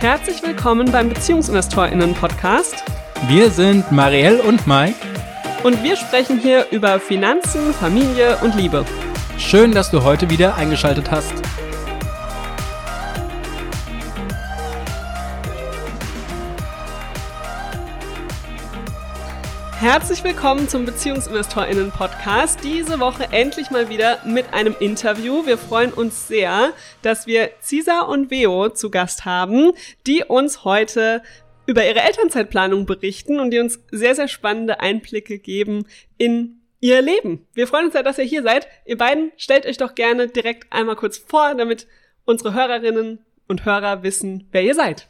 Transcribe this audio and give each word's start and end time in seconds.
Herzlich 0.00 0.40
willkommen 0.44 0.92
beim 0.92 1.08
BeziehungsinvestorInnen-Podcast. 1.08 2.84
Wir 3.26 3.50
sind 3.50 3.90
Marielle 3.90 4.40
und 4.44 4.64
Mike. 4.64 4.94
Und 5.64 5.82
wir 5.82 5.96
sprechen 5.96 6.38
hier 6.38 6.66
über 6.70 7.00
Finanzen, 7.00 7.74
Familie 7.74 8.38
und 8.42 8.54
Liebe. 8.54 8.84
Schön, 9.38 9.72
dass 9.72 9.90
du 9.90 10.04
heute 10.04 10.30
wieder 10.30 10.54
eingeschaltet 10.54 11.10
hast. 11.10 11.34
Herzlich 19.90 20.22
willkommen 20.22 20.68
zum 20.68 20.84
BeziehungsinvestorInnen-Podcast. 20.84 22.62
Diese 22.62 23.00
Woche 23.00 23.28
endlich 23.32 23.70
mal 23.70 23.88
wieder 23.88 24.18
mit 24.26 24.52
einem 24.52 24.76
Interview. 24.78 25.46
Wir 25.46 25.56
freuen 25.56 25.94
uns 25.94 26.28
sehr, 26.28 26.74
dass 27.00 27.26
wir 27.26 27.52
Cisa 27.62 28.02
und 28.02 28.30
Veo 28.30 28.68
zu 28.68 28.90
Gast 28.90 29.24
haben, 29.24 29.72
die 30.06 30.24
uns 30.24 30.62
heute 30.66 31.22
über 31.64 31.86
ihre 31.86 32.02
Elternzeitplanung 32.02 32.84
berichten 32.84 33.40
und 33.40 33.50
die 33.50 33.60
uns 33.60 33.82
sehr, 33.90 34.14
sehr 34.14 34.28
spannende 34.28 34.80
Einblicke 34.80 35.38
geben 35.38 35.86
in 36.18 36.60
ihr 36.80 37.00
Leben. 37.00 37.46
Wir 37.54 37.66
freuen 37.66 37.86
uns 37.86 37.94
sehr, 37.94 38.02
dass 38.02 38.18
ihr 38.18 38.24
hier 38.24 38.42
seid. 38.42 38.68
Ihr 38.84 38.98
beiden 38.98 39.32
stellt 39.38 39.64
euch 39.64 39.78
doch 39.78 39.94
gerne 39.94 40.28
direkt 40.28 40.70
einmal 40.70 40.96
kurz 40.96 41.16
vor, 41.16 41.54
damit 41.54 41.86
unsere 42.26 42.52
Hörerinnen 42.52 43.24
und 43.46 43.64
Hörer 43.64 44.02
wissen, 44.02 44.48
wer 44.52 44.64
ihr 44.64 44.74
seid. 44.74 45.08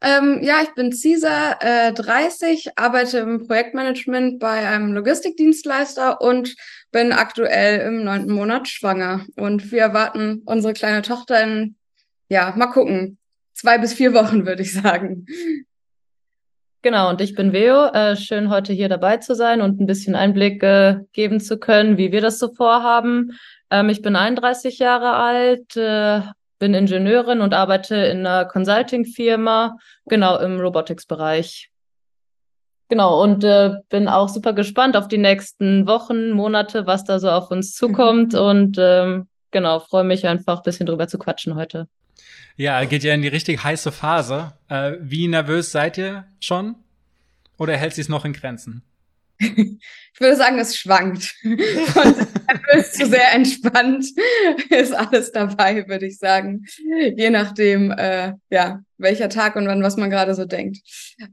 Ähm, 0.00 0.40
ja, 0.42 0.62
ich 0.62 0.74
bin 0.74 0.92
Cesar, 0.92 1.58
äh, 1.60 1.92
30, 1.92 2.78
arbeite 2.78 3.18
im 3.18 3.46
Projektmanagement 3.46 4.38
bei 4.38 4.68
einem 4.68 4.92
Logistikdienstleister 4.92 6.20
und 6.20 6.54
bin 6.92 7.12
aktuell 7.12 7.80
im 7.80 8.04
neunten 8.04 8.32
Monat 8.32 8.68
schwanger. 8.68 9.26
Und 9.36 9.72
wir 9.72 9.80
erwarten 9.80 10.42
unsere 10.44 10.72
kleine 10.72 11.02
Tochter 11.02 11.42
in, 11.42 11.76
ja, 12.28 12.54
mal 12.56 12.68
gucken, 12.68 13.18
zwei 13.54 13.78
bis 13.78 13.92
vier 13.92 14.14
Wochen, 14.14 14.46
würde 14.46 14.62
ich 14.62 14.72
sagen. 14.72 15.26
Genau, 16.82 17.10
und 17.10 17.20
ich 17.20 17.34
bin 17.34 17.52
Veo. 17.52 17.86
Äh, 17.86 18.14
schön, 18.14 18.50
heute 18.50 18.72
hier 18.72 18.88
dabei 18.88 19.16
zu 19.16 19.34
sein 19.34 19.60
und 19.60 19.80
ein 19.80 19.86
bisschen 19.86 20.14
Einblick 20.14 20.62
äh, 20.62 21.00
geben 21.12 21.40
zu 21.40 21.58
können, 21.58 21.98
wie 21.98 22.12
wir 22.12 22.20
das 22.20 22.38
so 22.38 22.54
vorhaben. 22.54 23.36
Ähm, 23.68 23.88
ich 23.88 24.00
bin 24.00 24.14
31 24.14 24.78
Jahre 24.78 25.14
alt, 25.14 25.76
äh, 25.76 26.22
bin 26.58 26.74
Ingenieurin 26.74 27.40
und 27.40 27.54
arbeite 27.54 27.96
in 27.96 28.26
einer 28.26 28.44
Consulting-Firma, 28.44 29.76
genau 30.06 30.38
im 30.38 30.60
Robotics-Bereich. 30.60 31.70
Genau, 32.88 33.22
und 33.22 33.44
äh, 33.44 33.76
bin 33.90 34.08
auch 34.08 34.28
super 34.28 34.54
gespannt 34.54 34.96
auf 34.96 35.08
die 35.08 35.18
nächsten 35.18 35.86
Wochen, 35.86 36.30
Monate, 36.30 36.86
was 36.86 37.04
da 37.04 37.18
so 37.18 37.30
auf 37.30 37.50
uns 37.50 37.74
zukommt. 37.74 38.34
und 38.34 38.76
ähm, 38.78 39.28
genau, 39.50 39.80
freue 39.80 40.04
mich 40.04 40.26
einfach 40.26 40.58
ein 40.58 40.62
bisschen 40.62 40.86
drüber 40.86 41.06
zu 41.06 41.18
quatschen 41.18 41.54
heute. 41.54 41.88
Ja, 42.56 42.82
geht 42.84 43.04
ja 43.04 43.14
in 43.14 43.22
die 43.22 43.28
richtig 43.28 43.62
heiße 43.62 43.92
Phase. 43.92 44.52
Äh, 44.68 44.94
wie 45.00 45.28
nervös 45.28 45.70
seid 45.70 45.98
ihr 45.98 46.24
schon? 46.40 46.76
Oder 47.58 47.76
hält 47.76 47.94
sie 47.94 48.00
es 48.00 48.08
noch 48.08 48.24
in 48.24 48.32
Grenzen? 48.32 48.82
ich 49.40 50.20
würde 50.20 50.36
sagen, 50.36 50.58
es 50.58 50.76
schwankt. 50.76 51.24
Von 51.42 52.14
nervös 52.46 52.92
zu 52.92 53.06
sehr 53.06 53.32
entspannt 53.32 54.06
ist 54.70 54.94
alles 54.94 55.32
dabei, 55.32 55.86
würde 55.88 56.06
ich 56.06 56.18
sagen. 56.18 56.64
Je 57.16 57.30
nachdem, 57.30 57.92
äh, 57.92 58.34
ja, 58.50 58.80
welcher 58.96 59.28
Tag 59.28 59.56
und 59.56 59.68
wann, 59.68 59.82
was 59.82 59.96
man 59.96 60.10
gerade 60.10 60.34
so 60.34 60.44
denkt. 60.44 60.78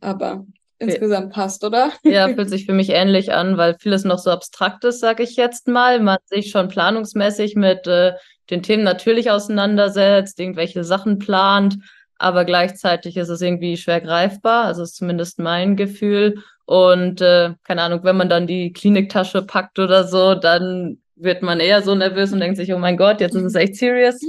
Aber 0.01 0.45
insgesamt 0.77 1.33
passt, 1.33 1.63
oder? 1.63 1.93
Ja, 2.03 2.27
fühlt 2.27 2.49
sich 2.49 2.65
für 2.65 2.73
mich 2.73 2.89
ähnlich 2.89 3.31
an, 3.33 3.57
weil 3.57 3.75
vieles 3.79 4.03
noch 4.03 4.19
so 4.19 4.29
abstrakt 4.29 4.83
ist, 4.83 4.99
sage 4.99 5.23
ich 5.23 5.35
jetzt 5.35 5.67
mal. 5.67 5.99
Man 5.99 6.17
sich 6.25 6.51
schon 6.51 6.67
planungsmäßig 6.67 7.55
mit 7.55 7.87
äh, 7.87 8.13
den 8.49 8.61
Themen 8.61 8.83
natürlich 8.83 9.31
auseinandersetzt, 9.31 10.39
irgendwelche 10.39 10.83
Sachen 10.83 11.17
plant, 11.17 11.77
aber 12.17 12.45
gleichzeitig 12.45 13.17
ist 13.17 13.29
es 13.29 13.41
irgendwie 13.41 13.77
schwer 13.77 14.01
greifbar. 14.01 14.65
Also 14.65 14.83
ist 14.83 14.95
zumindest 14.95 15.39
mein 15.39 15.75
Gefühl. 15.75 16.43
Und 16.65 17.21
äh, 17.21 17.53
keine 17.63 17.83
Ahnung, 17.83 18.03
wenn 18.03 18.17
man 18.17 18.29
dann 18.29 18.47
die 18.47 18.73
Kliniktasche 18.73 19.43
packt 19.43 19.79
oder 19.79 20.03
so, 20.03 20.35
dann 20.35 20.97
wird 21.15 21.41
man 21.41 21.59
eher 21.59 21.81
so 21.81 21.95
nervös 21.95 22.33
und 22.33 22.39
denkt 22.39 22.57
sich, 22.57 22.73
oh 22.73 22.79
mein 22.79 22.97
Gott, 22.97 23.21
jetzt 23.21 23.35
ist 23.35 23.43
es 23.43 23.55
echt 23.55 23.75
serious. 23.75 24.19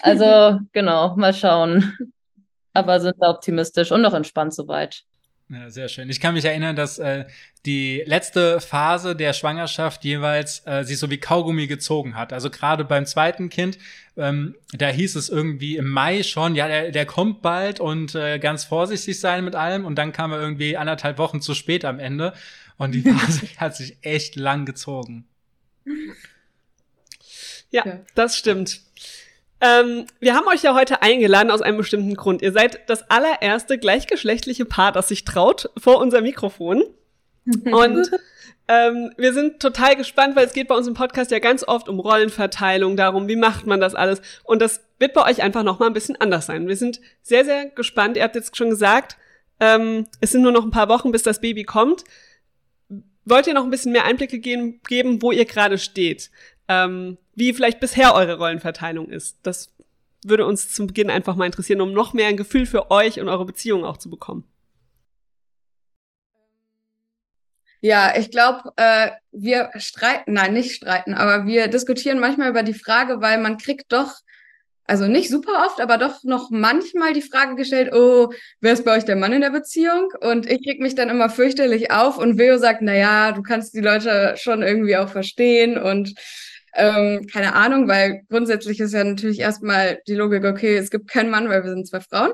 Also 0.00 0.58
genau, 0.72 1.16
mal 1.16 1.32
schauen. 1.32 1.96
Aber 2.72 2.98
sind 3.00 3.14
da 3.20 3.30
optimistisch 3.30 3.92
und 3.92 4.02
noch 4.02 4.14
entspannt 4.14 4.52
soweit. 4.52 5.04
Ja, 5.50 5.70
sehr 5.70 5.88
schön. 5.88 6.08
Ich 6.08 6.20
kann 6.20 6.34
mich 6.34 6.44
erinnern, 6.46 6.74
dass 6.74 6.98
äh, 6.98 7.26
die 7.66 8.02
letzte 8.06 8.60
Phase 8.60 9.14
der 9.14 9.34
Schwangerschaft 9.34 10.02
jeweils 10.02 10.66
äh, 10.66 10.84
sich 10.84 10.98
so 10.98 11.10
wie 11.10 11.18
Kaugummi 11.18 11.66
gezogen 11.66 12.16
hat. 12.16 12.32
Also 12.32 12.48
gerade 12.48 12.84
beim 12.84 13.04
zweiten 13.04 13.50
Kind, 13.50 13.78
ähm, 14.16 14.54
da 14.72 14.88
hieß 14.88 15.16
es 15.16 15.28
irgendwie 15.28 15.76
im 15.76 15.88
Mai 15.88 16.22
schon, 16.22 16.54
ja, 16.54 16.66
der, 16.66 16.90
der 16.92 17.04
kommt 17.04 17.42
bald 17.42 17.78
und 17.78 18.14
äh, 18.14 18.38
ganz 18.38 18.64
vorsichtig 18.64 19.20
sein 19.20 19.44
mit 19.44 19.54
allem. 19.54 19.84
Und 19.84 19.96
dann 19.96 20.12
kam 20.12 20.32
er 20.32 20.40
irgendwie 20.40 20.78
anderthalb 20.78 21.18
Wochen 21.18 21.42
zu 21.42 21.54
spät 21.54 21.84
am 21.84 21.98
Ende. 21.98 22.32
Und 22.78 22.92
die 22.92 23.02
Phase 23.02 23.42
hat 23.58 23.76
sich 23.76 23.98
echt 24.00 24.36
lang 24.36 24.64
gezogen. 24.64 25.26
Ja, 27.70 27.86
ja. 27.86 28.00
das 28.14 28.38
stimmt. 28.38 28.80
Ähm, 29.64 30.04
wir 30.20 30.34
haben 30.34 30.46
euch 30.48 30.62
ja 30.62 30.74
heute 30.74 31.00
eingeladen 31.00 31.50
aus 31.50 31.62
einem 31.62 31.78
bestimmten 31.78 32.14
Grund. 32.16 32.42
Ihr 32.42 32.52
seid 32.52 32.80
das 32.86 33.10
allererste 33.10 33.78
gleichgeschlechtliche 33.78 34.66
Paar, 34.66 34.92
das 34.92 35.08
sich 35.08 35.24
traut 35.24 35.70
vor 35.78 36.00
unser 36.00 36.20
Mikrofon. 36.20 36.82
Und 37.46 38.10
ähm, 38.68 39.12
wir 39.16 39.32
sind 39.32 39.60
total 39.60 39.96
gespannt, 39.96 40.36
weil 40.36 40.46
es 40.46 40.52
geht 40.52 40.68
bei 40.68 40.74
uns 40.74 40.86
im 40.86 40.92
Podcast 40.92 41.30
ja 41.30 41.38
ganz 41.38 41.66
oft 41.66 41.88
um 41.88 41.98
Rollenverteilung, 41.98 42.96
darum, 42.96 43.26
wie 43.26 43.36
macht 43.36 43.66
man 43.66 43.80
das 43.80 43.94
alles. 43.94 44.20
Und 44.42 44.60
das 44.60 44.82
wird 44.98 45.14
bei 45.14 45.24
euch 45.30 45.42
einfach 45.42 45.62
noch 45.62 45.78
mal 45.78 45.86
ein 45.86 45.94
bisschen 45.94 46.20
anders 46.20 46.44
sein. 46.44 46.68
Wir 46.68 46.76
sind 46.76 47.00
sehr, 47.22 47.46
sehr 47.46 47.70
gespannt. 47.70 48.18
Ihr 48.18 48.22
habt 48.22 48.34
jetzt 48.34 48.56
schon 48.58 48.68
gesagt, 48.68 49.16
ähm, 49.60 50.06
es 50.20 50.32
sind 50.32 50.42
nur 50.42 50.52
noch 50.52 50.64
ein 50.64 50.72
paar 50.72 50.90
Wochen, 50.90 51.10
bis 51.10 51.22
das 51.22 51.40
Baby 51.40 51.64
kommt. 51.64 52.04
Wollt 53.24 53.46
ihr 53.46 53.54
noch 53.54 53.64
ein 53.64 53.70
bisschen 53.70 53.92
mehr 53.92 54.04
Einblicke 54.04 54.38
geben, 54.40 54.82
geben 54.86 55.22
wo 55.22 55.32
ihr 55.32 55.46
gerade 55.46 55.78
steht? 55.78 56.30
Ähm, 56.68 57.18
wie 57.34 57.52
vielleicht 57.52 57.80
bisher 57.80 58.14
eure 58.14 58.38
Rollenverteilung 58.38 59.08
ist. 59.08 59.38
Das 59.42 59.70
würde 60.24 60.46
uns 60.46 60.72
zum 60.72 60.86
Beginn 60.86 61.10
einfach 61.10 61.36
mal 61.36 61.46
interessieren, 61.46 61.80
um 61.80 61.92
noch 61.92 62.14
mehr 62.14 62.28
ein 62.28 62.36
Gefühl 62.36 62.66
für 62.66 62.90
euch 62.90 63.20
und 63.20 63.28
eure 63.28 63.44
Beziehung 63.44 63.84
auch 63.84 63.98
zu 63.98 64.10
bekommen. 64.10 64.44
Ja, 67.80 68.16
ich 68.16 68.30
glaube, 68.30 68.72
äh, 68.76 69.10
wir 69.30 69.70
streiten, 69.76 70.32
nein, 70.32 70.54
nicht 70.54 70.74
streiten, 70.74 71.12
aber 71.12 71.44
wir 71.44 71.68
diskutieren 71.68 72.18
manchmal 72.18 72.48
über 72.48 72.62
die 72.62 72.72
Frage, 72.72 73.20
weil 73.20 73.38
man 73.38 73.58
kriegt 73.58 73.92
doch, 73.92 74.10
also 74.86 75.06
nicht 75.06 75.28
super 75.28 75.66
oft, 75.66 75.82
aber 75.82 75.98
doch 75.98 76.22
noch 76.24 76.48
manchmal 76.50 77.12
die 77.12 77.20
Frage 77.20 77.56
gestellt, 77.56 77.92
oh, 77.92 78.32
wer 78.60 78.72
ist 78.72 78.86
bei 78.86 78.96
euch 78.96 79.04
der 79.04 79.16
Mann 79.16 79.34
in 79.34 79.42
der 79.42 79.50
Beziehung? 79.50 80.08
Und 80.20 80.50
ich 80.50 80.64
krieg 80.64 80.80
mich 80.80 80.94
dann 80.94 81.10
immer 81.10 81.28
fürchterlich 81.28 81.90
auf 81.90 82.16
und 82.16 82.38
Veo 82.38 82.56
sagt, 82.56 82.80
na 82.80 82.94
ja, 82.94 83.32
du 83.32 83.42
kannst 83.42 83.74
die 83.74 83.80
Leute 83.80 84.34
schon 84.38 84.62
irgendwie 84.62 84.96
auch 84.96 85.10
verstehen 85.10 85.76
und 85.76 86.14
ähm, 86.74 87.26
keine 87.32 87.54
Ahnung, 87.54 87.88
weil 87.88 88.22
grundsätzlich 88.28 88.80
ist 88.80 88.92
ja 88.92 89.04
natürlich 89.04 89.40
erstmal 89.40 90.00
die 90.06 90.14
Logik, 90.14 90.44
okay, 90.44 90.76
es 90.76 90.90
gibt 90.90 91.08
keinen 91.08 91.30
Mann, 91.30 91.48
weil 91.48 91.62
wir 91.62 91.70
sind 91.70 91.88
zwei 91.88 92.00
Frauen. 92.00 92.32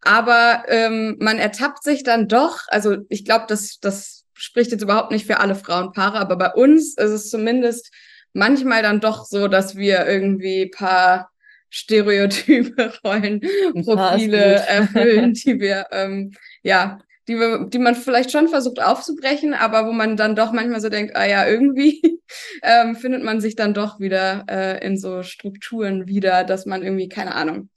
Aber 0.00 0.64
ähm, 0.68 1.16
man 1.18 1.38
ertappt 1.38 1.82
sich 1.82 2.02
dann 2.02 2.28
doch, 2.28 2.60
also 2.68 2.98
ich 3.08 3.24
glaube, 3.24 3.46
das, 3.48 3.78
das 3.80 4.24
spricht 4.34 4.70
jetzt 4.70 4.82
überhaupt 4.82 5.10
nicht 5.10 5.26
für 5.26 5.40
alle 5.40 5.54
Frauenpaare, 5.54 6.18
aber 6.18 6.36
bei 6.36 6.52
uns 6.52 6.96
ist 6.96 7.10
es 7.10 7.30
zumindest 7.30 7.92
manchmal 8.32 8.82
dann 8.82 9.00
doch 9.00 9.24
so, 9.24 9.48
dass 9.48 9.76
wir 9.76 10.06
irgendwie 10.06 10.66
paar 10.66 11.30
Stereotype, 11.70 12.92
Rollen, 13.04 13.40
Profile 13.82 14.36
erfüllen, 14.66 15.32
die 15.44 15.58
wir 15.58 15.86
ähm, 15.90 16.32
ja 16.62 16.98
die, 17.28 17.36
die 17.68 17.78
man 17.78 17.94
vielleicht 17.94 18.30
schon 18.30 18.48
versucht 18.48 18.80
aufzubrechen, 18.80 19.54
aber 19.54 19.86
wo 19.86 19.92
man 19.92 20.16
dann 20.16 20.36
doch 20.36 20.52
manchmal 20.52 20.80
so 20.80 20.88
denkt, 20.88 21.16
ah 21.16 21.26
ja, 21.26 21.46
irgendwie 21.46 22.20
ähm, 22.62 22.96
findet 22.96 23.22
man 23.22 23.40
sich 23.40 23.56
dann 23.56 23.74
doch 23.74 24.00
wieder 24.00 24.44
äh, 24.48 24.84
in 24.86 24.96
so 24.96 25.22
Strukturen 25.22 26.06
wieder, 26.06 26.44
dass 26.44 26.66
man 26.66 26.82
irgendwie, 26.82 27.08
keine 27.08 27.34
Ahnung, 27.34 27.68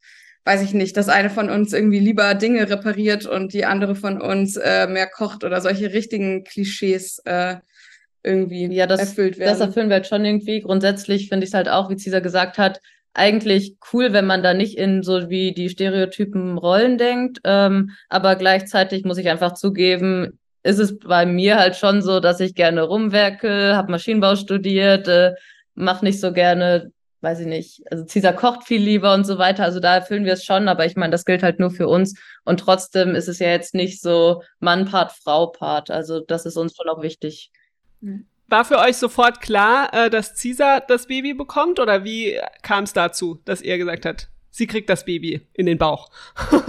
weiß 0.45 0.61
ich 0.61 0.73
nicht, 0.73 0.97
dass 0.97 1.09
eine 1.09 1.29
von 1.29 1.49
uns 1.49 1.73
irgendwie 1.73 1.99
lieber 1.99 2.33
Dinge 2.35 2.69
repariert 2.69 3.25
und 3.25 3.53
die 3.53 3.65
andere 3.65 3.95
von 3.95 4.21
uns 4.21 4.55
äh, 4.55 4.87
mehr 4.87 5.07
kocht 5.07 5.43
oder 5.43 5.61
solche 5.61 5.93
richtigen 5.93 6.43
Klischees 6.43 7.19
äh, 7.25 7.57
irgendwie 8.23 8.65
ja, 8.73 8.87
das, 8.87 8.99
erfüllt 8.99 9.37
werden. 9.37 9.49
Das 9.49 9.59
erfüllen 9.59 9.89
wir 9.89 9.95
halt 9.95 10.07
schon 10.07 10.25
irgendwie. 10.25 10.61
Grundsätzlich 10.61 11.29
finde 11.29 11.45
ich 11.45 11.51
es 11.51 11.53
halt 11.53 11.69
auch, 11.69 11.89
wie 11.89 11.97
Cesar 11.97 12.21
gesagt 12.21 12.57
hat, 12.57 12.81
eigentlich 13.19 13.75
cool, 13.93 14.13
wenn 14.13 14.25
man 14.25 14.41
da 14.41 14.53
nicht 14.53 14.77
in 14.77 15.03
so 15.03 15.29
wie 15.29 15.53
die 15.53 15.69
Stereotypen 15.69 16.57
Rollen 16.57 16.97
denkt. 16.97 17.39
Ähm, 17.43 17.91
aber 18.09 18.35
gleichzeitig 18.35 19.05
muss 19.05 19.17
ich 19.17 19.29
einfach 19.29 19.53
zugeben, 19.53 20.39
ist 20.63 20.79
es 20.79 20.97
bei 20.99 21.25
mir 21.25 21.57
halt 21.57 21.75
schon 21.75 22.01
so, 22.01 22.19
dass 22.19 22.39
ich 22.39 22.55
gerne 22.55 22.83
rumwerke, 22.83 23.75
habe 23.75 23.91
Maschinenbau 23.91 24.35
studiert, 24.35 25.07
äh, 25.07 25.33
mache 25.75 26.03
nicht 26.05 26.19
so 26.19 26.33
gerne, 26.33 26.91
weiß 27.21 27.41
ich 27.41 27.47
nicht, 27.47 27.81
also 27.91 28.05
Cesar 28.05 28.33
kocht 28.33 28.65
viel 28.65 28.81
lieber 28.81 29.13
und 29.13 29.25
so 29.25 29.37
weiter. 29.37 29.63
Also 29.63 29.79
da 29.79 29.95
erfüllen 29.95 30.25
wir 30.25 30.33
es 30.33 30.43
schon, 30.45 30.67
aber 30.67 30.85
ich 30.85 30.95
meine, 30.95 31.11
das 31.11 31.25
gilt 31.25 31.43
halt 31.43 31.59
nur 31.59 31.71
für 31.71 31.87
uns. 31.87 32.15
Und 32.45 32.59
trotzdem 32.59 33.15
ist 33.15 33.27
es 33.27 33.39
ja 33.39 33.49
jetzt 33.49 33.73
nicht 33.75 34.01
so 34.01 34.41
Mann-Part, 34.59 35.11
Frau-Part. 35.11 35.91
Also 35.91 36.19
das 36.21 36.45
ist 36.45 36.57
uns 36.57 36.75
schon 36.75 36.89
auch 36.89 37.01
wichtig. 37.01 37.51
Mhm. 38.01 38.25
War 38.49 38.65
für 38.65 38.79
euch 38.79 38.97
sofort 38.97 39.41
klar, 39.41 39.93
äh, 39.93 40.09
dass 40.09 40.41
Caesar 40.41 40.81
das 40.81 41.05
Baby 41.05 41.33
bekommt 41.33 41.79
oder 41.79 42.03
wie 42.03 42.39
kam 42.63 42.83
es 42.83 42.93
dazu, 42.93 43.39
dass 43.45 43.61
ihr 43.61 43.77
gesagt 43.77 44.05
habt, 44.05 44.29
sie 44.49 44.65
kriegt 44.65 44.89
das 44.89 45.05
Baby 45.05 45.47
in 45.53 45.67
den 45.67 45.77
Bauch. 45.77 46.09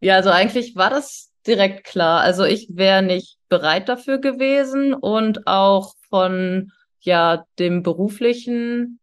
ja, 0.00 0.14
also 0.14 0.30
eigentlich 0.30 0.76
war 0.76 0.90
das 0.90 1.32
direkt 1.46 1.84
klar. 1.84 2.20
Also 2.20 2.44
ich 2.44 2.68
wäre 2.70 3.02
nicht 3.02 3.38
bereit 3.48 3.88
dafür 3.88 4.18
gewesen 4.18 4.94
und 4.94 5.46
auch 5.46 5.94
von 6.08 6.70
ja 7.00 7.44
dem 7.58 7.82
beruflichen 7.82 9.00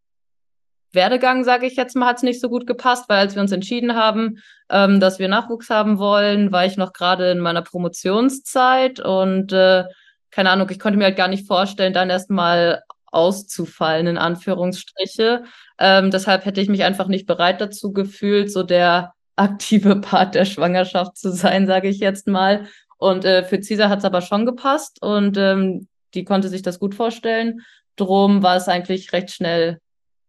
Werdegang, 0.92 1.44
sage 1.44 1.66
ich 1.66 1.76
jetzt 1.76 1.94
mal, 1.94 2.06
hat 2.06 2.16
es 2.16 2.22
nicht 2.22 2.40
so 2.40 2.48
gut 2.48 2.66
gepasst, 2.66 3.08
weil 3.08 3.18
als 3.18 3.34
wir 3.34 3.42
uns 3.42 3.52
entschieden 3.52 3.94
haben, 3.94 4.38
ähm, 4.70 5.00
dass 5.00 5.18
wir 5.18 5.28
Nachwuchs 5.28 5.70
haben 5.70 5.98
wollen, 5.98 6.50
war 6.50 6.64
ich 6.64 6.76
noch 6.76 6.92
gerade 6.92 7.30
in 7.30 7.40
meiner 7.40 7.62
Promotionszeit 7.62 9.00
und 9.00 9.52
äh, 9.52 9.84
keine 10.30 10.50
Ahnung, 10.50 10.68
ich 10.70 10.78
konnte 10.78 10.98
mir 10.98 11.04
halt 11.04 11.16
gar 11.16 11.28
nicht 11.28 11.46
vorstellen, 11.46 11.92
dann 11.92 12.10
erstmal 12.10 12.82
auszufallen, 13.12 14.06
in 14.06 14.18
Anführungsstriche. 14.18 15.44
Ähm, 15.78 16.10
deshalb 16.10 16.44
hätte 16.44 16.60
ich 16.60 16.68
mich 16.68 16.84
einfach 16.84 17.08
nicht 17.08 17.26
bereit 17.26 17.60
dazu 17.60 17.92
gefühlt, 17.92 18.52
so 18.52 18.62
der 18.62 19.12
aktive 19.36 19.96
Part 19.96 20.34
der 20.34 20.44
Schwangerschaft 20.44 21.16
zu 21.16 21.32
sein, 21.32 21.66
sage 21.66 21.88
ich 21.88 21.98
jetzt 21.98 22.26
mal. 22.26 22.66
Und 22.98 23.24
äh, 23.24 23.42
für 23.44 23.60
Cesar 23.60 23.88
hat 23.88 24.00
es 24.00 24.04
aber 24.04 24.20
schon 24.20 24.46
gepasst 24.46 25.02
und 25.02 25.36
ähm, 25.38 25.88
die 26.14 26.24
konnte 26.24 26.48
sich 26.48 26.62
das 26.62 26.78
gut 26.78 26.94
vorstellen. 26.94 27.60
Drum 27.96 28.42
war 28.42 28.56
es 28.56 28.68
eigentlich 28.68 29.12
recht 29.12 29.30
schnell 29.30 29.80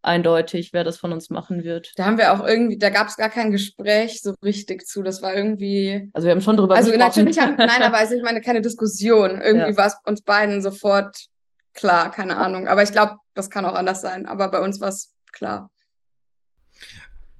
eindeutig, 0.01 0.73
wer 0.73 0.83
das 0.83 0.97
von 0.97 1.11
uns 1.13 1.29
machen 1.29 1.63
wird. 1.63 1.91
Da 1.95 2.05
haben 2.05 2.17
wir 2.17 2.33
auch 2.33 2.45
irgendwie, 2.45 2.77
da 2.77 2.89
gab 2.89 3.07
es 3.07 3.17
gar 3.17 3.29
kein 3.29 3.51
Gespräch 3.51 4.21
so 4.21 4.33
richtig 4.43 4.85
zu. 4.85 5.03
Das 5.03 5.21
war 5.21 5.33
irgendwie. 5.33 6.09
Also 6.13 6.25
wir 6.25 6.31
haben 6.31 6.41
schon 6.41 6.57
drüber 6.57 6.75
also 6.75 6.91
gesprochen. 6.91 7.07
Also 7.07 7.21
natürlich 7.21 7.39
haben, 7.39 7.55
nein, 7.57 7.83
aber 7.83 7.97
also 7.97 8.15
ich 8.15 8.23
meine 8.23 8.41
keine 8.41 8.61
Diskussion. 8.61 9.41
Irgendwie 9.41 9.71
ja. 9.71 9.77
war 9.77 9.87
es 9.87 9.95
uns 10.05 10.21
beiden 10.21 10.61
sofort 10.61 11.25
klar, 11.73 12.11
keine 12.11 12.37
Ahnung. 12.37 12.67
Aber 12.67 12.83
ich 12.83 12.91
glaube, 12.91 13.17
das 13.33 13.49
kann 13.49 13.65
auch 13.65 13.75
anders 13.75 14.01
sein. 14.01 14.25
Aber 14.25 14.49
bei 14.49 14.59
uns 14.59 14.79
war 14.81 14.89
es 14.89 15.13
klar. 15.31 15.69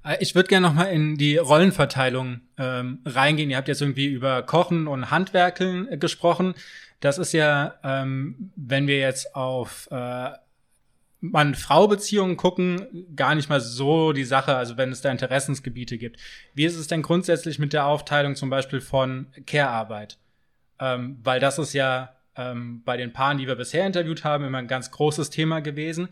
Äh, 0.04 0.16
ich 0.20 0.34
würde 0.34 0.48
gerne 0.48 0.66
noch 0.66 0.74
mal 0.74 0.84
in 0.84 1.16
die 1.16 1.36
Rollenverteilung 1.36 2.40
ähm, 2.58 3.00
reingehen. 3.04 3.50
Ihr 3.50 3.56
habt 3.56 3.68
jetzt 3.68 3.82
irgendwie 3.82 4.06
über 4.06 4.42
Kochen 4.42 4.86
und 4.86 5.10
Handwerkeln 5.10 5.88
äh, 5.90 5.96
gesprochen. 5.96 6.54
Das 7.00 7.18
ist 7.18 7.32
ja, 7.32 7.74
ähm, 7.82 8.52
wenn 8.54 8.86
wir 8.86 8.98
jetzt 8.98 9.34
auf 9.34 9.88
äh, 9.90 10.30
Mann-Frau-Beziehungen 11.22 12.36
gucken, 12.36 13.06
gar 13.14 13.36
nicht 13.36 13.48
mal 13.48 13.60
so 13.60 14.12
die 14.12 14.24
Sache, 14.24 14.56
also 14.56 14.76
wenn 14.76 14.90
es 14.90 15.02
da 15.02 15.10
Interessensgebiete 15.10 15.96
gibt. 15.96 16.18
Wie 16.52 16.64
ist 16.64 16.76
es 16.76 16.88
denn 16.88 17.02
grundsätzlich 17.02 17.60
mit 17.60 17.72
der 17.72 17.86
Aufteilung 17.86 18.34
zum 18.34 18.50
Beispiel 18.50 18.80
von 18.80 19.28
Care-Arbeit? 19.46 20.18
Ähm, 20.80 21.20
weil 21.22 21.38
das 21.38 21.60
ist 21.60 21.74
ja 21.74 22.16
ähm, 22.36 22.82
bei 22.84 22.96
den 22.96 23.12
Paaren, 23.12 23.38
die 23.38 23.46
wir 23.46 23.54
bisher 23.54 23.86
interviewt 23.86 24.24
haben, 24.24 24.44
immer 24.44 24.58
ein 24.58 24.66
ganz 24.66 24.90
großes 24.90 25.30
Thema 25.30 25.60
gewesen, 25.60 26.08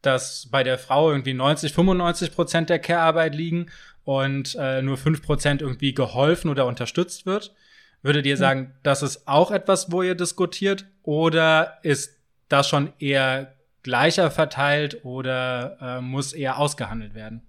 dass 0.00 0.48
bei 0.50 0.62
der 0.62 0.78
Frau 0.78 1.10
irgendwie 1.10 1.34
90, 1.34 1.74
95 1.74 2.34
Prozent 2.34 2.70
der 2.70 2.78
Care-Arbeit 2.78 3.34
liegen 3.34 3.66
und 4.04 4.56
äh, 4.58 4.80
nur 4.80 4.96
5 4.96 5.22
Prozent 5.22 5.60
irgendwie 5.60 5.92
geholfen 5.92 6.50
oder 6.50 6.64
unterstützt 6.64 7.26
wird. 7.26 7.54
Würdet 8.00 8.24
ihr 8.24 8.38
sagen, 8.38 8.74
das 8.82 9.02
ist 9.02 9.28
auch 9.28 9.50
etwas, 9.50 9.92
wo 9.92 10.02
ihr 10.02 10.14
diskutiert 10.14 10.86
oder 11.02 11.78
ist 11.82 12.16
das 12.48 12.66
schon 12.66 12.94
eher 12.98 13.52
gleicher 13.82 14.30
verteilt 14.30 15.04
oder 15.04 15.78
äh, 15.80 16.00
muss 16.00 16.32
eher 16.32 16.58
ausgehandelt 16.58 17.14
werden? 17.14 17.42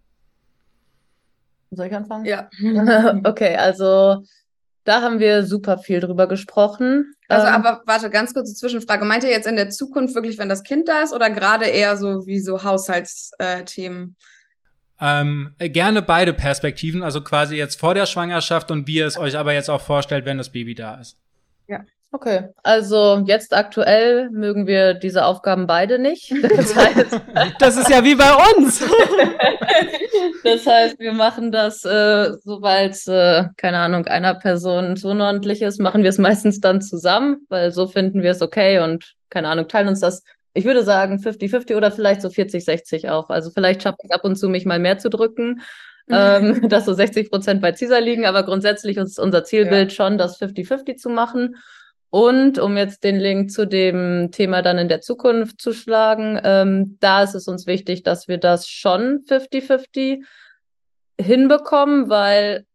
Soll 1.72 1.88
ich 1.88 1.96
anfangen? 1.96 2.26
Ja. 2.26 2.50
okay, 3.24 3.56
also 3.56 4.24
da 4.84 5.02
haben 5.02 5.20
wir 5.20 5.46
super 5.46 5.78
viel 5.78 6.00
drüber 6.00 6.28
gesprochen. 6.28 7.14
Also, 7.30 7.48
ähm, 7.48 7.54
aber 7.54 7.82
warte, 7.86 8.10
ganz 8.10 8.34
kurze 8.34 8.54
Zwischenfrage. 8.54 9.06
Meint 9.06 9.24
ihr 9.24 9.30
jetzt 9.30 9.48
in 9.48 9.56
der 9.56 9.70
Zukunft 9.70 10.14
wirklich, 10.16 10.38
wenn 10.38 10.50
das 10.50 10.64
Kind 10.64 10.88
da 10.88 11.02
ist 11.02 11.14
oder 11.14 11.30
gerade 11.30 11.66
eher 11.66 11.98
so 11.98 12.26
wie 12.26 12.40
so 12.40 12.64
Haushaltsthemen? 12.64 14.16
Ähm, 15.00 15.56
gerne 15.58 16.02
beide 16.02 16.34
Perspektiven, 16.34 17.02
also 17.04 17.22
quasi 17.22 17.56
jetzt 17.56 17.80
vor 17.80 17.94
der 17.94 18.06
Schwangerschaft 18.06 18.72
und 18.72 18.88
wie 18.88 18.98
ihr 18.98 19.08
es 19.08 19.18
euch 19.18 19.38
aber 19.38 19.54
jetzt 19.54 19.70
auch 19.70 19.82
vorstellt, 19.82 20.26
wenn 20.26 20.38
das 20.38 20.52
Baby 20.52 20.76
da 20.76 20.96
ist. 20.96 21.18
Ja. 21.68 21.80
Okay, 22.16 22.50
also 22.62 23.24
jetzt 23.26 23.56
aktuell 23.56 24.30
mögen 24.30 24.68
wir 24.68 24.94
diese 24.94 25.26
Aufgaben 25.26 25.66
beide 25.66 25.98
nicht. 25.98 26.32
Das, 26.56 26.76
heißt, 26.76 27.22
das 27.58 27.78
ist 27.78 27.90
ja 27.90 28.04
wie 28.04 28.14
bei 28.14 28.32
uns. 28.56 28.80
das 30.44 30.68
heißt, 30.68 31.00
wir 31.00 31.14
machen 31.14 31.52
das, 31.52 31.84
äh, 31.84 32.34
sobald 32.44 32.96
äh, 33.08 33.46
keine 33.58 33.80
Ahnung 33.80 34.06
einer 34.06 34.36
Person 34.36 34.96
so 34.96 35.10
unordentlich 35.10 35.64
ist, 35.64 35.82
machen 35.82 36.04
wir 36.04 36.12
es 36.12 36.20
meistens 36.20 36.60
dann 36.60 36.82
zusammen, 36.82 37.48
weil 37.50 37.72
so 37.72 37.88
finden 37.88 38.22
wir 38.22 38.32
es 38.32 38.44
okay 38.44 38.80
und 38.80 39.16
keine 39.32 39.48
Ahnung 39.48 39.68
teilen 39.68 39.88
uns 39.88 40.00
das. 40.00 40.24
Ich 40.54 40.66
würde 40.66 40.84
sagen 40.84 41.18
50-50 41.18 41.76
oder 41.76 41.92
vielleicht 41.92 42.22
so 42.22 42.28
40-60 42.28 43.10
auch. 43.10 43.32
Also 43.32 43.50
vielleicht 43.50 43.82
schaffe 43.82 43.98
ich 44.04 44.14
ab 44.14 44.24
und 44.24 44.36
zu 44.36 44.50
mich 44.50 44.66
mal 44.66 44.78
mehr 44.78 45.00
zu 45.00 45.10
drücken 45.10 45.64
ähm, 46.10 46.68
dass 46.70 46.86
so 46.86 46.94
60 46.94 47.30
Prozent 47.30 47.62
bei 47.62 47.74
CISA 47.74 47.98
liegen, 48.00 48.26
aber 48.26 48.44
grundsätzlich 48.44 48.98
ist 48.98 49.20
unser 49.20 49.44
Zielbild 49.44 49.92
ja. 49.92 49.96
schon, 49.96 50.18
das 50.18 50.40
50-50 50.40 50.98
zu 50.98 51.10
machen. 51.10 51.56
Und 52.14 52.60
um 52.60 52.78
jetzt 52.78 53.04
den 53.04 53.20
Link 53.20 53.50
zu 53.50 53.66
dem 53.66 54.30
Thema 54.32 54.62
dann 54.62 54.78
in 54.78 54.88
der 54.88 55.02
Zukunft 55.02 55.60
zu 55.60 55.74
schlagen, 55.74 56.40
ähm, 56.44 56.98
da 57.00 57.24
ist 57.24 57.34
es 57.34 57.48
uns 57.48 57.66
wichtig, 57.66 58.04
dass 58.04 58.28
wir 58.28 58.38
das 58.38 58.68
schon 58.68 59.24
50-50 59.28 60.24
hinbekommen, 61.20 62.12
weil, 62.12 62.68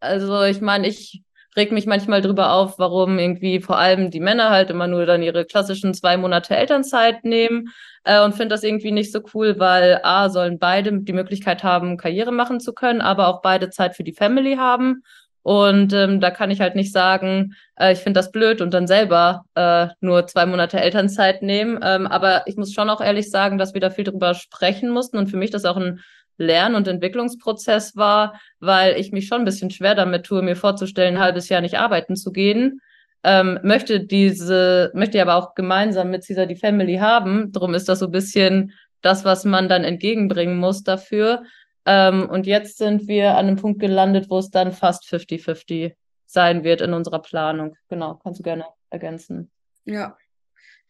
also 0.00 0.42
ich 0.42 0.60
meine, 0.60 0.88
ich 0.88 1.22
reg 1.56 1.72
mich 1.72 1.86
manchmal 1.86 2.20
drüber 2.20 2.52
auf, 2.52 2.78
warum 2.78 3.18
irgendwie 3.18 3.60
vor 3.60 3.78
allem 3.78 4.10
die 4.10 4.20
Männer 4.20 4.50
halt 4.50 4.68
immer 4.68 4.88
nur 4.88 5.06
dann 5.06 5.22
ihre 5.22 5.46
klassischen 5.46 5.94
zwei 5.94 6.18
Monate 6.18 6.54
Elternzeit 6.54 7.24
nehmen 7.24 7.70
äh, 8.04 8.22
und 8.22 8.34
finde 8.34 8.48
das 8.48 8.62
irgendwie 8.62 8.92
nicht 8.92 9.10
so 9.10 9.20
cool, 9.32 9.58
weil 9.58 10.00
A, 10.02 10.28
sollen 10.28 10.58
beide 10.58 11.00
die 11.00 11.14
Möglichkeit 11.14 11.64
haben, 11.64 11.96
Karriere 11.96 12.30
machen 12.30 12.60
zu 12.60 12.74
können, 12.74 13.00
aber 13.00 13.28
auch 13.28 13.40
beide 13.40 13.70
Zeit 13.70 13.96
für 13.96 14.04
die 14.04 14.12
Family 14.12 14.56
haben. 14.56 15.02
Und 15.42 15.92
ähm, 15.92 16.20
da 16.20 16.30
kann 16.30 16.50
ich 16.50 16.60
halt 16.60 16.76
nicht 16.76 16.92
sagen, 16.92 17.54
äh, 17.76 17.92
ich 17.92 17.98
finde 17.98 18.18
das 18.18 18.30
blöd 18.30 18.60
und 18.60 18.72
dann 18.72 18.86
selber 18.86 19.44
äh, 19.54 19.88
nur 20.00 20.26
zwei 20.26 20.46
Monate 20.46 20.80
Elternzeit 20.80 21.42
nehmen. 21.42 21.80
Ähm, 21.82 22.06
aber 22.06 22.46
ich 22.46 22.56
muss 22.56 22.72
schon 22.72 22.88
auch 22.88 23.00
ehrlich 23.00 23.30
sagen, 23.30 23.58
dass 23.58 23.74
wir 23.74 23.80
da 23.80 23.90
viel 23.90 24.04
drüber 24.04 24.34
sprechen 24.34 24.90
mussten 24.90 25.18
und 25.18 25.28
für 25.28 25.36
mich 25.36 25.50
das 25.50 25.64
auch 25.64 25.76
ein 25.76 26.00
Lern- 26.38 26.74
und 26.74 26.88
Entwicklungsprozess 26.88 27.96
war, 27.96 28.40
weil 28.60 28.98
ich 28.98 29.12
mich 29.12 29.26
schon 29.26 29.40
ein 29.42 29.44
bisschen 29.44 29.70
schwer 29.70 29.94
damit 29.94 30.24
tue, 30.24 30.42
mir 30.42 30.56
vorzustellen, 30.56 31.16
ein 31.16 31.22
halbes 31.22 31.48
Jahr 31.48 31.60
nicht 31.60 31.78
arbeiten 31.78 32.16
zu 32.16 32.32
gehen. 32.32 32.80
Ähm, 33.24 33.58
möchte 33.62 34.00
diese, 34.00 34.90
möchte 34.94 35.20
aber 35.22 35.36
auch 35.36 35.54
gemeinsam 35.54 36.10
mit 36.10 36.26
Caesar 36.26 36.46
die 36.46 36.56
Family 36.56 36.96
haben. 36.96 37.52
Darum 37.52 37.74
ist 37.74 37.88
das 37.88 38.00
so 38.00 38.06
ein 38.06 38.12
bisschen 38.12 38.72
das, 39.00 39.24
was 39.24 39.44
man 39.44 39.68
dann 39.68 39.84
entgegenbringen 39.84 40.56
muss 40.56 40.82
dafür. 40.82 41.42
Ähm, 41.84 42.28
und 42.28 42.46
jetzt 42.46 42.78
sind 42.78 43.08
wir 43.08 43.32
an 43.32 43.46
einem 43.46 43.56
Punkt 43.56 43.80
gelandet, 43.80 44.30
wo 44.30 44.38
es 44.38 44.50
dann 44.50 44.72
fast 44.72 45.04
50-50 45.04 45.94
sein 46.26 46.64
wird 46.64 46.80
in 46.80 46.94
unserer 46.94 47.20
Planung. 47.20 47.76
Genau, 47.88 48.14
kannst 48.22 48.40
du 48.40 48.44
gerne 48.44 48.64
ergänzen. 48.90 49.50
Ja, 49.84 50.16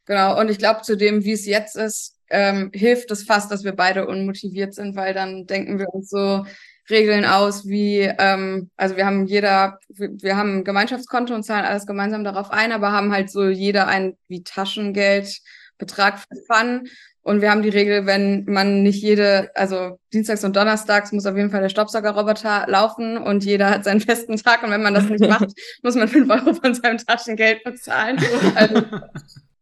genau. 0.05 0.39
Und 0.39 0.51
ich 0.51 0.59
glaube, 0.59 0.83
zu 0.83 0.97
dem, 0.97 1.25
wie 1.25 1.33
es 1.33 1.47
jetzt 1.47 1.77
ist, 1.77 2.19
ähm, 2.31 2.71
hilft 2.75 3.11
es 3.11 3.25
fast, 3.25 3.51
dass 3.51 3.65
wir 3.65 3.73
beide 3.73 4.07
unmotiviert 4.07 4.75
sind, 4.75 4.97
weil 4.97 5.15
dann 5.15 5.47
denken 5.47 5.79
wir 5.79 5.89
uns 5.89 6.11
so 6.11 6.45
Regeln 6.91 7.25
aus, 7.25 7.67
wie, 7.69 8.01
ähm, 8.19 8.71
also 8.77 8.97
wir 8.97 9.07
haben 9.07 9.27
jeder, 9.27 9.79
wir, 9.89 10.37
haben 10.37 10.59
ein 10.59 10.65
Gemeinschaftskonto 10.65 11.35
und 11.35 11.45
zahlen 11.45 11.65
alles 11.65 11.87
gemeinsam 11.87 12.25
darauf 12.25 12.51
ein, 12.51 12.73
aber 12.73 12.93
haben 12.93 13.13
halt 13.13 13.31
so 13.31 13.45
jeder 13.49 13.87
ein 13.87 14.17
wie 14.29 14.43
Taschengeldbetrag 14.43 16.19
für 16.19 16.37
Fun 16.47 16.89
und 17.25 17.41
wir 17.41 17.51
haben 17.53 17.63
die 17.63 17.69
Regel, 17.69 18.05
wenn 18.05 18.45
man 18.47 18.83
nicht 18.83 19.01
jede, 19.01 19.51
also 19.55 20.01
dienstags 20.13 20.43
und 20.43 20.57
donnerstags 20.57 21.13
muss 21.13 21.25
auf 21.25 21.37
jeden 21.37 21.51
Fall 21.51 21.63
der 21.63 21.69
Staubsaugerroboter 21.69 22.67
laufen 22.67 23.17
und 23.17 23.45
jeder 23.45 23.71
hat 23.71 23.85
seinen 23.85 24.01
festen 24.01 24.37
Tag. 24.37 24.65
Und 24.65 24.71
wenn 24.71 24.83
man 24.83 24.93
das 24.95 25.09
nicht 25.09 25.27
macht, 25.29 25.53
muss 25.83 25.95
man 25.95 26.09
fünf 26.09 26.29
Euro 26.29 26.53
von 26.55 26.75
seinem 26.75 26.99
Taschengeld 26.99 27.63
bezahlen. 27.65 28.19
Also, 28.55 28.83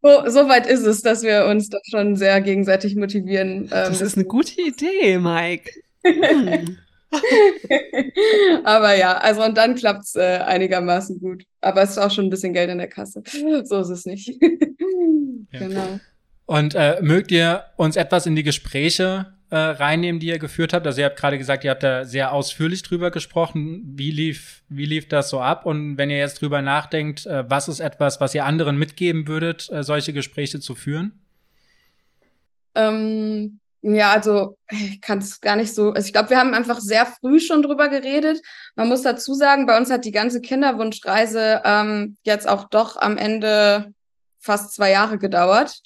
so, 0.01 0.29
so 0.29 0.49
weit 0.49 0.65
ist 0.65 0.83
es, 0.85 1.03
dass 1.03 1.21
wir 1.21 1.45
uns 1.45 1.69
doch 1.69 1.81
schon 1.83 2.15
sehr 2.15 2.41
gegenseitig 2.41 2.95
motivieren. 2.95 3.67
Das 3.69 3.99
ähm, 3.99 4.07
ist 4.07 4.17
eine 4.17 4.25
gute 4.25 4.59
Idee, 4.59 5.19
Mike. 5.19 5.69
Aber 8.63 8.95
ja, 8.95 9.17
also 9.17 9.43
und 9.43 9.55
dann 9.57 9.75
klappt's 9.75 10.15
äh, 10.15 10.39
einigermaßen 10.39 11.19
gut. 11.19 11.43
Aber 11.61 11.83
es 11.83 11.91
ist 11.91 11.99
auch 11.99 12.09
schon 12.09 12.25
ein 12.25 12.29
bisschen 12.31 12.53
Geld 12.53 12.71
in 12.71 12.79
der 12.79 12.87
Kasse. 12.87 13.21
So 13.63 13.79
ist 13.81 13.89
es 13.89 14.05
nicht. 14.05 14.29
ja. 15.51 15.59
Genau. 15.59 15.99
Und 16.51 16.75
äh, 16.75 16.97
mögt 17.01 17.31
ihr 17.31 17.63
uns 17.77 17.95
etwas 17.95 18.25
in 18.25 18.35
die 18.35 18.43
Gespräche 18.43 19.27
äh, 19.51 19.55
reinnehmen, 19.55 20.19
die 20.19 20.27
ihr 20.27 20.37
geführt 20.37 20.73
habt? 20.73 20.85
Also 20.85 20.99
ihr 20.99 21.05
habt 21.05 21.17
gerade 21.17 21.37
gesagt, 21.37 21.63
ihr 21.63 21.71
habt 21.71 21.81
da 21.81 22.03
sehr 22.03 22.33
ausführlich 22.33 22.83
drüber 22.83 23.09
gesprochen. 23.09 23.93
Wie 23.95 24.11
lief, 24.11 24.61
wie 24.67 24.85
lief 24.85 25.07
das 25.07 25.29
so 25.29 25.39
ab? 25.39 25.65
Und 25.65 25.97
wenn 25.97 26.09
ihr 26.09 26.17
jetzt 26.17 26.41
drüber 26.41 26.61
nachdenkt, 26.61 27.25
äh, 27.25 27.49
was 27.49 27.69
ist 27.69 27.79
etwas, 27.79 28.19
was 28.19 28.35
ihr 28.35 28.43
anderen 28.43 28.77
mitgeben 28.77 29.29
würdet, 29.29 29.69
äh, 29.71 29.81
solche 29.81 30.11
Gespräche 30.11 30.59
zu 30.59 30.75
führen? 30.75 31.21
Ähm, 32.75 33.61
ja, 33.81 34.11
also 34.11 34.57
ich 34.69 34.99
kann 34.99 35.19
es 35.19 35.39
gar 35.39 35.55
nicht 35.55 35.73
so. 35.73 35.93
Also 35.93 36.05
ich 36.05 36.11
glaube, 36.11 36.31
wir 36.31 36.37
haben 36.37 36.53
einfach 36.53 36.81
sehr 36.81 37.05
früh 37.05 37.39
schon 37.39 37.61
drüber 37.61 37.87
geredet. 37.87 38.41
Man 38.75 38.89
muss 38.89 39.03
dazu 39.03 39.35
sagen, 39.35 39.67
bei 39.67 39.77
uns 39.77 39.89
hat 39.89 40.03
die 40.03 40.11
ganze 40.11 40.41
Kinderwunschreise 40.41 41.61
ähm, 41.63 42.17
jetzt 42.23 42.45
auch 42.45 42.67
doch 42.67 42.97
am 42.97 43.15
Ende 43.15 43.93
fast 44.41 44.73
zwei 44.73 44.91
Jahre 44.91 45.17
gedauert. 45.17 45.79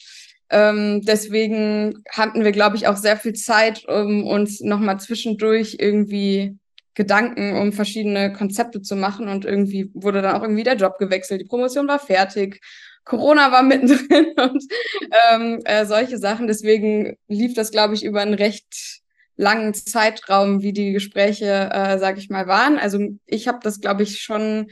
Ähm, 0.49 1.01
deswegen 1.01 2.03
hatten 2.09 2.43
wir, 2.43 2.51
glaube 2.51 2.75
ich, 2.75 2.87
auch 2.87 2.97
sehr 2.97 3.17
viel 3.17 3.33
Zeit, 3.33 3.85
um 3.87 4.25
uns 4.25 4.61
nochmal 4.61 4.99
zwischendurch 4.99 5.77
irgendwie 5.79 6.57
Gedanken 6.95 7.57
um 7.57 7.73
verschiedene 7.73 8.31
Konzepte 8.31 8.81
zu 8.81 8.95
machen 8.95 9.27
und 9.27 9.43
irgendwie 9.43 9.91
wurde 9.93 10.21
dann 10.21 10.35
auch 10.35 10.41
irgendwie 10.41 10.63
der 10.63 10.77
Job 10.77 10.97
gewechselt, 10.97 11.41
die 11.41 11.45
Promotion 11.45 11.89
war 11.89 11.99
fertig, 11.99 12.61
Corona 13.03 13.51
war 13.51 13.63
mittendrin 13.63 14.27
und 14.37 14.63
ähm, 15.31 15.61
äh, 15.65 15.85
solche 15.85 16.17
Sachen. 16.17 16.47
Deswegen 16.47 17.17
lief 17.27 17.53
das, 17.53 17.71
glaube 17.71 17.93
ich, 17.93 18.03
über 18.03 18.21
einen 18.21 18.33
recht 18.33 19.01
langen 19.37 19.73
Zeitraum, 19.73 20.61
wie 20.61 20.73
die 20.73 20.93
Gespräche, 20.93 21.69
äh, 21.71 21.99
sage 21.99 22.19
ich 22.19 22.29
mal, 22.29 22.47
waren. 22.47 22.77
Also 22.77 22.99
ich 23.25 23.47
habe 23.47 23.59
das, 23.61 23.79
glaube 23.79 24.03
ich, 24.03 24.21
schon 24.21 24.67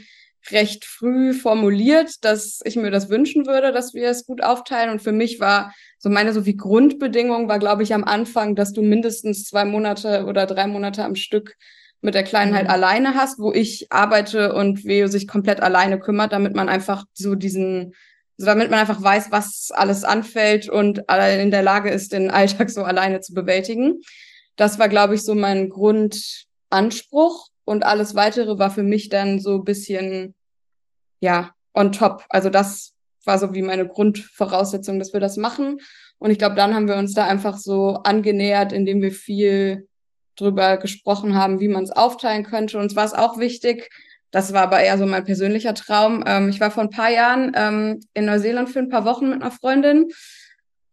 recht 0.52 0.86
früh 0.86 1.34
formuliert, 1.34 2.24
dass 2.26 2.60
ich 2.64 2.76
mir 2.76 2.92
das 2.92 3.10
wünschen 3.10 3.46
würde, 3.46 3.72
dass 3.72 3.94
wir 3.94 4.10
es 4.10 4.26
gut 4.26 4.44
aufteilen. 4.44 4.90
Und 4.90 5.02
für 5.02 5.12
mich 5.12 5.40
war 5.40 5.74
so 5.98 6.10
meine 6.10 6.34
so 6.34 6.46
wie 6.46 6.58
Grundbedingung 6.58 7.48
war, 7.48 7.60
glaube 7.60 7.84
ich, 7.84 7.94
am 7.94 8.04
Anfang, 8.04 8.56
dass 8.56 8.74
du 8.74 8.82
mindestens 8.82 9.46
zwei 9.46 9.66
Monate 9.66 10.26
oder 10.26 10.46
drei 10.46 10.68
Monate 10.68 11.04
am 11.04 11.16
Stück 11.16 11.56
mit 12.02 12.16
der 12.16 12.24
Kleinen 12.24 12.54
halt 12.54 12.66
mhm. 12.66 12.72
alleine 12.72 13.16
hast, 13.16 13.40
wo 13.40 13.54
ich 13.54 13.88
arbeite 13.90 14.54
und 14.54 14.84
Veo 14.84 15.08
sich 15.08 15.28
komplett 15.28 15.62
alleine 15.62 16.00
kümmert, 16.00 16.34
damit 16.34 16.54
man 16.54 16.68
einfach 16.68 17.06
so 17.14 17.36
diesen, 17.36 17.94
so 18.36 18.46
damit 18.46 18.70
man 18.70 18.80
einfach 18.80 19.02
weiß, 19.02 19.32
was 19.32 19.70
alles 19.74 20.04
anfällt 20.04 20.68
und 20.68 21.00
in 21.10 21.52
der 21.52 21.64
Lage 21.64 21.90
ist, 21.90 22.12
den 22.12 22.30
Alltag 22.30 22.70
so 22.70 22.84
alleine 22.84 23.22
zu 23.22 23.34
bewältigen. 23.34 24.02
Das 24.58 24.80
war, 24.80 24.90
glaube 24.90 25.16
ich, 25.16 25.24
so 25.24 25.34
mein 25.34 25.70
Grundanspruch 25.70 27.48
und 27.66 27.86
alles 27.86 28.16
weitere 28.16 28.58
war 28.60 28.72
für 28.72 28.84
mich 28.84 29.10
dann 29.10 29.40
so 29.40 29.56
ein 29.56 29.64
bisschen, 29.64 30.36
ja, 31.20 31.52
on 31.74 31.92
top. 31.92 32.26
Also 32.30 32.50
das 32.50 32.94
war 33.26 33.40
so 33.40 33.54
wie 33.54 33.62
meine 33.62 33.88
Grundvoraussetzung, 33.88 35.00
dass 35.00 35.14
wir 35.14 35.20
das 35.20 35.38
machen. 35.38 35.80
Und 36.18 36.32
ich 36.32 36.38
glaube, 36.38 36.56
dann 36.56 36.74
haben 36.74 36.88
wir 36.88 36.96
uns 36.98 37.14
da 37.14 37.26
einfach 37.26 37.58
so 37.58 37.96
angenähert, 38.04 38.72
indem 38.74 39.02
wir 39.02 39.12
viel 39.12 39.88
drüber 40.36 40.78
gesprochen 40.78 41.36
haben, 41.36 41.60
wie 41.60 41.68
man 41.68 41.84
es 41.84 41.92
aufteilen 41.92 42.44
könnte. 42.44 42.80
Uns 42.80 42.96
war 42.96 43.06
es 43.06 43.14
auch 43.14 43.38
wichtig, 43.38 43.90
das 44.34 44.52
war 44.52 44.64
aber 44.64 44.80
eher 44.80 44.98
so 44.98 45.06
mein 45.06 45.26
persönlicher 45.26 45.76
Traum. 45.76 46.24
Ähm, 46.26 46.50
ich 46.50 46.60
war 46.60 46.72
vor 46.72 46.82
ein 46.82 46.90
paar 46.90 47.12
Jahren 47.12 47.52
ähm, 47.56 48.00
in 48.16 48.26
Neuseeland 48.26 48.70
für 48.70 48.80
ein 48.80 48.90
paar 48.90 49.06
Wochen 49.06 49.30
mit 49.30 49.42
einer 49.42 49.52
Freundin. 49.52 50.10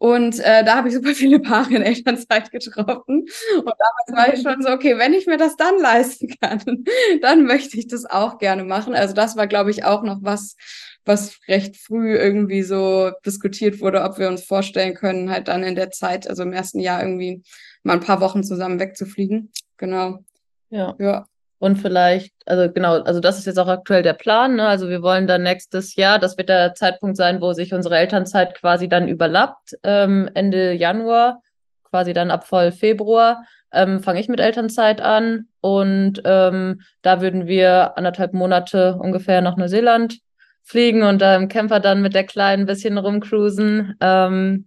Und 0.01 0.39
äh, 0.39 0.65
da 0.65 0.77
habe 0.77 0.89
ich 0.89 0.95
super 0.95 1.15
viele 1.15 1.41
Paare 1.41 1.75
in 1.75 1.83
Elternzeit 1.83 2.51
getroffen. 2.51 3.27
Und 3.59 3.67
damals 3.67 4.09
war 4.13 4.33
ich 4.33 4.41
schon 4.41 4.63
so, 4.63 4.71
okay, 4.71 4.97
wenn 4.97 5.13
ich 5.13 5.27
mir 5.27 5.37
das 5.37 5.57
dann 5.57 5.79
leisten 5.79 6.29
kann, 6.41 6.63
dann 7.21 7.45
möchte 7.45 7.77
ich 7.77 7.87
das 7.87 8.07
auch 8.07 8.39
gerne 8.39 8.65
machen. 8.65 8.95
Also 8.95 9.13
das 9.13 9.37
war, 9.37 9.47
glaube 9.47 9.71
ich, 9.71 9.85
auch 9.85 10.03
noch 10.03 10.21
was, 10.23 10.57
was 11.05 11.39
recht 11.49 11.77
früh 11.77 12.17
irgendwie 12.17 12.63
so 12.63 13.11
diskutiert 13.27 13.83
wurde, 13.83 14.03
ob 14.03 14.19
wir 14.19 14.29
uns 14.29 14.43
vorstellen 14.43 14.95
können, 14.95 15.31
halt 15.31 15.49
dann 15.49 15.63
in 15.63 15.75
der 15.75 15.91
Zeit, 15.91 16.27
also 16.27 16.45
im 16.45 16.55
ersten 16.55 16.81
Jahr 16.81 17.03
irgendwie 17.03 17.43
mal 17.83 17.93
ein 17.93 18.01
paar 18.01 18.23
Wochen 18.23 18.43
zusammen 18.43 18.81
wegzufliegen. 18.81 19.53
Genau. 19.77 20.25
Ja. 20.71 20.97
Ja. 20.99 21.27
Und 21.61 21.77
vielleicht, 21.77 22.33
also 22.47 22.73
genau, 22.73 23.03
also 23.03 23.21
das 23.21 23.39
ist 23.39 23.45
jetzt 23.45 23.59
auch 23.59 23.69
aktuell 23.69 24.03
der 24.03 24.15
Plan. 24.15 24.57
Ne? 24.57 24.67
Also 24.67 24.89
wir 24.89 25.03
wollen 25.03 25.27
dann 25.27 25.43
nächstes 25.43 25.95
Jahr, 25.95 26.19
das 26.19 26.39
wird 26.39 26.49
der 26.49 26.75
Zeitpunkt 26.75 27.19
sein, 27.19 27.43
wo 27.43 27.53
sich 27.53 27.75
unsere 27.75 27.99
Elternzeit 27.99 28.55
quasi 28.55 28.89
dann 28.89 29.09
überlappt, 29.09 29.77
ähm, 29.83 30.31
Ende 30.33 30.73
Januar, 30.73 31.43
quasi 31.85 32.15
dann 32.15 32.31
ab 32.31 32.47
voll 32.47 32.73
Februar, 32.73 33.45
ähm, 33.73 34.01
fange 34.03 34.21
ich 34.21 34.29
mit 34.29 34.41
Elternzeit 34.41 35.03
an. 35.03 35.49
Und 35.61 36.23
ähm, 36.25 36.81
da 37.03 37.21
würden 37.21 37.47
wir 37.47 37.99
anderthalb 37.99 38.33
Monate 38.33 38.97
ungefähr 38.97 39.43
nach 39.43 39.59
Neuseeland 39.59 40.19
fliegen 40.63 41.03
und 41.03 41.21
da 41.21 41.37
im 41.37 41.49
Camper 41.49 41.81
dann 41.81 42.01
mit 42.01 42.15
der 42.15 42.25
Kleinen 42.25 42.63
ein 42.63 42.67
bisschen 42.67 42.97
rumcruisen. 42.97 43.97
Ähm, 44.01 44.67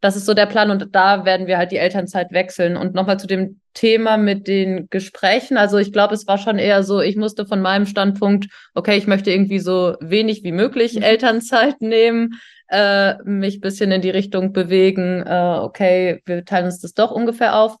das 0.00 0.16
ist 0.16 0.26
so 0.26 0.34
der 0.34 0.46
Plan 0.46 0.70
und 0.70 0.94
da 0.94 1.24
werden 1.24 1.46
wir 1.46 1.58
halt 1.58 1.72
die 1.72 1.76
Elternzeit 1.76 2.32
wechseln. 2.32 2.76
Und 2.76 2.94
nochmal 2.94 3.20
zu 3.20 3.26
dem 3.26 3.60
Thema 3.74 4.16
mit 4.16 4.48
den 4.48 4.88
Gesprächen. 4.88 5.56
Also 5.56 5.76
ich 5.76 5.92
glaube, 5.92 6.14
es 6.14 6.26
war 6.26 6.38
schon 6.38 6.58
eher 6.58 6.82
so, 6.82 7.00
ich 7.00 7.16
musste 7.16 7.46
von 7.46 7.60
meinem 7.60 7.86
Standpunkt, 7.86 8.46
okay, 8.74 8.96
ich 8.96 9.06
möchte 9.06 9.30
irgendwie 9.30 9.58
so 9.58 9.96
wenig 10.00 10.42
wie 10.42 10.52
möglich 10.52 10.96
mhm. 10.96 11.02
Elternzeit 11.02 11.80
nehmen, 11.80 12.40
äh, 12.68 13.22
mich 13.24 13.60
bisschen 13.60 13.92
in 13.92 14.00
die 14.00 14.10
Richtung 14.10 14.52
bewegen, 14.52 15.22
äh, 15.26 15.58
okay, 15.60 16.22
wir 16.24 16.44
teilen 16.44 16.66
uns 16.66 16.80
das 16.80 16.94
doch 16.94 17.10
ungefähr 17.10 17.56
auf. 17.56 17.76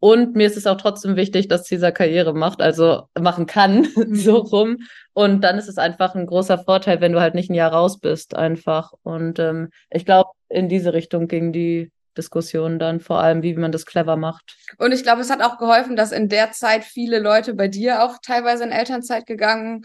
Und 0.00 0.36
mir 0.36 0.46
ist 0.46 0.56
es 0.56 0.66
auch 0.66 0.76
trotzdem 0.76 1.16
wichtig, 1.16 1.48
dass 1.48 1.64
dieser 1.64 1.92
Karriere 1.92 2.32
macht, 2.34 2.60
also 2.60 3.08
machen 3.18 3.46
kann, 3.46 3.88
mhm. 3.96 4.14
so 4.14 4.36
rum. 4.36 4.78
Und 5.12 5.42
dann 5.42 5.58
ist 5.58 5.68
es 5.68 5.78
einfach 5.78 6.14
ein 6.14 6.26
großer 6.26 6.58
Vorteil, 6.58 7.00
wenn 7.00 7.12
du 7.12 7.20
halt 7.20 7.34
nicht 7.34 7.50
ein 7.50 7.54
Jahr 7.54 7.72
raus 7.72 7.98
bist, 7.98 8.36
einfach. 8.36 8.92
Und 9.02 9.38
ähm, 9.38 9.70
ich 9.90 10.04
glaube, 10.04 10.30
in 10.48 10.68
diese 10.68 10.92
Richtung 10.92 11.26
ging 11.28 11.52
die 11.52 11.90
Diskussion 12.16 12.78
dann 12.78 13.00
vor 13.00 13.20
allem, 13.20 13.42
wie 13.42 13.54
man 13.54 13.72
das 13.72 13.86
clever 13.86 14.16
macht. 14.16 14.56
Und 14.78 14.92
ich 14.92 15.02
glaube, 15.02 15.20
es 15.20 15.30
hat 15.30 15.42
auch 15.42 15.58
geholfen, 15.58 15.96
dass 15.96 16.12
in 16.12 16.28
der 16.28 16.52
Zeit 16.52 16.84
viele 16.84 17.18
Leute 17.18 17.54
bei 17.54 17.68
dir 17.68 18.02
auch 18.02 18.16
teilweise 18.22 18.64
in 18.64 18.72
Elternzeit 18.72 19.26
gegangen 19.26 19.84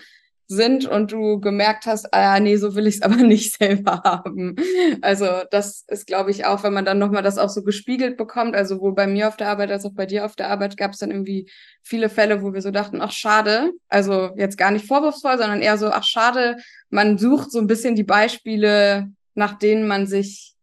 sind 0.54 0.86
und 0.86 1.12
du 1.12 1.40
gemerkt 1.40 1.86
hast, 1.86 2.14
ah, 2.14 2.40
nee, 2.40 2.58
so 2.58 2.76
will 2.76 2.88
ich 2.88 2.96
es 2.96 3.02
aber 3.04 3.18
nicht 3.18 3.58
selber 3.58 4.02
haben. 4.04 4.56
Also 5.02 5.28
das 5.52 5.84
ist, 5.88 6.08
glaube 6.08 6.32
ich, 6.32 6.46
auch, 6.46 6.64
wenn 6.64 6.74
man 6.74 6.86
dann 6.86 7.00
nochmal 7.00 7.24
das 7.24 7.38
auch 7.38 7.50
so 7.50 7.64
gespiegelt 7.64 8.18
bekommt, 8.18 8.56
also 8.56 8.76
sowohl 8.76 8.94
bei 8.96 9.08
mir 9.08 9.28
auf 9.28 9.38
der 9.38 9.50
Arbeit 9.50 9.72
als 9.72 9.86
auch 9.86 9.94
bei 9.94 10.06
dir 10.06 10.26
auf 10.26 10.36
der 10.36 10.50
Arbeit 10.50 10.78
gab 10.78 10.92
es 10.92 11.00
dann 11.00 11.12
irgendwie 11.12 11.50
viele 11.82 12.10
Fälle, 12.10 12.42
wo 12.42 12.54
wir 12.54 12.62
so 12.62 12.72
dachten, 12.72 13.02
ach 13.02 13.12
schade, 13.12 13.72
also 13.90 14.32
jetzt 14.38 14.58
gar 14.58 14.72
nicht 14.72 14.88
vorwurfsvoll, 14.88 15.38
sondern 15.38 15.62
eher 15.62 15.78
so, 15.78 15.88
ach 15.88 16.04
schade, 16.04 16.58
man 16.90 17.18
sucht 17.18 17.52
so 17.52 17.60
ein 17.60 17.68
bisschen 17.68 17.96
die 17.96 18.04
Beispiele, 18.04 19.12
nach 19.36 19.58
denen 19.58 19.88
man 19.88 20.08
sich, 20.08 20.56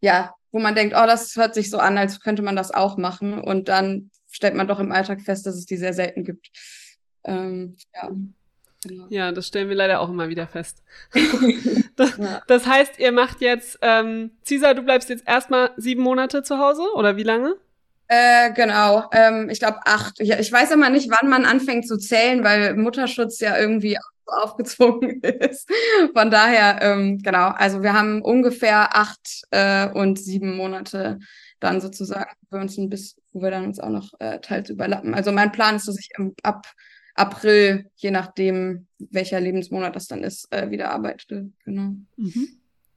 ja, 0.00 0.34
wo 0.50 0.58
man 0.58 0.74
denkt, 0.74 0.94
oh, 0.96 1.06
das 1.06 1.34
hört 1.36 1.54
sich 1.54 1.70
so 1.70 1.78
an, 1.78 1.96
als 1.96 2.20
könnte 2.20 2.42
man 2.42 2.56
das 2.56 2.72
auch 2.72 2.96
machen 2.96 3.38
und 3.38 3.68
dann 3.68 4.10
stellt 4.30 4.54
man 4.54 4.68
doch 4.68 4.80
im 4.80 4.92
Alltag 4.92 5.22
fest, 5.22 5.46
dass 5.46 5.56
es 5.56 5.66
die 5.66 5.76
sehr 5.76 5.94
selten 5.94 6.24
gibt. 6.24 6.50
Ähm, 7.24 7.76
ja. 7.94 8.10
Genau. 8.84 9.06
Ja, 9.10 9.30
das 9.30 9.46
stellen 9.46 9.68
wir 9.68 9.76
leider 9.76 10.00
auch 10.00 10.08
immer 10.08 10.28
wieder 10.28 10.46
fest. 10.46 10.82
das, 11.96 12.16
ja. 12.18 12.42
das, 12.48 12.66
heißt, 12.66 12.98
ihr 12.98 13.12
macht 13.12 13.40
jetzt, 13.40 13.78
ähm, 13.80 14.32
Cesar, 14.44 14.74
du 14.74 14.82
bleibst 14.82 15.08
jetzt 15.08 15.26
erstmal 15.26 15.70
sieben 15.76 16.02
Monate 16.02 16.42
zu 16.42 16.58
Hause 16.58 16.82
oder 16.94 17.16
wie 17.16 17.22
lange? 17.22 17.54
Äh, 18.08 18.52
genau, 18.52 19.08
ähm, 19.12 19.48
ich 19.50 19.60
glaube 19.60 19.78
acht. 19.84 20.20
Ich, 20.20 20.30
ich 20.30 20.52
weiß 20.52 20.72
immer 20.72 20.90
nicht, 20.90 21.10
wann 21.10 21.30
man 21.30 21.46
anfängt 21.46 21.86
zu 21.86 21.96
zählen, 21.96 22.42
weil 22.42 22.74
Mutterschutz 22.74 23.40
ja 23.40 23.56
irgendwie 23.56 23.96
aufgezwungen 24.26 25.20
ist. 25.22 25.68
Von 26.12 26.30
daher, 26.30 26.80
ähm, 26.82 27.18
genau, 27.22 27.48
also 27.48 27.82
wir 27.82 27.92
haben 27.92 28.20
ungefähr 28.20 28.96
acht 28.96 29.44
äh, 29.50 29.88
und 29.88 30.18
sieben 30.18 30.56
Monate 30.56 31.20
dann 31.60 31.80
sozusagen 31.80 32.30
für 32.50 32.56
uns 32.56 32.76
ein 32.76 32.88
bisschen, 32.88 33.22
wo 33.32 33.42
wir 33.42 33.50
dann 33.50 33.64
uns 33.64 33.78
auch 33.78 33.88
noch 33.88 34.10
äh, 34.18 34.40
teils 34.40 34.68
überlappen. 34.68 35.14
Also 35.14 35.30
mein 35.30 35.52
Plan 35.52 35.76
ist, 35.76 35.86
dass 35.86 35.98
ich 35.98 36.10
im, 36.18 36.34
ab 36.42 36.66
April, 37.14 37.90
je 37.96 38.10
nachdem, 38.10 38.86
welcher 38.98 39.40
Lebensmonat 39.40 39.94
das 39.96 40.08
dann 40.08 40.24
ist, 40.24 40.52
äh, 40.52 40.70
wieder 40.70 40.90
arbeite. 40.90 41.50
Genau. 41.64 41.94
Mhm. 42.16 42.48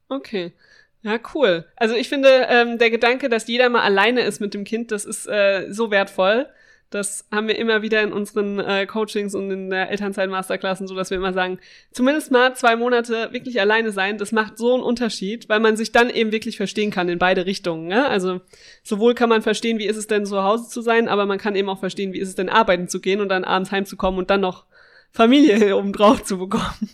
Okay. 0.07 0.53
Ja, 1.01 1.19
cool. 1.33 1.65
Also 1.75 1.95
ich 1.95 2.09
finde, 2.09 2.47
ähm, 2.49 2.77
der 2.77 2.89
Gedanke, 2.89 3.29
dass 3.29 3.47
jeder 3.47 3.69
mal 3.69 3.81
alleine 3.83 4.21
ist 4.21 4.39
mit 4.39 4.53
dem 4.53 4.63
Kind, 4.63 4.91
das 4.91 5.05
ist 5.05 5.27
äh, 5.27 5.71
so 5.71 5.91
wertvoll. 5.91 6.47
Das 6.89 7.27
haben 7.31 7.47
wir 7.47 7.57
immer 7.57 7.81
wieder 7.81 8.01
in 8.03 8.13
unseren 8.13 8.59
äh, 8.59 8.85
Coachings 8.85 9.35
und 9.35 9.49
in 9.51 9.69
der 9.69 9.89
Elternzeit-Masterklassen, 9.89 10.87
so 10.87 10.95
dass 10.95 11.09
wir 11.09 11.17
immer 11.17 11.33
sagen, 11.33 11.59
zumindest 11.91 12.31
mal 12.31 12.55
zwei 12.55 12.75
Monate 12.75 13.29
wirklich 13.31 13.59
alleine 13.59 13.91
sein, 13.91 14.17
das 14.17 14.31
macht 14.31 14.57
so 14.57 14.73
einen 14.73 14.83
Unterschied, 14.83 15.49
weil 15.49 15.59
man 15.59 15.77
sich 15.77 15.91
dann 15.91 16.09
eben 16.09 16.31
wirklich 16.31 16.57
verstehen 16.57 16.91
kann 16.91 17.09
in 17.09 17.19
beide 17.19 17.45
Richtungen. 17.45 17.87
Ne? 17.87 18.07
Also 18.07 18.41
sowohl 18.83 19.15
kann 19.15 19.29
man 19.29 19.41
verstehen, 19.41 19.79
wie 19.79 19.87
ist 19.87 19.97
es 19.97 20.07
denn 20.07 20.25
zu 20.25 20.43
Hause 20.43 20.69
zu 20.69 20.81
sein, 20.81 21.07
aber 21.07 21.25
man 21.25 21.39
kann 21.39 21.55
eben 21.55 21.69
auch 21.69 21.79
verstehen, 21.79 22.13
wie 22.13 22.19
ist 22.19 22.29
es 22.29 22.35
denn 22.35 22.49
arbeiten 22.49 22.87
zu 22.87 23.01
gehen 23.01 23.19
und 23.19 23.29
dann 23.29 23.43
abends 23.43 23.71
heimzukommen 23.71 24.19
und 24.19 24.29
dann 24.29 24.41
noch 24.41 24.65
Familie 25.11 25.75
obendrauf 25.77 26.23
zu 26.23 26.37
bekommen. 26.37 26.89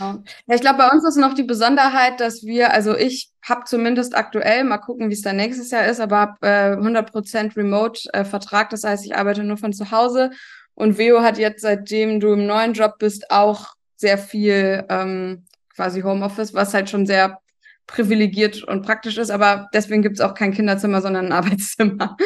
Ja, 0.00 0.18
ich 0.48 0.60
glaube, 0.60 0.78
bei 0.78 0.88
uns 0.88 1.06
ist 1.06 1.16
noch 1.16 1.34
die 1.34 1.42
Besonderheit, 1.42 2.20
dass 2.20 2.42
wir, 2.42 2.72
also 2.72 2.96
ich 2.96 3.30
habe 3.42 3.64
zumindest 3.66 4.16
aktuell, 4.16 4.64
mal 4.64 4.78
gucken, 4.78 5.10
wie 5.10 5.14
es 5.14 5.22
dann 5.22 5.36
nächstes 5.36 5.70
Jahr 5.70 5.86
ist, 5.86 6.00
aber 6.00 6.18
habe 6.18 6.46
äh, 6.46 6.76
100% 6.76 7.56
Remote-Vertrag, 7.56 8.66
äh, 8.66 8.70
das 8.70 8.84
heißt, 8.84 9.04
ich 9.04 9.14
arbeite 9.14 9.44
nur 9.44 9.58
von 9.58 9.72
zu 9.72 9.90
Hause. 9.90 10.30
Und 10.74 10.96
Veo 10.96 11.20
hat 11.20 11.38
jetzt, 11.38 11.60
seitdem 11.60 12.20
du 12.20 12.32
im 12.32 12.46
neuen 12.46 12.72
Job 12.72 12.94
bist, 12.98 13.30
auch 13.30 13.74
sehr 13.96 14.16
viel 14.16 14.84
ähm, 14.88 15.44
quasi 15.76 16.00
Homeoffice, 16.00 16.54
was 16.54 16.72
halt 16.72 16.88
schon 16.88 17.04
sehr 17.04 17.38
privilegiert 17.86 18.62
und 18.64 18.82
praktisch 18.82 19.18
ist, 19.18 19.30
aber 19.30 19.68
deswegen 19.74 20.02
gibt 20.02 20.14
es 20.16 20.20
auch 20.20 20.34
kein 20.34 20.52
Kinderzimmer, 20.52 21.02
sondern 21.02 21.26
ein 21.26 21.32
Arbeitszimmer. 21.44 22.16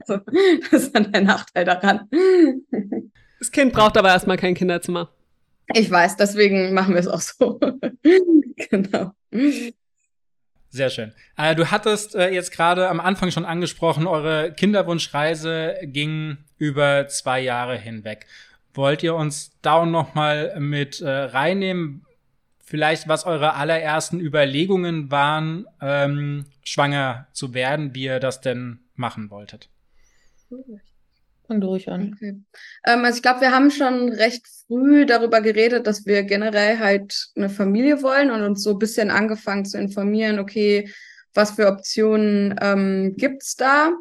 also, 0.00 0.20
das 0.70 0.82
ist 0.84 0.94
dann 0.94 1.12
der 1.12 1.20
Nachteil 1.22 1.64
daran. 1.64 2.08
Das 3.38 3.50
Kind 3.50 3.74
braucht 3.74 3.98
aber 3.98 4.08
erstmal 4.08 4.38
kein 4.38 4.54
Kinderzimmer. 4.54 5.10
Ich 5.72 5.90
weiß, 5.90 6.16
deswegen 6.16 6.74
machen 6.74 6.94
wir 6.94 7.00
es 7.00 7.08
auch 7.08 7.20
so. 7.20 7.58
genau. 8.70 9.12
Sehr 10.68 10.90
schön. 10.90 11.12
Äh, 11.36 11.54
du 11.54 11.70
hattest 11.70 12.14
äh, 12.14 12.30
jetzt 12.30 12.52
gerade 12.52 12.88
am 12.88 13.00
Anfang 13.00 13.30
schon 13.30 13.44
angesprochen, 13.44 14.06
eure 14.06 14.52
Kinderwunschreise 14.52 15.76
ging 15.82 16.38
über 16.58 17.08
zwei 17.08 17.40
Jahre 17.40 17.76
hinweg. 17.78 18.26
Wollt 18.74 19.02
ihr 19.02 19.14
uns 19.14 19.52
da 19.62 19.86
noch 19.86 20.14
mal 20.14 20.58
mit 20.58 21.00
äh, 21.00 21.08
reinnehmen? 21.08 22.04
vielleicht, 22.64 23.06
was 23.06 23.24
eure 23.24 23.54
allerersten 23.54 24.18
Überlegungen 24.18 25.10
waren, 25.10 25.66
ähm, 25.80 26.46
schwanger 26.64 27.28
zu 27.32 27.54
werden, 27.54 27.94
wie 27.94 28.04
ihr 28.04 28.20
das 28.20 28.40
denn 28.40 28.80
machen 28.96 29.30
wolltet. 29.30 29.68
Fang 31.54 31.60
durch 31.60 31.88
an. 31.88 32.12
Okay. 32.14 32.34
Ähm, 32.84 33.04
also 33.04 33.16
ich 33.16 33.22
glaube, 33.22 33.40
wir 33.40 33.52
haben 33.52 33.70
schon 33.70 34.10
recht 34.10 34.46
früh 34.66 35.06
darüber 35.06 35.40
geredet, 35.40 35.86
dass 35.86 36.06
wir 36.06 36.22
generell 36.22 36.78
halt 36.78 37.28
eine 37.36 37.48
Familie 37.48 38.02
wollen 38.02 38.30
und 38.30 38.42
uns 38.42 38.62
so 38.62 38.70
ein 38.70 38.78
bisschen 38.78 39.10
angefangen 39.10 39.64
zu 39.64 39.78
informieren, 39.78 40.38
okay, 40.38 40.90
was 41.32 41.52
für 41.52 41.66
Optionen 41.66 42.56
ähm, 42.60 43.14
gibt's 43.16 43.56
da? 43.56 43.92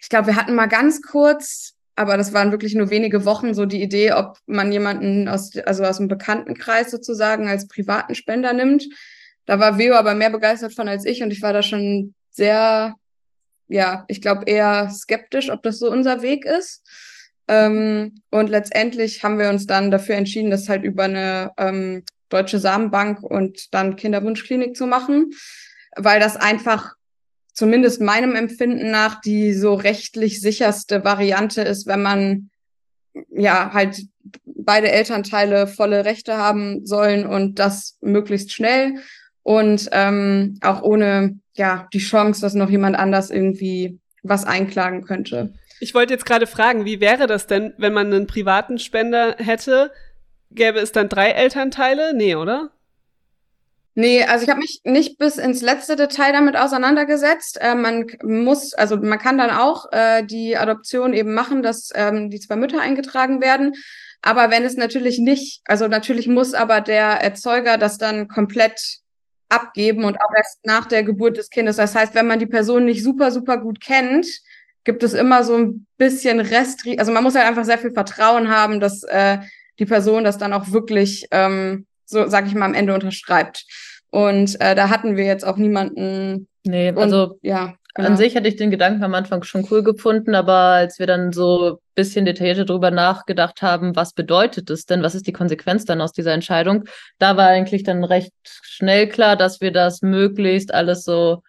Ich 0.00 0.08
glaube, 0.08 0.28
wir 0.28 0.36
hatten 0.36 0.54
mal 0.54 0.66
ganz 0.66 1.02
kurz 1.02 1.74
aber 1.96 2.16
das 2.16 2.32
waren 2.32 2.50
wirklich 2.50 2.74
nur 2.74 2.90
wenige 2.90 3.24
Wochen 3.24 3.54
so 3.54 3.66
die 3.66 3.82
Idee, 3.82 4.12
ob 4.12 4.38
man 4.46 4.72
jemanden 4.72 5.28
aus, 5.28 5.56
also 5.58 5.84
aus 5.84 5.98
dem 5.98 6.08
Bekanntenkreis 6.08 6.90
sozusagen 6.90 7.46
als 7.46 7.68
privaten 7.68 8.14
Spender 8.14 8.52
nimmt. 8.52 8.88
Da 9.46 9.60
war 9.60 9.78
Veo 9.78 9.94
aber 9.94 10.14
mehr 10.14 10.30
begeistert 10.30 10.74
von 10.74 10.88
als 10.88 11.04
ich 11.04 11.22
und 11.22 11.30
ich 11.30 11.42
war 11.42 11.52
da 11.52 11.62
schon 11.62 12.14
sehr, 12.30 12.94
ja, 13.68 14.04
ich 14.08 14.20
glaube 14.20 14.44
eher 14.46 14.90
skeptisch, 14.90 15.50
ob 15.50 15.62
das 15.62 15.78
so 15.78 15.90
unser 15.90 16.22
Weg 16.22 16.44
ist. 16.44 16.82
Ähm, 17.48 18.22
und 18.30 18.48
letztendlich 18.48 19.22
haben 19.22 19.38
wir 19.38 19.50
uns 19.50 19.66
dann 19.66 19.90
dafür 19.90 20.16
entschieden, 20.16 20.50
das 20.50 20.68
halt 20.68 20.84
über 20.84 21.04
eine 21.04 21.52
ähm, 21.58 22.02
deutsche 22.28 22.58
Samenbank 22.58 23.22
und 23.22 23.74
dann 23.74 23.96
Kinderwunschklinik 23.96 24.76
zu 24.76 24.86
machen, 24.86 25.32
weil 25.96 26.20
das 26.20 26.36
einfach 26.36 26.94
zumindest 27.52 28.00
meinem 28.00 28.34
Empfinden 28.34 28.90
nach 28.90 29.20
die 29.20 29.52
so 29.52 29.74
rechtlich 29.74 30.40
sicherste 30.40 31.04
Variante 31.04 31.62
ist, 31.62 31.86
wenn 31.86 32.02
man 32.02 32.50
ja 33.30 33.72
halt 33.72 34.02
beide 34.44 34.90
Elternteile 34.90 35.66
volle 35.66 36.04
Rechte 36.04 36.36
haben 36.36 36.84
sollen 36.84 37.26
und 37.26 37.58
das 37.58 37.96
möglichst 38.00 38.52
schnell 38.52 38.96
und 39.44 39.88
ähm, 39.92 40.58
auch 40.62 40.82
ohne 40.82 41.38
ja 41.54 41.86
die 41.92 41.98
Chance, 41.98 42.40
dass 42.40 42.54
noch 42.54 42.70
jemand 42.70 42.96
anders 42.96 43.30
irgendwie 43.30 44.00
was 44.24 44.44
einklagen 44.44 45.04
könnte. 45.04 45.54
Ich 45.78 45.94
wollte 45.94 46.14
jetzt 46.14 46.26
gerade 46.26 46.46
fragen, 46.46 46.84
wie 46.84 47.00
wäre 47.00 47.26
das 47.26 47.46
denn, 47.46 47.74
wenn 47.78 47.92
man 47.92 48.12
einen 48.12 48.26
privaten 48.26 48.78
Spender 48.78 49.36
hätte? 49.38 49.92
Gäbe 50.50 50.80
es 50.80 50.92
dann 50.92 51.08
drei 51.08 51.28
Elternteile? 51.30 52.14
Nee, 52.14 52.34
oder? 52.34 52.70
Nee, 53.96 54.24
also 54.24 54.44
ich 54.44 54.50
habe 54.50 54.60
mich 54.60 54.80
nicht 54.84 55.18
bis 55.18 55.36
ins 55.36 55.62
letzte 55.62 55.94
Detail 55.94 56.32
damit 56.32 56.56
auseinandergesetzt. 56.56 57.58
Äh, 57.60 57.76
man 57.76 58.06
muss, 58.24 58.74
also 58.74 58.96
man 58.96 59.18
kann 59.18 59.38
dann 59.38 59.50
auch 59.50 59.92
äh, 59.92 60.24
die 60.24 60.56
Adoption 60.56 61.12
eben 61.12 61.34
machen, 61.34 61.62
dass 61.62 61.90
ähm, 61.94 62.28
die 62.30 62.40
zwei 62.40 62.56
Mütter 62.56 62.80
eingetragen 62.80 63.40
werden. 63.40 63.74
Aber 64.20 64.50
wenn 64.50 64.64
es 64.64 64.76
natürlich 64.76 65.18
nicht, 65.18 65.60
also 65.66 65.86
natürlich 65.86 66.26
muss 66.26 66.54
aber 66.54 66.80
der 66.80 67.22
Erzeuger 67.22 67.78
das 67.78 67.98
dann 67.98 68.26
komplett 68.26 69.03
abgeben 69.48 70.04
und 70.04 70.16
auch 70.16 70.34
erst 70.36 70.64
nach 70.64 70.86
der 70.86 71.02
Geburt 71.02 71.36
des 71.36 71.50
Kindes. 71.50 71.76
Das 71.76 71.94
heißt, 71.94 72.14
wenn 72.14 72.26
man 72.26 72.38
die 72.38 72.46
Person 72.46 72.84
nicht 72.84 73.02
super, 73.02 73.30
super 73.30 73.58
gut 73.58 73.80
kennt, 73.80 74.26
gibt 74.84 75.02
es 75.02 75.14
immer 75.14 75.44
so 75.44 75.56
ein 75.56 75.86
bisschen 75.96 76.40
Rest, 76.40 76.84
also 76.98 77.12
man 77.12 77.22
muss 77.22 77.34
halt 77.34 77.46
einfach 77.46 77.64
sehr 77.64 77.78
viel 77.78 77.92
Vertrauen 77.92 78.48
haben, 78.50 78.80
dass 78.80 79.02
äh, 79.04 79.38
die 79.78 79.86
Person 79.86 80.24
das 80.24 80.38
dann 80.38 80.52
auch 80.52 80.72
wirklich 80.72 81.26
ähm, 81.30 81.86
so 82.06 82.28
sag 82.28 82.46
ich 82.46 82.54
mal, 82.54 82.66
am 82.66 82.74
Ende 82.74 82.94
unterschreibt. 82.94 83.66
Und 84.10 84.60
äh, 84.60 84.74
da 84.74 84.90
hatten 84.90 85.16
wir 85.16 85.24
jetzt 85.24 85.44
auch 85.44 85.56
niemanden. 85.56 86.48
Nee, 86.64 86.92
also 86.94 87.30
und, 87.30 87.38
ja. 87.42 87.74
Genau. 87.94 88.08
An 88.08 88.16
sich 88.16 88.34
hätte 88.34 88.48
ich 88.48 88.56
den 88.56 88.72
Gedanken 88.72 89.04
am 89.04 89.14
Anfang 89.14 89.44
schon 89.44 89.66
cool 89.70 89.84
gefunden, 89.84 90.34
aber 90.34 90.52
als 90.52 90.98
wir 90.98 91.06
dann 91.06 91.32
so 91.32 91.78
bisschen 91.94 92.24
detaillierter 92.24 92.64
drüber 92.64 92.90
nachgedacht 92.90 93.62
haben, 93.62 93.94
was 93.94 94.14
bedeutet 94.14 94.68
es 94.68 94.84
denn, 94.84 95.02
was 95.02 95.14
ist 95.14 95.28
die 95.28 95.32
Konsequenz 95.32 95.84
dann 95.84 96.00
aus 96.00 96.12
dieser 96.12 96.32
Entscheidung, 96.32 96.84
da 97.18 97.36
war 97.36 97.46
eigentlich 97.46 97.84
dann 97.84 98.02
recht 98.02 98.32
schnell 98.42 99.08
klar, 99.08 99.36
dass 99.36 99.60
wir 99.60 99.70
das 99.70 100.02
möglichst 100.02 100.74
alles 100.74 101.04
so 101.04 101.42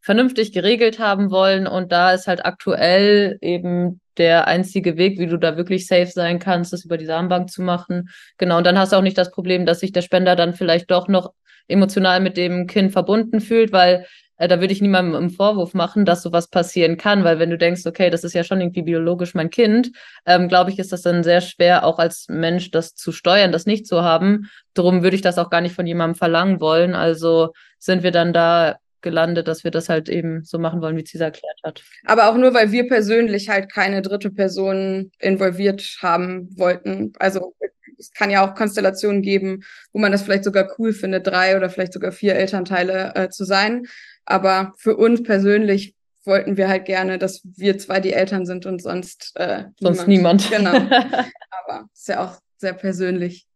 vernünftig 0.00 0.52
geregelt 0.52 0.98
haben 0.98 1.30
wollen. 1.30 1.66
Und 1.66 1.92
da 1.92 2.12
ist 2.12 2.26
halt 2.26 2.44
aktuell 2.44 3.38
eben 3.40 4.00
der 4.18 4.46
einzige 4.46 4.96
Weg, 4.96 5.18
wie 5.18 5.26
du 5.26 5.36
da 5.36 5.56
wirklich 5.56 5.86
safe 5.86 6.06
sein 6.06 6.38
kannst, 6.38 6.72
das 6.72 6.84
über 6.84 6.96
die 6.96 7.06
Samenbank 7.06 7.50
zu 7.50 7.60
machen. 7.60 8.08
Genau. 8.38 8.58
Und 8.58 8.64
dann 8.64 8.78
hast 8.78 8.92
du 8.92 8.96
auch 8.96 9.02
nicht 9.02 9.18
das 9.18 9.30
Problem, 9.30 9.66
dass 9.66 9.80
sich 9.80 9.92
der 9.92 10.02
Spender 10.02 10.36
dann 10.36 10.54
vielleicht 10.54 10.90
doch 10.90 11.08
noch 11.08 11.32
emotional 11.68 12.20
mit 12.20 12.36
dem 12.36 12.66
Kind 12.66 12.92
verbunden 12.92 13.40
fühlt, 13.40 13.72
weil 13.72 14.06
da 14.38 14.60
würde 14.60 14.72
ich 14.72 14.82
niemandem 14.82 15.14
einen 15.14 15.30
Vorwurf 15.30 15.74
machen, 15.74 16.04
dass 16.04 16.22
sowas 16.22 16.48
passieren 16.48 16.96
kann, 16.96 17.24
weil 17.24 17.38
wenn 17.38 17.50
du 17.50 17.58
denkst, 17.58 17.86
okay, 17.86 18.10
das 18.10 18.24
ist 18.24 18.34
ja 18.34 18.44
schon 18.44 18.60
irgendwie 18.60 18.82
biologisch 18.82 19.34
mein 19.34 19.50
Kind, 19.50 19.92
ähm, 20.26 20.48
glaube 20.48 20.70
ich, 20.70 20.78
ist 20.78 20.92
das 20.92 21.02
dann 21.02 21.24
sehr 21.24 21.40
schwer, 21.40 21.84
auch 21.84 21.98
als 21.98 22.26
Mensch 22.28 22.70
das 22.70 22.94
zu 22.94 23.12
steuern, 23.12 23.52
das 23.52 23.66
nicht 23.66 23.86
zu 23.86 24.02
haben. 24.02 24.50
Darum 24.74 25.02
würde 25.02 25.16
ich 25.16 25.22
das 25.22 25.38
auch 25.38 25.50
gar 25.50 25.60
nicht 25.60 25.74
von 25.74 25.86
jemandem 25.86 26.16
verlangen 26.16 26.60
wollen. 26.60 26.94
Also 26.94 27.52
sind 27.78 28.02
wir 28.02 28.10
dann 28.10 28.32
da 28.32 28.76
gelandet, 29.02 29.46
dass 29.46 29.62
wir 29.62 29.70
das 29.70 29.88
halt 29.88 30.08
eben 30.08 30.42
so 30.42 30.58
machen 30.58 30.82
wollen, 30.82 30.96
wie 30.96 31.04
Cesar 31.04 31.26
erklärt 31.26 31.60
hat. 31.62 31.82
Aber 32.04 32.28
auch 32.28 32.36
nur, 32.36 32.52
weil 32.54 32.72
wir 32.72 32.88
persönlich 32.88 33.48
halt 33.48 33.72
keine 33.72 34.02
dritte 34.02 34.30
Person 34.30 35.12
involviert 35.20 35.98
haben 36.02 36.48
wollten. 36.58 37.12
Also 37.18 37.54
es 37.98 38.10
kann 38.10 38.30
ja 38.30 38.46
auch 38.46 38.54
Konstellationen 38.54 39.22
geben, 39.22 39.62
wo 39.92 40.00
man 40.00 40.12
das 40.12 40.22
vielleicht 40.22 40.44
sogar 40.44 40.74
cool 40.78 40.92
findet, 40.92 41.26
drei 41.26 41.56
oder 41.56 41.70
vielleicht 41.70 41.92
sogar 41.92 42.12
vier 42.12 42.34
Elternteile 42.34 43.12
äh, 43.14 43.28
zu 43.28 43.44
sein. 43.44 43.86
Aber 44.26 44.74
für 44.76 44.96
uns 44.96 45.22
persönlich 45.22 45.94
wollten 46.24 46.56
wir 46.56 46.68
halt 46.68 46.84
gerne, 46.84 47.18
dass 47.18 47.40
wir 47.56 47.78
zwei 47.78 48.00
die 48.00 48.12
Eltern 48.12 48.44
sind 48.44 48.66
und 48.66 48.82
sonst 48.82 49.32
äh, 49.36 49.64
sonst 49.80 50.06
niemand. 50.08 50.50
Genau. 50.50 50.72
Aber 51.50 51.88
ist 51.94 52.08
ja 52.08 52.24
auch 52.24 52.40
sehr 52.58 52.74
persönlich. 52.74 53.46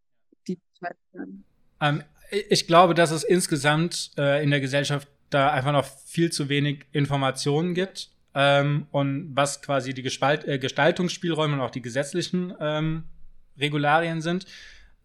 Die 0.47 0.59
ähm, 1.81 2.05
ich 2.49 2.67
glaube, 2.67 2.95
dass 2.95 3.11
es 3.11 3.25
insgesamt 3.25 4.13
äh, 4.17 4.43
in 4.43 4.51
der 4.51 4.61
Gesellschaft 4.61 5.09
da 5.31 5.51
einfach 5.51 5.73
noch 5.73 5.85
viel 5.85 6.31
zu 6.31 6.49
wenig 6.49 6.87
Informationen 6.93 7.75
gibt 7.75 8.11
ähm, 8.35 8.87
und 8.91 9.31
was 9.35 9.63
quasi 9.63 9.95
die 9.95 10.03
Gespalt 10.03 10.47
äh, 10.47 10.59
Gestaltungsspielräume 10.59 11.55
und 11.55 11.61
auch 11.61 11.71
die 11.71 11.83
gesetzlichen 11.83 12.55
ähm, 12.61 13.05
Regularien 13.59 14.21
sind. 14.21 14.47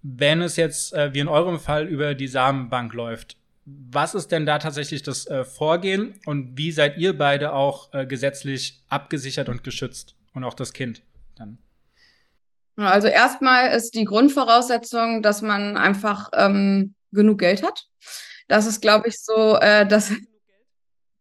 Wenn 0.02 0.42
es 0.42 0.56
jetzt, 0.56 0.94
äh, 0.94 1.14
wie 1.14 1.20
in 1.20 1.28
eurem 1.28 1.60
Fall, 1.60 1.88
über 1.88 2.14
die 2.14 2.28
Samenbank 2.28 2.94
läuft, 2.94 3.38
was 3.66 4.14
ist 4.14 4.32
denn 4.32 4.46
da 4.46 4.60
tatsächlich 4.60 5.02
das 5.02 5.26
äh, 5.28 5.44
Vorgehen 5.44 6.20
und 6.26 6.58
wie 6.58 6.72
seid 6.72 6.98
ihr 6.98 7.18
beide 7.18 7.54
auch 7.54 7.92
äh, 7.94 8.06
gesetzlich 8.06 8.84
abgesichert 8.90 9.50
und 9.50 9.64
geschützt 9.64 10.16
und 10.34 10.44
auch 10.44 10.54
das 10.54 10.72
Kind 10.72 11.02
dann? 11.36 11.58
Also 12.78 13.08
erstmal 13.08 13.72
ist 13.72 13.96
die 13.96 14.06
Grundvoraussetzung, 14.06 15.24
dass 15.24 15.42
man 15.42 15.78
einfach 15.78 16.30
ähm, 16.34 16.94
genug 17.12 17.40
Geld 17.40 17.64
hat. 17.64 17.88
Das 18.48 18.68
ist, 18.68 18.82
glaube 18.82 19.08
ich, 19.08 19.20
so 19.20 19.58
äh, 19.58 19.88
das, 19.88 20.12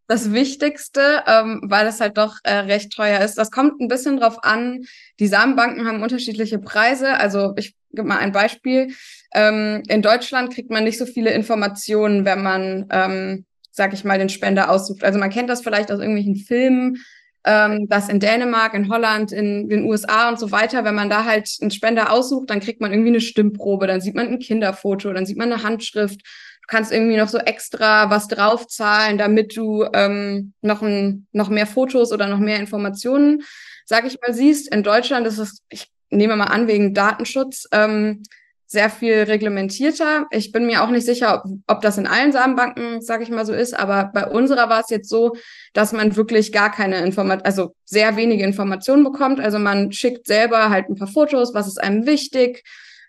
das 0.06 0.32
Wichtigste, 0.32 1.22
ähm, 1.26 1.62
weil 1.64 1.86
es 1.86 2.00
halt 2.00 2.18
doch 2.18 2.36
äh, 2.42 2.56
recht 2.56 2.92
teuer 2.92 3.20
ist. 3.20 3.38
Das 3.38 3.50
kommt 3.50 3.80
ein 3.80 3.88
bisschen 3.88 4.18
drauf 4.18 4.42
an. 4.42 4.84
Die 5.20 5.28
Samenbanken 5.28 5.86
haben 5.86 6.02
unterschiedliche 6.02 6.58
Preise. 6.58 7.14
Also 7.14 7.54
ich 7.56 7.74
gebe 7.94 8.08
mal 8.08 8.18
ein 8.18 8.32
Beispiel. 8.32 8.94
Ähm, 9.34 9.82
in 9.88 10.02
Deutschland 10.02 10.52
kriegt 10.52 10.70
man 10.70 10.84
nicht 10.84 10.98
so 10.98 11.06
viele 11.06 11.30
Informationen, 11.30 12.24
wenn 12.24 12.42
man, 12.42 12.86
ähm, 12.90 13.44
sag 13.70 13.92
ich 13.92 14.04
mal, 14.04 14.18
den 14.18 14.28
Spender 14.28 14.70
aussucht. 14.70 15.04
Also 15.04 15.18
man 15.18 15.30
kennt 15.30 15.50
das 15.50 15.62
vielleicht 15.62 15.90
aus 15.90 16.00
irgendwelchen 16.00 16.36
Filmen, 16.36 16.98
ähm, 17.46 17.88
dass 17.88 18.08
in 18.08 18.20
Dänemark, 18.20 18.74
in 18.74 18.88
Holland, 18.88 19.32
in 19.32 19.68
den 19.68 19.84
USA 19.84 20.28
und 20.28 20.38
so 20.38 20.50
weiter, 20.50 20.84
wenn 20.84 20.94
man 20.94 21.10
da 21.10 21.24
halt 21.24 21.50
einen 21.60 21.70
Spender 21.70 22.10
aussucht, 22.10 22.50
dann 22.50 22.60
kriegt 22.60 22.80
man 22.80 22.92
irgendwie 22.92 23.10
eine 23.10 23.20
Stimmprobe, 23.20 23.86
dann 23.86 24.00
sieht 24.00 24.14
man 24.14 24.28
ein 24.28 24.38
Kinderfoto, 24.38 25.12
dann 25.12 25.26
sieht 25.26 25.36
man 25.36 25.52
eine 25.52 25.62
Handschrift 25.62 26.22
Du 26.64 26.68
kannst 26.68 26.92
irgendwie 26.92 27.18
noch 27.18 27.28
so 27.28 27.36
extra 27.36 28.08
was 28.08 28.26
draufzahlen, 28.26 29.18
damit 29.18 29.54
du 29.54 29.84
ähm, 29.92 30.54
noch, 30.62 30.80
ein, 30.80 31.26
noch 31.32 31.50
mehr 31.50 31.66
Fotos 31.66 32.10
oder 32.10 32.26
noch 32.26 32.38
mehr 32.38 32.58
Informationen, 32.58 33.42
sag 33.84 34.06
ich 34.06 34.18
mal, 34.22 34.32
siehst. 34.32 34.74
In 34.74 34.82
Deutschland 34.82 35.26
ist 35.26 35.36
es, 35.36 35.62
ich 35.68 35.92
nehme 36.14 36.36
mal 36.36 36.44
an, 36.44 36.68
wegen 36.68 36.94
Datenschutz 36.94 37.66
ähm, 37.72 38.22
sehr 38.66 38.90
viel 38.90 39.22
reglementierter. 39.22 40.26
Ich 40.30 40.50
bin 40.50 40.66
mir 40.66 40.82
auch 40.82 40.90
nicht 40.90 41.06
sicher, 41.06 41.42
ob, 41.44 41.50
ob 41.66 41.80
das 41.82 41.98
in 41.98 42.06
allen 42.06 42.32
Samenbanken, 42.32 43.00
sag 43.00 43.22
ich 43.22 43.30
mal, 43.30 43.46
so 43.46 43.52
ist, 43.52 43.78
aber 43.78 44.10
bei 44.12 44.26
unserer 44.26 44.68
war 44.68 44.80
es 44.80 44.90
jetzt 44.90 45.08
so, 45.08 45.36
dass 45.74 45.92
man 45.92 46.16
wirklich 46.16 46.50
gar 46.50 46.72
keine 46.72 46.98
Information, 46.98 47.44
also 47.44 47.74
sehr 47.84 48.16
wenige 48.16 48.44
Informationen 48.44 49.04
bekommt. 49.04 49.40
Also 49.40 49.58
man 49.58 49.92
schickt 49.92 50.26
selber 50.26 50.70
halt 50.70 50.88
ein 50.88 50.96
paar 50.96 51.08
Fotos, 51.08 51.54
was 51.54 51.68
ist 51.68 51.80
einem 51.80 52.06
wichtig, 52.06 52.64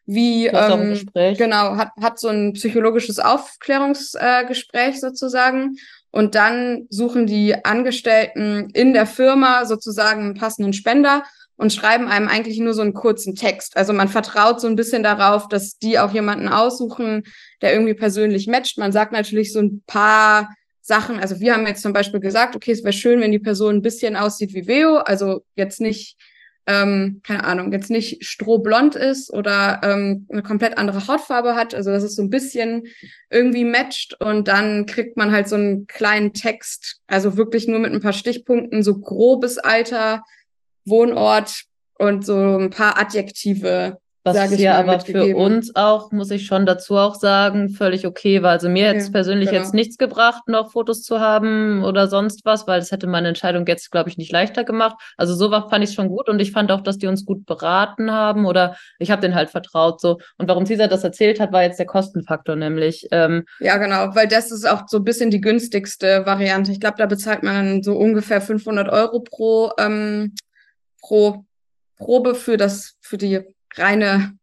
wie 0.05 0.47
ähm, 0.47 1.01
genau 1.15 1.77
hat 1.77 1.89
hat 1.99 2.19
so 2.19 2.27
ein 2.27 2.53
psychologisches 2.53 3.17
Aufklärungsgespräch 3.17 4.95
äh, 4.95 4.99
sozusagen 4.99 5.77
und 6.11 6.35
dann 6.35 6.85
suchen 6.89 7.25
die 7.25 7.65
Angestellten 7.65 8.69
in 8.73 8.93
der 8.93 9.07
Firma 9.07 9.65
sozusagen 9.65 10.21
einen 10.21 10.33
passenden 10.35 10.73
Spender 10.73 11.23
und 11.57 11.73
schreiben 11.73 12.07
einem 12.07 12.27
eigentlich 12.27 12.59
nur 12.59 12.73
so 12.73 12.81
einen 12.81 12.93
kurzen 12.93 13.35
Text. 13.35 13.77
Also 13.77 13.93
man 13.93 14.07
vertraut 14.07 14.59
so 14.59 14.67
ein 14.67 14.75
bisschen 14.75 15.03
darauf, 15.03 15.47
dass 15.47 15.77
die 15.77 15.99
auch 15.99 16.13
jemanden 16.13 16.47
aussuchen, 16.47 17.23
der 17.61 17.73
irgendwie 17.73 17.93
persönlich 17.93 18.47
matcht. 18.47 18.77
Man 18.77 18.91
sagt 18.91 19.11
natürlich 19.11 19.53
so 19.53 19.59
ein 19.59 19.83
paar 19.87 20.49
Sachen. 20.81 21.19
Also 21.19 21.39
wir 21.39 21.53
haben 21.53 21.65
jetzt 21.65 21.81
zum 21.81 21.93
Beispiel 21.93 22.19
gesagt, 22.19 22.55
okay, 22.55 22.71
es 22.71 22.83
wäre 22.83 22.93
schön, 22.93 23.21
wenn 23.21 23.31
die 23.31 23.39
Person 23.39 23.75
ein 23.75 23.81
bisschen 23.81 24.15
aussieht 24.15 24.53
wie 24.53 24.67
Veo, 24.67 24.97
also 24.97 25.43
jetzt 25.55 25.81
nicht 25.81 26.17
ähm, 26.67 27.21
keine 27.23 27.43
Ahnung, 27.43 27.71
jetzt 27.71 27.91
nicht 27.91 28.25
strohblond 28.25 28.95
ist 28.95 29.31
oder 29.31 29.81
ähm, 29.83 30.25
eine 30.31 30.41
komplett 30.41 30.77
andere 30.77 31.07
Hautfarbe 31.07 31.55
hat, 31.55 31.75
also 31.75 31.91
dass 31.91 32.03
es 32.03 32.15
so 32.15 32.23
ein 32.23 32.29
bisschen 32.29 32.87
irgendwie 33.29 33.65
matcht 33.65 34.19
und 34.19 34.47
dann 34.47 34.85
kriegt 34.85 35.15
man 35.15 35.31
halt 35.31 35.47
so 35.47 35.55
einen 35.55 35.85
kleinen 35.85 36.33
Text, 36.33 37.01
also 37.07 37.37
wirklich 37.37 37.67
nur 37.67 37.79
mit 37.79 37.93
ein 37.93 38.01
paar 38.01 38.13
Stichpunkten, 38.13 38.81
so 38.81 38.99
grobes 38.99 39.59
Alter, 39.59 40.23
Wohnort 40.86 41.63
und 41.98 42.26
so 42.26 42.58
ein 42.58 42.69
paar 42.69 43.00
Adjektive, 43.00 43.98
was 44.26 44.52
hier 44.54 44.74
aber 44.74 45.00
für 45.02 45.36
uns 45.36 45.76
auch, 45.76 46.12
muss 46.12 46.32
ich 46.32 46.48
schon 46.48 46.65
dazu 46.65 46.98
auch 46.98 47.13
sagen, 47.13 47.69
völlig 47.69 48.08
okay 48.08 48.41
war. 48.41 48.54
Also 48.54 48.69
mir 48.69 48.91
jetzt 48.91 49.13
persönlich 49.13 49.50
genau. 49.50 49.62
jetzt 49.62 49.76
nichts 49.76 50.00
gebracht, 50.00 50.48
noch 50.48 50.71
Fotos 50.71 51.04
zu 51.04 51.19
haben 51.19 51.84
oder 51.84 52.08
sonst 52.08 52.43
was, 52.43 52.65
weil 52.65 52.80
das 52.80 52.91
hätte 52.91 53.06
meine 53.06 53.28
Entscheidung 53.28 53.67
jetzt, 53.67 53.91
glaube 53.91 54.10
ich, 54.10 54.17
nicht 54.17 54.32
leichter 54.32 54.63
gemacht. 54.63 54.95
Also 55.15 55.36
sowas 55.36 55.65
fand 55.69 55.84
ich 55.84 55.93
schon 55.93 56.08
gut 56.08 56.28
und 56.28 56.39
ich 56.39 56.52
fand 56.52 56.71
auch, 56.71 56.82
dass 56.82 56.98
die 56.98 57.06
uns 57.06 57.24
gut 57.24 57.45
beraten 57.45 58.12
haben 58.12 58.48
oder 58.48 58.76
ich 58.98 59.12
habe 59.12 59.21
denen 59.21 59.36
halt 59.36 59.52
vertraut 59.52 60.02
so. 60.02 60.17
Und 60.39 60.50
warum 60.50 60.65
Cesar 60.65 60.88
das 60.88 61.04
erzählt 61.04 61.39
hat, 61.39 61.52
war 61.54 61.62
jetzt 61.62 61.78
der 61.78 61.86
Kostenfaktor 61.86 62.56
nämlich. 62.56 63.08
Ähm, 63.12 63.45
ja, 63.60 63.78
genau, 63.78 64.15
weil 64.15 64.28
das 64.28 64.50
ist 64.50 64.67
auch 64.67 64.88
so 64.88 64.98
ein 64.98 65.04
bisschen 65.04 65.30
die 65.30 65.41
günstigste 65.41 66.26
Variante. 66.26 66.71
Ich 66.71 66.80
glaube, 66.80 66.98
da 66.98 67.06
bezahlt 67.06 67.43
man 67.43 67.84
so 67.84 67.95
ungefähr 67.95 68.41
500 68.41 68.89
Euro 68.89 69.19
pro, 69.19 69.71
ähm, 69.78 70.34
pro 71.05 71.45
Probe 71.97 72.35
für 72.35 72.57
das, 72.57 72.97
für 73.01 73.17
die 73.17 73.39
reine, 73.75 74.37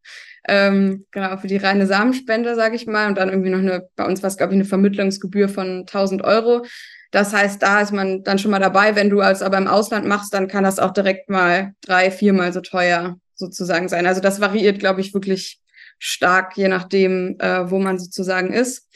ähm, 0.49 1.07
genau, 1.11 1.37
für 1.37 1.49
die 1.49 1.59
reine 1.59 1.87
Samenspende, 1.87 2.55
sage 2.55 2.77
ich 2.77 2.87
mal. 2.87 3.09
Und 3.09 3.19
dann 3.19 3.29
irgendwie 3.29 3.51
noch 3.51 3.59
eine, 3.59 3.89
bei 3.97 4.07
uns 4.07 4.23
war 4.23 4.29
es, 4.29 4.37
glaube 4.37 4.53
ich, 4.53 4.57
eine 4.57 4.65
Vermittlungsgebühr 4.65 5.49
von 5.49 5.81
1000 5.81 6.23
Euro. 6.23 6.65
Das 7.11 7.35
heißt, 7.35 7.63
da 7.63 7.81
ist 7.81 7.93
man 7.93 8.23
dann 8.23 8.39
schon 8.39 8.51
mal 8.51 8.59
dabei. 8.59 8.97
Wenn 8.97 9.11
du 9.11 9.21
als 9.21 9.43
aber 9.43 9.59
im 9.59 9.67
Ausland 9.67 10.07
machst, 10.07 10.33
dann 10.33 10.49
kann 10.49 10.65
das 10.65 10.79
auch 10.79 10.93
direkt 10.93 11.29
mal 11.29 11.75
drei, 11.83 12.11
viermal 12.11 12.53
so 12.53 12.61
teuer 12.61 13.17
sozusagen 13.35 13.89
sein. 13.89 14.07
Also 14.07 14.21
das 14.21 14.41
variiert, 14.41 14.79
glaube 14.79 15.03
ich, 15.03 15.13
wirklich 15.13 15.61
stark, 15.99 16.57
je 16.57 16.69
nachdem, 16.69 17.37
äh, 17.39 17.71
wo 17.71 17.79
man 17.79 17.99
sozusagen 17.99 18.53
ist. 18.53 18.89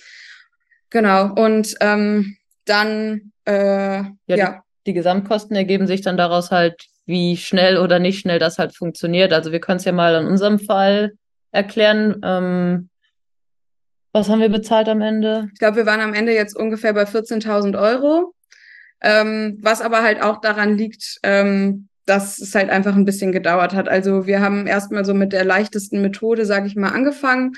Genau. 0.89 1.35
Und 1.35 1.75
ähm, 1.81 2.37
dann, 2.65 3.33
äh, 3.45 3.99
ja. 3.99 4.13
ja. 4.27 4.51
Die, 4.87 4.93
die 4.93 4.95
Gesamtkosten 4.95 5.57
ergeben 5.57 5.87
sich 5.87 6.01
dann 6.01 6.17
daraus 6.17 6.51
halt 6.51 6.87
wie 7.07 7.37
schnell 7.37 7.79
oder 7.79 7.99
nicht 7.99 8.21
schnell 8.21 8.39
das 8.39 8.59
halt 8.59 8.75
funktioniert. 8.75 9.33
Also 9.33 9.53
wir 9.53 9.61
können 9.61 9.79
es 9.79 9.85
ja 9.85 9.93
mal 9.93 10.15
an 10.15 10.27
unserem 10.27 10.59
Fall 10.59 11.13
erklären. 11.53 12.21
Ähm, 12.23 12.91
was 14.13 14.29
haben 14.29 14.41
wir 14.41 14.49
bezahlt 14.49 14.89
am 14.89 15.01
Ende? 15.01 15.49
Ich 15.53 15.59
glaube, 15.59 15.77
wir 15.77 15.87
waren 15.87 16.01
am 16.01 16.15
Ende 16.15 16.33
jetzt 16.33 16.57
ungefähr 16.57 16.93
bei 16.93 17.05
14.000 17.05 17.79
Euro. 17.81 18.35
Ähm, 19.03 19.59
was 19.61 19.83
aber 19.83 20.03
halt 20.03 20.23
auch 20.23 20.41
daran 20.41 20.77
liegt, 20.77 21.19
ähm, 21.23 21.89
dass 22.07 22.39
es 22.39 22.55
halt 22.55 22.71
einfach 22.71 22.97
ein 22.97 23.05
bisschen 23.05 23.31
gedauert 23.31 23.75
hat. 23.75 23.89
Also 23.89 24.27
wir 24.27 24.41
haben 24.41 24.67
erstmal 24.67 25.05
so 25.05 25.13
mit 25.13 25.33
der 25.33 25.45
leichtesten 25.45 26.01
Methode, 26.01 26.47
sage 26.47 26.67
ich 26.67 26.77
mal, 26.77 26.91
angefangen 26.91 27.53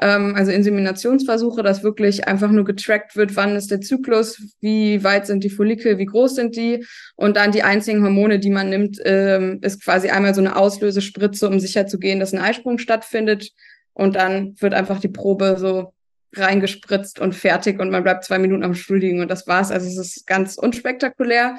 ähm, 0.00 0.34
also 0.36 0.52
Inseminationsversuche, 0.52 1.62
dass 1.62 1.82
wirklich 1.82 2.28
einfach 2.28 2.50
nur 2.50 2.64
getrackt 2.64 3.16
wird, 3.16 3.36
wann 3.36 3.56
ist 3.56 3.70
der 3.70 3.80
Zyklus, 3.80 4.40
wie 4.60 5.02
weit 5.04 5.26
sind 5.26 5.44
die 5.44 5.50
Follikel, 5.50 5.98
wie 5.98 6.06
groß 6.06 6.34
sind 6.34 6.56
die 6.56 6.84
und 7.16 7.36
dann 7.36 7.52
die 7.52 7.62
einzigen 7.62 8.02
Hormone, 8.02 8.38
die 8.38 8.50
man 8.50 8.70
nimmt, 8.70 8.98
ähm, 9.04 9.58
ist 9.62 9.82
quasi 9.84 10.08
einmal 10.10 10.34
so 10.34 10.40
eine 10.40 10.56
Auslösespritze, 10.56 11.48
um 11.48 11.60
sicherzugehen, 11.60 12.20
dass 12.20 12.32
ein 12.32 12.40
Eisprung 12.40 12.78
stattfindet 12.78 13.50
und 13.92 14.14
dann 14.16 14.54
wird 14.60 14.74
einfach 14.74 15.00
die 15.00 15.08
Probe 15.08 15.56
so 15.58 15.92
reingespritzt 16.34 17.18
und 17.18 17.34
fertig 17.34 17.80
und 17.80 17.90
man 17.90 18.04
bleibt 18.04 18.24
zwei 18.24 18.38
Minuten 18.38 18.62
am 18.62 18.74
Stuhl 18.74 18.98
liegen 18.98 19.20
und 19.20 19.30
das 19.30 19.46
war's. 19.46 19.70
Also 19.70 19.86
es 19.86 19.98
ist 19.98 20.26
ganz 20.26 20.56
unspektakulär. 20.56 21.56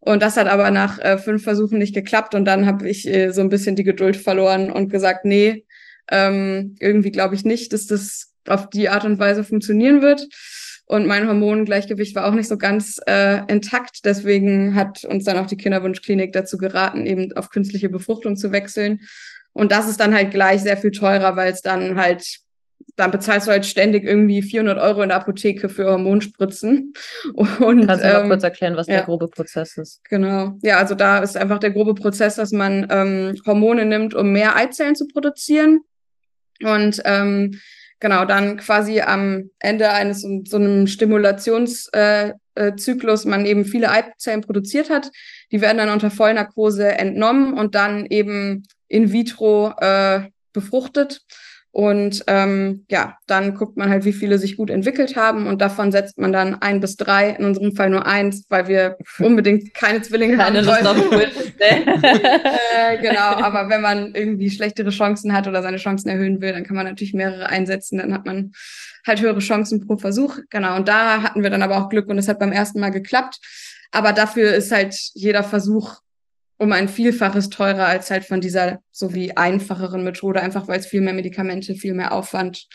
Und 0.00 0.22
das 0.22 0.36
hat 0.36 0.48
aber 0.48 0.70
nach 0.70 0.98
äh, 0.98 1.16
fünf 1.16 1.44
Versuchen 1.44 1.78
nicht 1.78 1.94
geklappt 1.94 2.34
und 2.34 2.44
dann 2.44 2.66
habe 2.66 2.88
ich 2.88 3.08
äh, 3.08 3.30
so 3.30 3.40
ein 3.40 3.48
bisschen 3.48 3.74
die 3.74 3.84
Geduld 3.84 4.18
verloren 4.18 4.70
und 4.70 4.90
gesagt, 4.90 5.24
nee, 5.24 5.64
ähm, 6.10 6.76
irgendwie 6.80 7.10
glaube 7.10 7.34
ich 7.34 7.44
nicht, 7.44 7.72
dass 7.72 7.86
das 7.86 8.32
auf 8.48 8.70
die 8.70 8.88
Art 8.88 9.04
und 9.04 9.18
Weise 9.18 9.44
funktionieren 9.44 10.02
wird. 10.02 10.26
Und 10.86 11.06
mein 11.06 11.26
Hormongleichgewicht 11.26 12.14
war 12.14 12.26
auch 12.26 12.34
nicht 12.34 12.48
so 12.48 12.58
ganz 12.58 13.00
äh, 13.06 13.40
intakt. 13.50 14.04
Deswegen 14.04 14.74
hat 14.74 15.04
uns 15.04 15.24
dann 15.24 15.38
auch 15.38 15.46
die 15.46 15.56
Kinderwunschklinik 15.56 16.32
dazu 16.32 16.58
geraten, 16.58 17.06
eben 17.06 17.32
auf 17.32 17.48
künstliche 17.48 17.88
Befruchtung 17.88 18.36
zu 18.36 18.52
wechseln. 18.52 19.00
Und 19.54 19.72
das 19.72 19.88
ist 19.88 20.00
dann 20.00 20.14
halt 20.14 20.30
gleich 20.30 20.60
sehr 20.60 20.76
viel 20.76 20.90
teurer, 20.90 21.36
weil 21.36 21.50
es 21.52 21.62
dann 21.62 21.96
halt, 21.98 22.38
dann 22.96 23.10
bezahlst 23.10 23.46
du 23.46 23.52
halt 23.52 23.64
ständig 23.64 24.04
irgendwie 24.04 24.42
400 24.42 24.78
Euro 24.78 25.02
in 25.02 25.08
der 25.08 25.18
Apotheke 25.18 25.70
für 25.70 25.86
Hormonspritzen. 25.86 26.92
Und, 27.34 27.86
Kannst 27.86 28.04
du 28.04 28.08
ähm, 28.08 28.12
mal 28.14 28.28
kurz 28.28 28.42
erklären, 28.42 28.76
was 28.76 28.86
ja, 28.86 28.96
der 28.96 29.04
grobe 29.04 29.28
Prozess 29.28 29.78
ist? 29.78 30.04
Genau. 30.04 30.58
Ja, 30.62 30.78
also 30.78 30.94
da 30.94 31.20
ist 31.20 31.36
einfach 31.36 31.60
der 31.60 31.70
grobe 31.70 31.94
Prozess, 31.94 32.34
dass 32.34 32.52
man 32.52 32.86
ähm, 32.90 33.40
Hormone 33.46 33.86
nimmt, 33.86 34.14
um 34.14 34.32
mehr 34.32 34.54
Eizellen 34.54 34.96
zu 34.96 35.06
produzieren. 35.06 35.80
Und 36.64 37.00
ähm, 37.04 37.60
genau, 38.00 38.24
dann 38.24 38.56
quasi 38.56 39.00
am 39.00 39.50
Ende 39.58 39.90
eines 39.90 40.22
so 40.22 40.56
einem 40.56 40.86
Stimulationszyklus 40.86 41.88
äh, 41.92 42.32
äh, 42.54 43.28
man 43.28 43.46
eben 43.46 43.64
viele 43.64 43.90
Eizellen 43.90 44.40
produziert 44.40 44.90
hat. 44.90 45.10
Die 45.52 45.60
werden 45.60 45.78
dann 45.78 45.90
unter 45.90 46.10
Vollnarkose 46.10 46.88
entnommen 46.88 47.54
und 47.54 47.74
dann 47.74 48.06
eben 48.06 48.66
in 48.88 49.12
vitro 49.12 49.72
äh, 49.78 50.28
befruchtet. 50.52 51.22
Und 51.74 52.22
ähm, 52.28 52.84
ja, 52.88 53.18
dann 53.26 53.56
guckt 53.56 53.76
man 53.76 53.90
halt, 53.90 54.04
wie 54.04 54.12
viele 54.12 54.38
sich 54.38 54.56
gut 54.56 54.70
entwickelt 54.70 55.16
haben. 55.16 55.48
Und 55.48 55.60
davon 55.60 55.90
setzt 55.90 56.16
man 56.18 56.32
dann 56.32 56.62
ein 56.62 56.78
bis 56.78 56.94
drei, 56.94 57.30
in 57.30 57.44
unserem 57.44 57.74
Fall 57.74 57.90
nur 57.90 58.06
eins, 58.06 58.44
weil 58.48 58.68
wir 58.68 58.96
unbedingt 59.18 59.74
keine 59.74 60.00
Zwillinge 60.00 60.36
keine 60.36 60.64
haben 60.64 60.66
Lust 60.66 60.86
auf 60.86 60.96
äh, 61.58 62.98
Genau, 63.02 63.42
aber 63.42 63.68
wenn 63.70 63.80
man 63.80 64.14
irgendwie 64.14 64.50
schlechtere 64.50 64.90
Chancen 64.90 65.32
hat 65.32 65.48
oder 65.48 65.62
seine 65.62 65.78
Chancen 65.78 66.08
erhöhen 66.10 66.40
will, 66.40 66.52
dann 66.52 66.62
kann 66.62 66.76
man 66.76 66.86
natürlich 66.86 67.12
mehrere 67.12 67.46
einsetzen, 67.46 67.98
dann 67.98 68.14
hat 68.14 68.24
man 68.24 68.52
halt 69.04 69.20
höhere 69.20 69.40
Chancen 69.40 69.84
pro 69.84 69.96
Versuch. 69.96 70.38
Genau, 70.50 70.76
und 70.76 70.86
da 70.86 71.24
hatten 71.24 71.42
wir 71.42 71.50
dann 71.50 71.62
aber 71.64 71.78
auch 71.78 71.88
Glück 71.88 72.08
und 72.08 72.18
es 72.18 72.28
hat 72.28 72.38
beim 72.38 72.52
ersten 72.52 72.78
Mal 72.78 72.90
geklappt. 72.90 73.40
Aber 73.90 74.12
dafür 74.12 74.54
ist 74.54 74.70
halt 74.70 74.94
jeder 75.14 75.42
Versuch 75.42 75.96
um 76.64 76.72
ein 76.72 76.88
Vielfaches 76.88 77.50
teurer 77.50 77.86
als 77.86 78.10
halt 78.10 78.24
von 78.24 78.40
dieser 78.40 78.80
so 78.90 79.14
wie 79.14 79.36
einfacheren 79.36 80.02
Methode, 80.02 80.40
einfach 80.40 80.66
weil 80.66 80.80
es 80.80 80.86
viel 80.86 81.02
mehr 81.02 81.12
Medikamente, 81.12 81.74
viel 81.74 81.94
mehr 81.94 82.12
Aufwand 82.12 82.66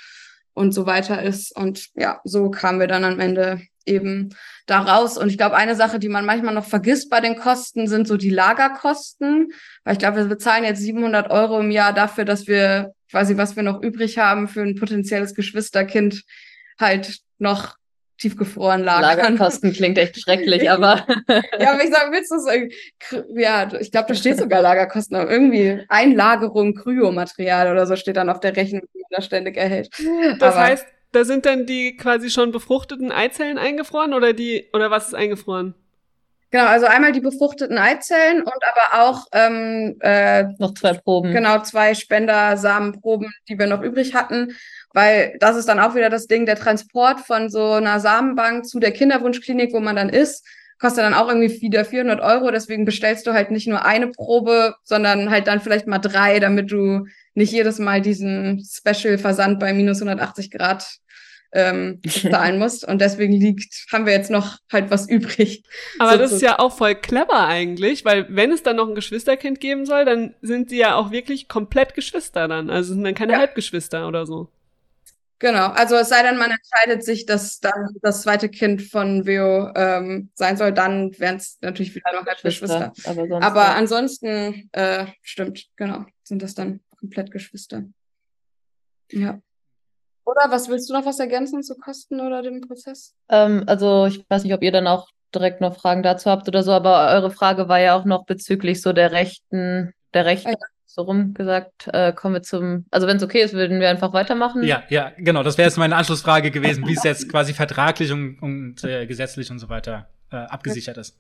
und 0.54 0.74
so 0.74 0.86
weiter 0.86 1.22
ist. 1.22 1.56
Und 1.56 1.88
ja, 1.96 2.22
so 2.24 2.50
kamen 2.50 2.80
wir 2.80 2.88
dann 2.88 3.04
am 3.04 3.20
Ende 3.20 3.62
eben 3.86 4.30
da 4.68 4.80
raus. 4.82 5.18
Und 5.18 5.30
ich 5.30 5.38
glaube, 5.38 5.56
eine 5.56 5.76
Sache, 5.76 6.00
die 6.00 6.10
man 6.10 6.26
manchmal 6.26 6.54
noch 6.54 6.66
vergisst 6.66 7.10
bei 7.10 7.20
den 7.20 7.36
Kosten, 7.36 7.88
sind 7.88 8.08
so 8.08 8.18
die 8.18 8.30
Lagerkosten. 8.30 9.52
Weil 9.84 9.94
ich 9.94 10.00
glaube, 10.00 10.18
wir 10.18 10.26
bezahlen 10.26 10.64
jetzt 10.64 10.82
700 10.82 11.32
Euro 11.32 11.60
im 11.60 11.72
Jahr 11.72 11.94
dafür, 11.94 12.26
dass 12.26 12.48
wir 12.48 12.94
quasi, 13.10 13.38
was 13.38 13.56
wir 13.56 13.64
noch 13.64 13.82
übrig 13.82 14.20
haben 14.20 14.48
für 14.48 14.62
ein 14.62 14.76
potenzielles 14.76 15.34
Geschwisterkind, 15.34 16.24
halt 16.80 17.20
noch 17.40 17.76
tiefgefroren 18.20 18.84
lagern. 18.84 19.18
Lagerkosten 19.18 19.74
klingt 19.74 19.98
echt 19.98 20.22
schrecklich, 20.22 20.70
aber. 20.70 21.06
ja, 21.60 21.74
aber 21.74 21.84
ich 21.84 21.92
sage, 21.92 22.12
willst 22.12 22.32
du 22.32 22.36
es 22.36 23.26
ja, 23.36 23.72
ich 23.80 23.92
glaube, 23.92 24.10
da 24.10 24.16
steht 24.16 24.38
sogar 24.38 24.62
Lagerkosten, 24.62 25.18
aber 25.18 25.32
irgendwie 25.32 25.84
Einlagerung 25.90 26.76
Kryomaterial 26.76 27.72
oder 27.72 27.88
so 27.88 27.96
steht 27.96 28.18
dann 28.18 28.30
auf 28.30 28.40
der 28.40 28.56
Rechnung, 28.56 28.82
die 28.94 29.00
man 29.00 29.08
da 29.10 29.22
ständig 29.22 29.58
erhält. 29.58 29.90
Das 30.40 30.56
aber, 30.56 30.66
heißt, 30.66 30.86
da 31.12 31.26
sind 31.26 31.46
dann 31.46 31.66
die 31.66 31.96
quasi 31.96 32.30
schon 32.30 32.52
befruchteten 32.52 33.12
Eizellen 33.12 33.58
eingefroren 33.58 34.14
oder 34.14 34.34
die, 34.34 34.68
oder 34.74 34.92
was 34.92 35.08
ist 35.08 35.16
eingefroren? 35.16 35.74
Genau, 36.52 36.66
also 36.66 36.88
einmal 36.88 37.12
die 37.12 37.20
befruchteten 37.20 37.78
Eizellen 37.78 38.42
und 38.42 38.50
aber 38.50 39.04
auch 39.04 39.28
ähm, 39.34 39.98
äh, 40.02 40.46
noch 40.58 40.74
zwei 40.74 40.94
Proben. 40.94 41.32
Genau, 41.32 41.60
zwei 41.62 41.94
Spendersamenproben, 41.94 43.32
die 43.48 43.60
wir 43.60 43.68
noch 43.68 43.84
übrig 43.84 44.16
hatten. 44.16 44.56
Weil 44.94 45.36
das 45.40 45.56
ist 45.56 45.68
dann 45.68 45.80
auch 45.80 45.96
wieder 45.96 46.10
das 46.10 46.28
Ding, 46.28 46.46
der 46.46 46.56
Transport 46.56 47.20
von 47.22 47.50
so 47.50 47.74
einer 47.74 48.00
Samenbank 48.00 48.66
zu 48.66 48.80
der 48.80 48.92
Kinderwunschklinik, 48.92 49.74
wo 49.74 49.80
man 49.80 49.96
dann 49.96 50.10
ist, 50.10 50.46
kostet 50.80 51.04
dann 51.04 51.14
auch 51.14 51.28
irgendwie 51.28 51.62
wieder 51.62 51.86
400 51.86 52.22
Euro. 52.22 52.52
Deswegen 52.52 52.86
bestellst 52.86 53.28
du 53.28 53.34
halt 53.34 53.52
nicht 53.52 53.68
nur 53.68 53.86
eine 53.86 54.08
Probe, 54.08 54.76
sondern 54.84 55.30
halt 55.30 55.48
dann 55.48 55.62
vielleicht 55.62 55.88
mal 55.88 56.00
drei, 56.00 56.40
damit 56.40 56.72
du 56.72 57.06
nicht 57.36 57.52
jedes 57.52 57.80
Mal 57.80 58.02
diesen 58.02 58.64
Special-Versand 58.66 59.60
bei 59.60 59.74
minus 59.74 60.02
180 60.02 60.52
Grad 60.52 60.88
ähm, 61.52 62.02
zahlen 62.08 62.60
musst. 62.60 62.88
Und 62.88 63.02
deswegen 63.02 63.34
liegt, 63.34 63.86
haben 63.92 64.06
wir 64.06 64.14
jetzt 64.14 64.32
noch 64.32 64.58
halt 64.72 64.90
was 64.90 65.10
übrig. 65.10 65.64
Aber 66.00 66.14
so, 66.14 66.18
das 66.18 66.32
ist 66.32 66.42
ja 66.42 66.60
auch 66.60 66.76
voll 66.76 66.96
clever 66.96 67.48
eigentlich, 67.48 68.06
weil 68.06 68.26
wenn 68.30 68.52
es 68.52 68.64
dann 68.64 68.78
noch 68.78 68.88
ein 68.88 68.96
Geschwisterkind 68.96 69.60
geben 69.60 69.86
soll, 69.86 70.06
dann 70.06 70.34
sind 70.42 70.70
sie 70.70 70.78
ja 70.78 70.96
auch 70.96 71.12
wirklich 71.12 71.48
komplett 71.48 71.94
Geschwister 71.94 72.48
dann. 72.48 72.70
Also 72.70 72.94
sind 72.94 73.04
dann 73.04 73.16
keine 73.16 73.34
ja. 73.34 73.40
Halbgeschwister 73.40 74.08
oder 74.08 74.26
so. 74.26 74.50
Genau, 75.40 75.68
also 75.68 75.96
es 75.96 76.10
sei 76.10 76.22
denn, 76.22 76.38
man 76.38 76.52
entscheidet 76.52 77.04
sich, 77.04 77.26
dass 77.26 77.60
dann 77.60 77.96
das 78.02 78.24
zweite 78.24 78.50
Kind 78.50 78.82
von 78.82 79.26
Veo 79.26 79.72
ähm, 79.74 80.30
sein 80.34 80.58
soll, 80.58 80.74
dann 80.74 81.18
wären 81.18 81.38
es 81.38 81.58
natürlich 81.62 81.96
wieder 81.96 82.12
noch 82.14 82.26
Geschwister. 82.44 82.92
Aber, 83.06 83.28
sonst 83.28 83.46
aber 83.46 83.62
ja. 83.62 83.74
ansonsten 83.76 84.70
äh, 84.74 85.06
stimmt, 85.22 85.68
genau, 85.78 86.06
sind 86.24 86.44
das 86.44 86.56
dann 86.56 86.82
komplett 87.00 87.32
Geschwister. 87.32 87.84
Ja. 89.12 89.40
Oder 90.26 90.42
was 90.50 90.68
willst 90.68 90.90
du 90.90 90.94
noch 90.94 91.06
was 91.06 91.20
ergänzen 91.20 91.64
zu 91.64 91.76
Kosten 91.76 92.20
oder 92.20 92.42
dem 92.42 92.60
Prozess? 92.60 93.16
Ähm, 93.30 93.64
also 93.66 94.08
ich 94.08 94.24
weiß 94.30 94.44
nicht, 94.44 94.54
ob 94.54 94.62
ihr 94.62 94.74
dann 94.74 94.88
auch 94.88 95.10
direkt 95.34 95.62
noch 95.62 95.80
Fragen 95.80 96.04
dazu 96.04 96.30
habt 96.30 96.50
oder 96.50 96.64
so, 96.64 96.72
aber 96.74 97.12
eure 97.12 97.32
Frage 97.32 97.70
war 97.70 97.80
ja 97.80 97.98
auch 97.98 98.04
noch 98.04 98.26
bezüglich 98.26 98.82
so 98.82 98.92
der 98.92 99.14
rechten 99.14 99.94
der 100.14 100.26
Rechte. 100.26 100.56
So 100.92 101.04
rum 101.04 101.36
gesagt, 101.36 101.88
äh, 101.94 102.12
kommen 102.14 102.34
wir 102.34 102.42
zum, 102.42 102.86
also 102.90 103.06
wenn 103.06 103.18
es 103.18 103.24
okay 103.24 103.44
ist, 103.44 103.54
würden 103.54 103.80
wir 103.80 103.92
einfach 103.92 104.12
weitermachen. 104.12 104.64
Ja, 104.64 104.82
ja, 104.90 105.12
genau. 105.20 105.44
Das 105.44 105.56
wäre 105.60 105.68
jetzt 105.68 105.78
meine 105.78 105.96
Anschlussfrage 105.96 106.50
gewesen, 106.50 106.88
wie 106.88 106.94
es 106.94 107.04
jetzt 107.04 107.30
quasi 107.30 107.54
vertraglich 107.54 108.12
und, 108.12 108.40
und 108.42 108.84
äh, 108.84 109.06
gesetzlich 109.06 109.52
und 109.52 109.60
so 109.60 109.70
weiter 109.70 110.08
äh, 110.32 110.38
abgesichert 110.38 110.98
ist. 110.98 111.16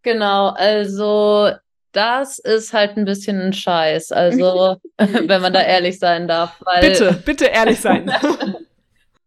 Genau, 0.00 0.54
also 0.56 1.50
das 1.92 2.38
ist 2.38 2.72
halt 2.72 2.96
ein 2.96 3.04
bisschen 3.04 3.42
ein 3.42 3.52
Scheiß. 3.52 4.10
Also, 4.10 4.78
wenn 4.96 5.42
man 5.42 5.52
da 5.52 5.60
ehrlich 5.60 5.98
sein 5.98 6.26
darf. 6.26 6.56
Weil, 6.64 6.80
bitte, 6.88 7.12
bitte 7.26 7.44
ehrlich 7.44 7.80
sein. 7.82 8.10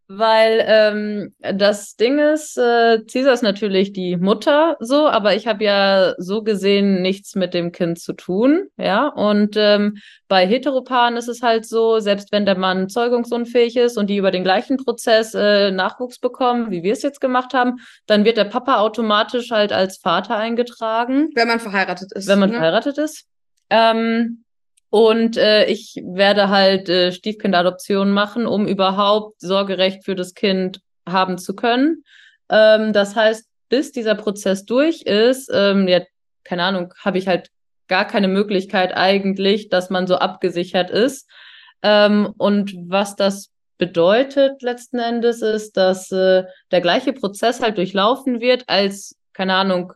Weil 0.09 0.63
ähm, 0.65 1.33
das 1.41 1.97
Ding 1.97 2.17
ist, 2.17 2.57
äh, 2.57 2.99
Caesar 3.11 3.33
ist 3.33 3.43
natürlich 3.43 3.91
die 3.91 4.15
Mutter 4.15 4.77
so, 4.79 5.09
aber 5.09 5.35
ich 5.35 5.47
habe 5.47 5.65
ja 5.65 6.13
so 6.17 6.43
gesehen 6.43 7.01
nichts 7.01 7.35
mit 7.35 7.53
dem 7.53 7.73
Kind 7.73 7.99
zu 7.99 8.13
tun, 8.13 8.67
ja. 8.77 9.09
Und 9.09 9.55
ähm, 9.57 9.97
bei 10.29 10.47
Heteropaaren 10.47 11.17
ist 11.17 11.27
es 11.27 11.41
halt 11.41 11.65
so, 11.65 11.99
selbst 11.99 12.31
wenn 12.31 12.45
der 12.45 12.57
Mann 12.57 12.87
zeugungsunfähig 12.87 13.75
ist 13.75 13.97
und 13.97 14.09
die 14.09 14.15
über 14.15 14.31
den 14.31 14.45
gleichen 14.45 14.77
Prozess 14.77 15.33
äh, 15.33 15.71
Nachwuchs 15.71 16.19
bekommen, 16.19 16.71
wie 16.71 16.83
wir 16.83 16.93
es 16.93 17.01
jetzt 17.01 17.19
gemacht 17.19 17.53
haben, 17.53 17.75
dann 18.05 18.23
wird 18.23 18.37
der 18.37 18.45
Papa 18.45 18.77
automatisch 18.77 19.51
halt 19.51 19.73
als 19.73 19.97
Vater 19.97 20.37
eingetragen. 20.37 21.31
Wenn 21.35 21.49
man 21.49 21.59
verheiratet 21.59 22.13
ist. 22.13 22.27
Wenn 22.29 22.39
man 22.39 22.51
ne? 22.51 22.55
verheiratet 22.55 22.97
ist. 22.97 23.25
Ähm, 23.69 24.45
und 24.89 25.37
äh, 25.37 25.65
ich 25.65 25.95
werde 26.03 26.49
halt 26.49 26.89
äh, 26.89 27.11
Stiefkindadoption 27.11 28.11
machen, 28.11 28.47
um 28.47 28.67
überhaupt 28.67 29.41
Sorgerecht 29.41 30.05
für 30.05 30.15
das 30.15 30.33
Kind 30.33 30.79
haben 31.07 31.37
zu 31.37 31.55
können. 31.55 32.03
Ähm, 32.49 32.93
das 32.93 33.15
heißt, 33.15 33.47
bis 33.69 33.91
dieser 33.91 34.15
Prozess 34.15 34.65
durch 34.65 35.01
ist, 35.01 35.49
ähm, 35.53 35.87
ja, 35.87 36.01
keine 36.43 36.63
Ahnung, 36.63 36.93
habe 37.03 37.17
ich 37.17 37.27
halt 37.27 37.49
gar 37.87 38.05
keine 38.05 38.27
Möglichkeit 38.27 38.95
eigentlich, 38.95 39.69
dass 39.69 39.89
man 39.89 40.07
so 40.07 40.15
abgesichert 40.15 40.89
ist. 40.89 41.29
Ähm, 41.81 42.33
und 42.37 42.73
was 42.87 43.15
das 43.15 43.51
bedeutet 43.77 44.61
letzten 44.61 44.99
Endes 44.99 45.41
ist, 45.41 45.77
dass 45.77 46.11
äh, 46.11 46.45
der 46.71 46.81
gleiche 46.81 47.13
Prozess 47.13 47.61
halt 47.61 47.77
durchlaufen 47.77 48.39
wird, 48.39 48.63
als, 48.67 49.15
keine 49.33 49.55
Ahnung, 49.55 49.93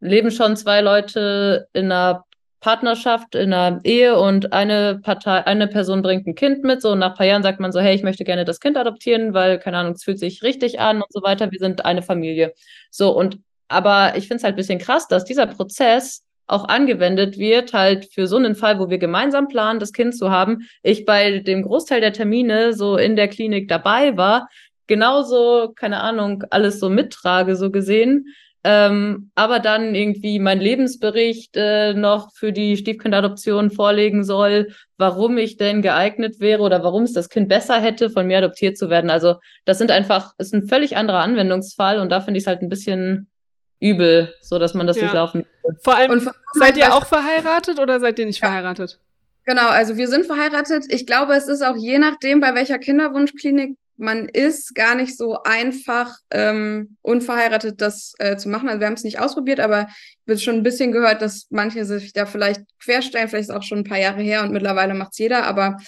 leben 0.00 0.30
schon 0.30 0.56
zwei 0.56 0.80
Leute 0.80 1.68
in 1.72 1.86
einer 1.90 2.24
Partnerschaft, 2.66 3.36
in 3.36 3.52
einer 3.52 3.78
Ehe 3.84 4.18
und 4.18 4.52
eine 4.52 4.98
Partei, 5.00 5.46
eine 5.46 5.68
Person 5.68 6.02
bringt 6.02 6.26
ein 6.26 6.34
Kind 6.34 6.64
mit, 6.64 6.82
so 6.82 6.96
nach 6.96 7.10
ein 7.10 7.14
paar 7.14 7.26
Jahren 7.26 7.44
sagt 7.44 7.60
man 7.60 7.70
so, 7.70 7.78
hey, 7.78 7.94
ich 7.94 8.02
möchte 8.02 8.24
gerne 8.24 8.44
das 8.44 8.58
Kind 8.58 8.76
adoptieren, 8.76 9.34
weil, 9.34 9.60
keine 9.60 9.78
Ahnung, 9.78 9.92
es 9.92 10.02
fühlt 10.02 10.18
sich 10.18 10.42
richtig 10.42 10.80
an 10.80 10.96
und 10.96 11.12
so 11.12 11.22
weiter, 11.22 11.52
wir 11.52 11.60
sind 11.60 11.84
eine 11.84 12.02
Familie. 12.02 12.54
So, 12.90 13.16
und 13.16 13.38
aber 13.68 14.16
ich 14.16 14.26
finde 14.26 14.38
es 14.38 14.42
halt 14.42 14.54
ein 14.54 14.56
bisschen 14.56 14.80
krass, 14.80 15.06
dass 15.06 15.24
dieser 15.24 15.46
Prozess 15.46 16.24
auch 16.48 16.66
angewendet 16.66 17.38
wird, 17.38 17.72
halt 17.72 18.12
für 18.12 18.26
so 18.26 18.34
einen 18.34 18.56
Fall, 18.56 18.80
wo 18.80 18.90
wir 18.90 18.98
gemeinsam 18.98 19.46
planen, 19.46 19.78
das 19.78 19.92
Kind 19.92 20.16
zu 20.16 20.32
haben. 20.32 20.66
Ich 20.82 21.04
bei 21.04 21.38
dem 21.38 21.62
Großteil 21.62 22.00
der 22.00 22.14
Termine 22.14 22.72
so 22.72 22.96
in 22.96 23.14
der 23.14 23.28
Klinik 23.28 23.68
dabei 23.68 24.16
war, 24.16 24.48
genauso, 24.88 25.72
keine 25.76 26.00
Ahnung, 26.00 26.42
alles 26.50 26.80
so 26.80 26.90
mittrage, 26.90 27.54
so 27.54 27.70
gesehen 27.70 28.26
ähm, 28.68 29.30
aber 29.36 29.60
dann 29.60 29.94
irgendwie 29.94 30.40
mein 30.40 30.58
Lebensbericht 30.58 31.52
äh, 31.54 31.94
noch 31.94 32.34
für 32.34 32.52
die 32.52 32.76
Stiefkindadoption 32.76 33.70
vorlegen 33.70 34.24
soll, 34.24 34.74
warum 34.98 35.38
ich 35.38 35.56
denn 35.56 35.82
geeignet 35.82 36.40
wäre 36.40 36.62
oder 36.62 36.82
warum 36.82 37.04
es 37.04 37.12
das 37.12 37.28
Kind 37.28 37.48
besser 37.48 37.80
hätte, 37.80 38.10
von 38.10 38.26
mir 38.26 38.38
adoptiert 38.38 38.76
zu 38.76 38.90
werden. 38.90 39.08
Also 39.08 39.36
das 39.66 39.78
sind 39.78 39.92
einfach, 39.92 40.32
ist 40.38 40.52
ein 40.52 40.66
völlig 40.66 40.96
anderer 40.96 41.20
Anwendungsfall 41.20 42.00
und 42.00 42.10
da 42.10 42.20
finde 42.20 42.38
ich 42.38 42.42
es 42.42 42.48
halt 42.48 42.60
ein 42.60 42.68
bisschen 42.68 43.30
übel, 43.78 44.34
so 44.40 44.58
dass 44.58 44.74
man 44.74 44.88
das 44.88 44.96
ja. 44.96 45.02
durchlaufen. 45.02 45.46
Vor 45.84 45.94
allem, 45.94 46.10
und 46.10 46.28
seid 46.54 46.76
ihr 46.76 46.92
auch 46.92 47.06
verheiratet 47.06 47.78
oder 47.78 48.00
seid 48.00 48.18
ihr 48.18 48.26
nicht 48.26 48.42
ja. 48.42 48.48
verheiratet? 48.48 48.98
Genau, 49.44 49.68
also 49.68 49.96
wir 49.96 50.08
sind 50.08 50.26
verheiratet. 50.26 50.86
Ich 50.88 51.06
glaube, 51.06 51.34
es 51.34 51.46
ist 51.46 51.62
auch 51.62 51.76
je 51.76 52.00
nachdem, 52.00 52.40
bei 52.40 52.52
welcher 52.56 52.80
Kinderwunschklinik 52.80 53.76
man 53.96 54.28
ist 54.28 54.74
gar 54.74 54.94
nicht 54.94 55.16
so 55.16 55.42
einfach 55.42 56.16
ähm, 56.30 56.96
unverheiratet 57.02 57.80
das 57.80 58.14
äh, 58.18 58.36
zu 58.36 58.48
machen. 58.48 58.68
Also 58.68 58.80
wir 58.80 58.86
haben 58.86 58.94
es 58.94 59.04
nicht 59.04 59.18
ausprobiert, 59.18 59.60
aber 59.60 59.88
ich 59.88 60.28
habe 60.28 60.38
schon 60.38 60.56
ein 60.56 60.62
bisschen 60.62 60.92
gehört, 60.92 61.22
dass 61.22 61.46
manche 61.50 61.84
sich 61.84 62.12
da 62.12 62.26
vielleicht 62.26 62.62
querstellen. 62.82 63.28
Vielleicht 63.28 63.48
ist 63.48 63.54
auch 63.54 63.62
schon 63.62 63.78
ein 63.78 63.84
paar 63.84 63.98
Jahre 63.98 64.22
her 64.22 64.42
und 64.42 64.52
mittlerweile 64.52 64.94
macht 64.94 65.12
es 65.12 65.18
jeder. 65.18 65.44
Aber 65.44 65.78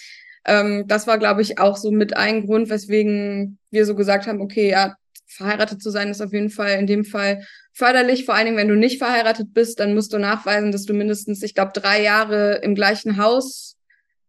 ähm, 0.46 0.84
das 0.86 1.06
war, 1.06 1.18
glaube 1.18 1.42
ich, 1.42 1.58
auch 1.58 1.76
so 1.76 1.90
mit 1.90 2.16
ein 2.16 2.46
Grund, 2.46 2.70
weswegen 2.70 3.58
wir 3.70 3.84
so 3.84 3.94
gesagt 3.94 4.26
haben, 4.26 4.40
okay, 4.40 4.70
ja, 4.70 4.94
verheiratet 5.26 5.82
zu 5.82 5.90
sein 5.90 6.08
ist 6.08 6.22
auf 6.22 6.32
jeden 6.32 6.50
Fall 6.50 6.78
in 6.78 6.86
dem 6.86 7.04
Fall 7.04 7.44
förderlich. 7.72 8.24
Vor 8.24 8.34
allen 8.34 8.46
Dingen, 8.46 8.56
wenn 8.56 8.68
du 8.68 8.76
nicht 8.76 8.98
verheiratet 8.98 9.52
bist, 9.52 9.78
dann 9.78 9.94
musst 9.94 10.12
du 10.12 10.18
nachweisen, 10.18 10.72
dass 10.72 10.84
du 10.84 10.94
mindestens, 10.94 11.42
ich 11.42 11.54
glaube, 11.54 11.72
drei 11.74 12.02
Jahre 12.02 12.60
im 12.62 12.74
gleichen 12.74 13.18
Haus 13.18 13.76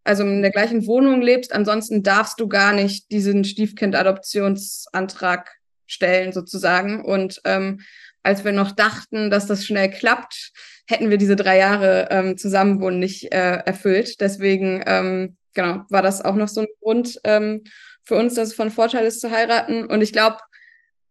also 0.09 0.23
in 0.23 0.41
der 0.41 0.51
gleichen 0.51 0.87
Wohnung 0.87 1.21
lebst. 1.21 1.53
Ansonsten 1.53 2.01
darfst 2.01 2.39
du 2.39 2.47
gar 2.47 2.73
nicht 2.73 3.11
diesen 3.11 3.43
Stiefkind-Adoptionsantrag 3.43 5.51
stellen, 5.85 6.33
sozusagen. 6.33 7.05
Und 7.05 7.39
ähm, 7.45 7.81
als 8.23 8.43
wir 8.43 8.51
noch 8.51 8.71
dachten, 8.71 9.29
dass 9.29 9.45
das 9.45 9.65
schnell 9.65 9.91
klappt, 9.91 10.51
hätten 10.87 11.11
wir 11.11 11.17
diese 11.17 11.35
drei 11.35 11.59
Jahre 11.59 12.07
ähm, 12.09 12.37
Zusammenwohnen 12.37 12.99
nicht 12.99 13.31
äh, 13.31 13.57
erfüllt. 13.57 14.19
Deswegen, 14.19 14.83
ähm, 14.87 15.37
genau, 15.53 15.83
war 15.89 16.01
das 16.01 16.25
auch 16.25 16.35
noch 16.35 16.47
so 16.47 16.61
ein 16.61 16.67
Grund 16.81 17.19
ähm, 17.23 17.63
für 18.03 18.15
uns, 18.15 18.33
dass 18.33 18.49
es 18.49 18.55
von 18.55 18.71
Vorteil 18.71 19.05
ist 19.05 19.21
zu 19.21 19.29
heiraten. 19.29 19.85
Und 19.85 20.01
ich 20.01 20.11
glaube, 20.11 20.37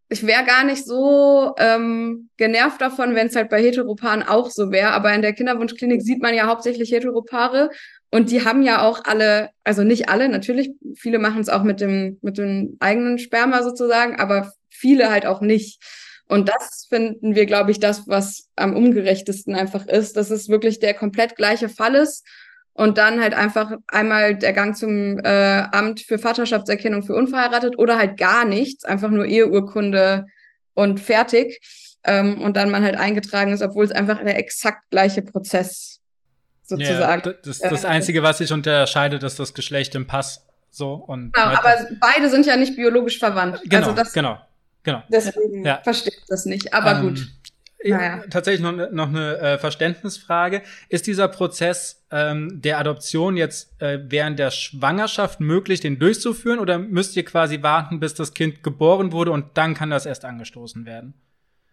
ich 0.09 0.25
wäre 0.25 0.43
gar 0.43 0.65
nicht 0.65 0.85
so 0.85 1.53
ähm, 1.57 2.29
genervt 2.35 2.81
davon, 2.81 3.15
wenn 3.15 3.27
es 3.27 3.35
halt 3.35 3.49
bei 3.49 3.61
Heteroparen 3.61 4.23
auch 4.23 4.49
so 4.49 4.71
wäre. 4.71 4.91
Aber 4.91 5.13
in 5.13 5.21
der 5.21 5.33
Kinderwunschklinik 5.33 6.01
sieht 6.01 6.21
man 6.21 6.33
ja 6.33 6.47
hauptsächlich 6.47 6.91
Heteropaare 6.91 7.69
und 8.11 8.31
die 8.31 8.43
haben 8.43 8.63
ja 8.63 8.81
auch 8.81 9.01
alle, 9.05 9.49
also 9.63 9.83
nicht 9.83 10.09
alle, 10.09 10.29
natürlich, 10.29 10.71
viele 10.95 11.19
machen 11.19 11.41
es 11.41 11.49
auch 11.49 11.63
mit 11.63 11.79
dem, 11.79 12.17
mit 12.21 12.37
dem 12.37 12.77
eigenen 12.79 13.19
Sperma 13.19 13.61
sozusagen, 13.61 14.19
aber 14.19 14.51
viele 14.69 15.11
halt 15.11 15.25
auch 15.25 15.41
nicht. 15.41 15.83
Und 16.27 16.49
das 16.49 16.87
finden 16.89 17.35
wir, 17.35 17.45
glaube 17.45 17.71
ich, 17.71 17.79
das, 17.79 18.07
was 18.07 18.49
am 18.55 18.75
ungerechtesten 18.75 19.55
einfach 19.55 19.87
ist, 19.87 20.17
dass 20.17 20.31
es 20.31 20.49
wirklich 20.49 20.79
der 20.79 20.93
komplett 20.93 21.35
gleiche 21.35 21.69
Fall 21.69 21.95
ist 21.95 22.25
und 22.73 22.97
dann 22.97 23.21
halt 23.21 23.33
einfach 23.33 23.73
einmal 23.87 24.35
der 24.35 24.53
Gang 24.53 24.75
zum 24.75 25.19
äh, 25.19 25.63
Amt 25.71 26.01
für 26.01 26.17
Vaterschaftserkennung 26.17 27.03
für 27.03 27.15
unverheiratet 27.15 27.77
oder 27.77 27.97
halt 27.97 28.17
gar 28.17 28.45
nichts, 28.45 28.85
einfach 28.85 29.09
nur 29.09 29.25
Eheurkunde 29.25 30.25
und 30.73 30.99
fertig. 30.99 31.59
Ähm, 32.05 32.41
und 32.41 32.55
dann 32.55 32.71
man 32.71 32.83
halt 32.83 32.95
eingetragen 32.95 33.51
ist, 33.51 33.61
obwohl 33.61 33.85
es 33.85 33.91
einfach 33.91 34.23
der 34.23 34.37
exakt 34.37 34.89
gleiche 34.89 35.21
Prozess 35.21 35.99
sozusagen. 36.69 37.21
Ja, 37.25 37.33
das, 37.43 37.59
das 37.59 37.85
Einzige, 37.85 38.23
was 38.23 38.37
sich 38.37 38.51
unterscheidet, 38.51 39.23
ist 39.23 39.39
das 39.39 39.53
Geschlecht 39.53 39.95
im 39.95 40.07
Pass. 40.07 40.45
So 40.71 40.93
und 40.93 41.33
genau, 41.33 41.47
aber 41.47 41.87
beide 41.99 42.29
sind 42.29 42.45
ja 42.45 42.55
nicht 42.55 42.75
biologisch 42.75 43.17
verwandt. 43.17 43.59
Genau, 43.63 43.87
also 43.87 43.91
das, 43.93 44.13
genau, 44.13 44.39
genau. 44.83 45.01
Deswegen 45.11 45.65
ja. 45.65 45.81
verstehe 45.83 46.13
ich 46.15 46.25
das 46.27 46.45
nicht. 46.45 46.73
Aber 46.73 46.99
ähm, 46.99 47.01
gut. 47.01 47.27
Naja. 47.83 48.23
Tatsächlich 48.29 48.61
noch, 48.61 48.91
noch 48.91 49.07
eine 49.07 49.37
äh, 49.37 49.57
Verständnisfrage. 49.57 50.61
Ist 50.89 51.07
dieser 51.07 51.29
Prozess 51.29 52.03
ähm, 52.11 52.61
der 52.61 52.77
Adoption 52.77 53.37
jetzt 53.37 53.81
äh, 53.81 53.99
während 54.03 54.37
der 54.37 54.51
Schwangerschaft 54.51 55.39
möglich, 55.39 55.79
den 55.79 55.97
durchzuführen? 55.97 56.59
Oder 56.59 56.77
müsst 56.77 57.15
ihr 57.15 57.23
quasi 57.23 57.63
warten, 57.63 57.99
bis 58.01 58.13
das 58.13 58.33
Kind 58.33 58.63
geboren 58.63 59.13
wurde 59.13 59.31
und 59.31 59.57
dann 59.57 59.75
kann 59.75 59.89
das 59.89 60.05
erst 60.05 60.25
angestoßen 60.25 60.85
werden? 60.85 61.13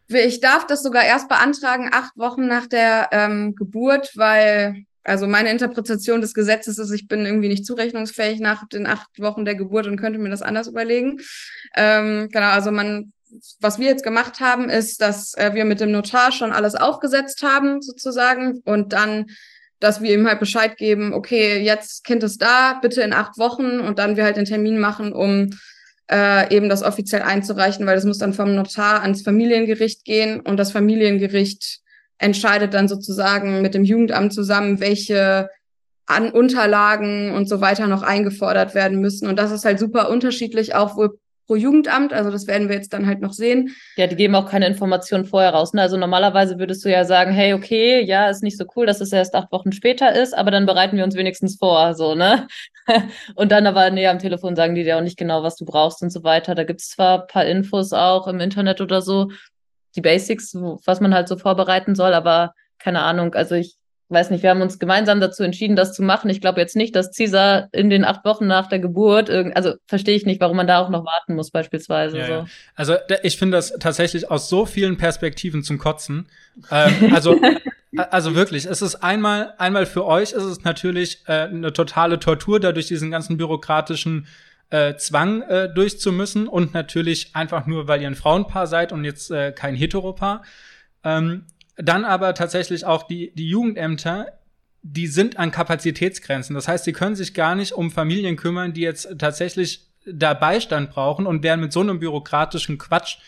Ich 0.08 0.40
darf 0.40 0.66
das 0.66 0.82
sogar 0.82 1.04
erst 1.04 1.28
beantragen, 1.28 1.90
acht 1.92 2.16
Wochen 2.16 2.46
nach 2.46 2.66
der 2.66 3.08
ähm, 3.10 3.54
Geburt, 3.54 4.12
weil, 4.14 4.84
also 5.02 5.26
meine 5.26 5.50
Interpretation 5.50 6.20
des 6.20 6.32
Gesetzes 6.32 6.78
ist, 6.78 6.92
ich 6.92 7.08
bin 7.08 7.26
irgendwie 7.26 7.48
nicht 7.48 7.66
zurechnungsfähig 7.66 8.40
nach 8.40 8.68
den 8.68 8.86
acht 8.86 9.18
Wochen 9.18 9.44
der 9.44 9.56
Geburt 9.56 9.86
und 9.86 9.98
könnte 9.98 10.18
mir 10.18 10.30
das 10.30 10.42
anders 10.42 10.68
überlegen. 10.68 11.18
Ähm, 11.74 12.28
genau, 12.30 12.50
also 12.50 12.70
man, 12.70 13.12
was 13.60 13.78
wir 13.78 13.86
jetzt 13.86 14.04
gemacht 14.04 14.40
haben, 14.40 14.68
ist, 14.68 15.00
dass 15.00 15.34
äh, 15.34 15.54
wir 15.54 15.64
mit 15.64 15.80
dem 15.80 15.90
Notar 15.90 16.30
schon 16.30 16.52
alles 16.52 16.76
aufgesetzt 16.76 17.42
haben, 17.42 17.82
sozusagen, 17.82 18.62
und 18.64 18.92
dann 18.92 19.26
dass 19.78 20.00
wir 20.00 20.14
ihm 20.14 20.26
halt 20.26 20.40
Bescheid 20.40 20.76
geben, 20.76 21.12
okay, 21.12 21.62
jetzt 21.62 22.04
Kind 22.04 22.22
ist 22.22 22.40
da, 22.40 22.78
bitte 22.80 23.02
in 23.02 23.12
acht 23.12 23.38
Wochen 23.38 23.80
und 23.80 23.98
dann 23.98 24.16
wir 24.16 24.24
halt 24.24 24.36
den 24.36 24.46
Termin 24.46 24.78
machen, 24.78 25.12
um 25.12 25.50
äh, 26.10 26.54
eben 26.54 26.68
das 26.68 26.82
offiziell 26.82 27.22
einzureichen, 27.22 27.86
weil 27.86 27.96
das 27.96 28.04
muss 28.04 28.18
dann 28.18 28.32
vom 28.32 28.54
Notar 28.54 29.02
ans 29.02 29.22
Familiengericht 29.22 30.04
gehen 30.04 30.40
und 30.40 30.56
das 30.56 30.72
Familiengericht 30.72 31.80
entscheidet 32.18 32.74
dann 32.74 32.88
sozusagen 32.88 33.62
mit 33.62 33.74
dem 33.74 33.84
Jugendamt 33.84 34.32
zusammen, 34.32 34.80
welche 34.80 35.50
an 36.06 36.30
Unterlagen 36.30 37.32
und 37.32 37.48
so 37.48 37.60
weiter 37.60 37.88
noch 37.88 38.02
eingefordert 38.02 38.74
werden 38.74 39.00
müssen. 39.00 39.28
Und 39.28 39.38
das 39.38 39.50
ist 39.50 39.64
halt 39.64 39.78
super 39.78 40.08
unterschiedlich, 40.08 40.74
auch 40.74 40.96
wohl 40.96 41.18
pro 41.46 41.56
Jugendamt. 41.56 42.12
Also 42.12 42.30
das 42.30 42.46
werden 42.46 42.68
wir 42.68 42.76
jetzt 42.76 42.92
dann 42.92 43.06
halt 43.06 43.20
noch 43.20 43.32
sehen. 43.32 43.74
Ja, 43.96 44.06
die 44.06 44.16
geben 44.16 44.34
auch 44.34 44.48
keine 44.48 44.66
Informationen 44.66 45.24
vorher 45.24 45.50
raus. 45.50 45.72
Ne? 45.72 45.82
Also 45.82 45.96
normalerweise 45.96 46.58
würdest 46.58 46.84
du 46.84 46.90
ja 46.90 47.04
sagen, 47.04 47.32
hey, 47.32 47.54
okay, 47.54 48.02
ja, 48.02 48.28
ist 48.28 48.42
nicht 48.42 48.58
so 48.58 48.64
cool, 48.76 48.86
dass 48.86 49.00
es 49.00 49.12
erst 49.12 49.34
acht 49.34 49.52
Wochen 49.52 49.72
später 49.72 50.14
ist, 50.14 50.36
aber 50.36 50.50
dann 50.50 50.66
bereiten 50.66 50.96
wir 50.96 51.04
uns 51.04 51.16
wenigstens 51.16 51.56
vor, 51.56 51.94
so, 51.94 52.14
ne? 52.14 52.46
und 53.34 53.52
dann 53.52 53.66
aber, 53.66 53.90
nee, 53.90 54.06
am 54.06 54.18
Telefon 54.18 54.56
sagen 54.56 54.74
die 54.74 54.84
dir 54.84 54.96
auch 54.96 55.02
nicht 55.02 55.18
genau, 55.18 55.42
was 55.42 55.56
du 55.56 55.64
brauchst 55.64 56.02
und 56.02 56.10
so 56.10 56.22
weiter. 56.22 56.54
Da 56.54 56.64
gibt 56.64 56.80
es 56.80 56.90
zwar 56.90 57.22
ein 57.22 57.26
paar 57.26 57.44
Infos 57.46 57.92
auch 57.92 58.26
im 58.28 58.40
Internet 58.40 58.80
oder 58.80 59.02
so, 59.02 59.30
die 59.96 60.00
Basics, 60.00 60.54
was 60.54 61.00
man 61.00 61.14
halt 61.14 61.28
so 61.28 61.36
vorbereiten 61.36 61.94
soll, 61.94 62.12
aber 62.12 62.52
keine 62.78 63.02
Ahnung. 63.02 63.34
Also 63.34 63.54
ich 63.54 63.76
weiß 64.08 64.30
nicht, 64.30 64.42
wir 64.42 64.50
haben 64.50 64.62
uns 64.62 64.78
gemeinsam 64.78 65.20
dazu 65.20 65.42
entschieden, 65.42 65.74
das 65.74 65.92
zu 65.92 66.02
machen. 66.02 66.30
Ich 66.30 66.40
glaube 66.40 66.60
jetzt 66.60 66.76
nicht, 66.76 66.94
dass 66.94 67.16
Caesar 67.16 67.68
in 67.72 67.90
den 67.90 68.04
acht 68.04 68.24
Wochen 68.24 68.46
nach 68.46 68.68
der 68.68 68.78
Geburt, 68.78 69.30
also 69.30 69.74
verstehe 69.86 70.14
ich 70.14 70.24
nicht, 70.24 70.40
warum 70.40 70.56
man 70.56 70.66
da 70.66 70.78
auch 70.78 70.90
noch 70.90 71.04
warten 71.04 71.34
muss, 71.34 71.50
beispielsweise. 71.50 72.18
Ja, 72.18 72.26
so. 72.26 72.32
ja. 72.32 72.46
Also 72.74 72.96
ich 73.22 73.36
finde 73.36 73.56
das 73.56 73.72
tatsächlich 73.80 74.30
aus 74.30 74.48
so 74.48 74.64
vielen 74.64 74.96
Perspektiven 74.96 75.62
zum 75.62 75.78
Kotzen. 75.78 76.28
Ähm, 76.70 77.12
also, 77.14 77.40
also 77.96 78.34
wirklich, 78.36 78.66
es 78.66 78.80
ist 78.80 78.96
einmal, 78.96 79.54
einmal 79.58 79.86
für 79.86 80.04
euch 80.06 80.32
ist 80.32 80.44
es 80.44 80.62
natürlich 80.62 81.22
äh, 81.26 81.32
eine 81.32 81.72
totale 81.72 82.20
Tortur, 82.20 82.60
da 82.60 82.72
durch 82.72 82.86
diesen 82.86 83.10
ganzen 83.10 83.36
bürokratischen 83.36 84.28
äh, 84.70 84.94
Zwang 84.96 85.42
äh, 85.42 85.72
durchzumüssen 85.72 86.48
und 86.48 86.74
natürlich 86.74 87.34
einfach 87.34 87.66
nur, 87.66 87.88
weil 87.88 88.02
ihr 88.02 88.08
ein 88.08 88.14
Frauenpaar 88.14 88.66
seid 88.66 88.92
und 88.92 89.04
jetzt 89.04 89.30
äh, 89.30 89.52
kein 89.52 89.74
Heteropaar. 89.74 90.42
Ähm, 91.04 91.46
dann 91.76 92.04
aber 92.04 92.34
tatsächlich 92.34 92.84
auch 92.84 93.04
die, 93.04 93.32
die 93.34 93.48
Jugendämter, 93.48 94.26
die 94.82 95.06
sind 95.06 95.38
an 95.38 95.50
Kapazitätsgrenzen. 95.50 96.54
Das 96.54 96.68
heißt, 96.68 96.84
sie 96.84 96.92
können 96.92 97.16
sich 97.16 97.34
gar 97.34 97.54
nicht 97.54 97.72
um 97.72 97.90
Familien 97.90 98.36
kümmern, 98.36 98.72
die 98.72 98.82
jetzt 98.82 99.18
tatsächlich 99.18 99.86
da 100.06 100.34
Beistand 100.34 100.90
brauchen 100.90 101.26
und 101.26 101.42
werden 101.42 101.60
mit 101.60 101.72
so 101.72 101.80
einem 101.80 101.98
bürokratischen 101.98 102.78
Quatsch 102.78 103.18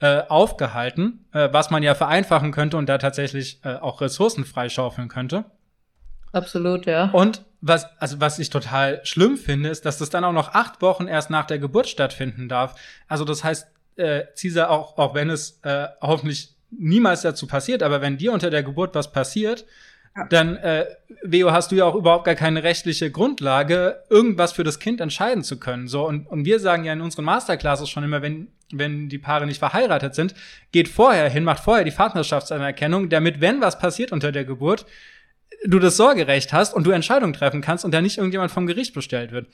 äh, 0.00 0.22
aufgehalten, 0.28 1.24
äh, 1.32 1.48
was 1.52 1.70
man 1.70 1.82
ja 1.82 1.94
vereinfachen 1.94 2.52
könnte 2.52 2.76
und 2.76 2.86
da 2.86 2.98
tatsächlich 2.98 3.60
äh, 3.64 3.76
auch 3.76 4.00
Ressourcen 4.00 4.44
freischaufeln 4.44 5.08
könnte. 5.08 5.44
Absolut, 6.32 6.84
ja. 6.84 7.10
Und 7.12 7.44
was, 7.62 7.86
also 7.98 8.20
was 8.20 8.38
ich 8.38 8.50
total 8.50 9.00
schlimm 9.04 9.38
finde, 9.38 9.70
ist, 9.70 9.86
dass 9.86 9.96
das 9.96 10.10
dann 10.10 10.24
auch 10.24 10.32
noch 10.32 10.52
acht 10.52 10.82
Wochen 10.82 11.06
erst 11.06 11.30
nach 11.30 11.46
der 11.46 11.58
Geburt 11.58 11.88
stattfinden 11.88 12.48
darf. 12.48 12.78
Also 13.08 13.24
das 13.24 13.42
heißt, 13.42 13.68
äh, 13.96 14.24
Caesar, 14.38 14.70
auch, 14.70 14.98
auch 14.98 15.14
wenn 15.14 15.30
es 15.30 15.60
äh, 15.62 15.86
hoffentlich 16.02 16.55
niemals 16.78 17.22
dazu 17.22 17.46
passiert, 17.46 17.82
aber 17.82 18.00
wenn 18.00 18.16
dir 18.16 18.32
unter 18.32 18.50
der 18.50 18.62
Geburt 18.62 18.94
was 18.94 19.12
passiert, 19.12 19.64
ja. 20.16 20.26
dann, 20.28 20.56
äh, 20.56 20.86
Veo, 21.22 21.52
hast 21.52 21.72
du 21.72 21.76
ja 21.76 21.84
auch 21.84 21.94
überhaupt 21.94 22.24
gar 22.24 22.34
keine 22.34 22.62
rechtliche 22.62 23.10
Grundlage, 23.10 24.02
irgendwas 24.08 24.52
für 24.52 24.64
das 24.64 24.78
Kind 24.78 25.00
entscheiden 25.00 25.44
zu 25.44 25.58
können. 25.58 25.88
So, 25.88 26.06
und, 26.06 26.26
und 26.26 26.44
wir 26.44 26.60
sagen 26.60 26.84
ja 26.84 26.92
in 26.92 27.00
unseren 27.00 27.24
Masterclasses 27.24 27.88
schon 27.88 28.04
immer, 28.04 28.22
wenn, 28.22 28.48
wenn 28.72 29.08
die 29.08 29.18
Paare 29.18 29.46
nicht 29.46 29.58
verheiratet 29.58 30.14
sind, 30.14 30.34
geht 30.72 30.88
vorher 30.88 31.28
hin, 31.28 31.44
macht 31.44 31.62
vorher 31.62 31.84
die 31.84 31.90
Partnerschaftsanerkennung, 31.90 33.08
damit, 33.08 33.40
wenn 33.40 33.60
was 33.60 33.78
passiert 33.78 34.12
unter 34.12 34.32
der 34.32 34.44
Geburt, 34.44 34.86
du 35.64 35.78
das 35.78 35.96
Sorgerecht 35.96 36.52
hast 36.52 36.74
und 36.74 36.84
du 36.84 36.90
Entscheidungen 36.90 37.32
treffen 37.32 37.60
kannst 37.60 37.84
und 37.84 37.92
da 37.92 38.00
nicht 38.00 38.18
irgendjemand 38.18 38.50
vom 38.50 38.66
Gericht 38.66 38.94
bestellt 38.94 39.32
wird. 39.32 39.48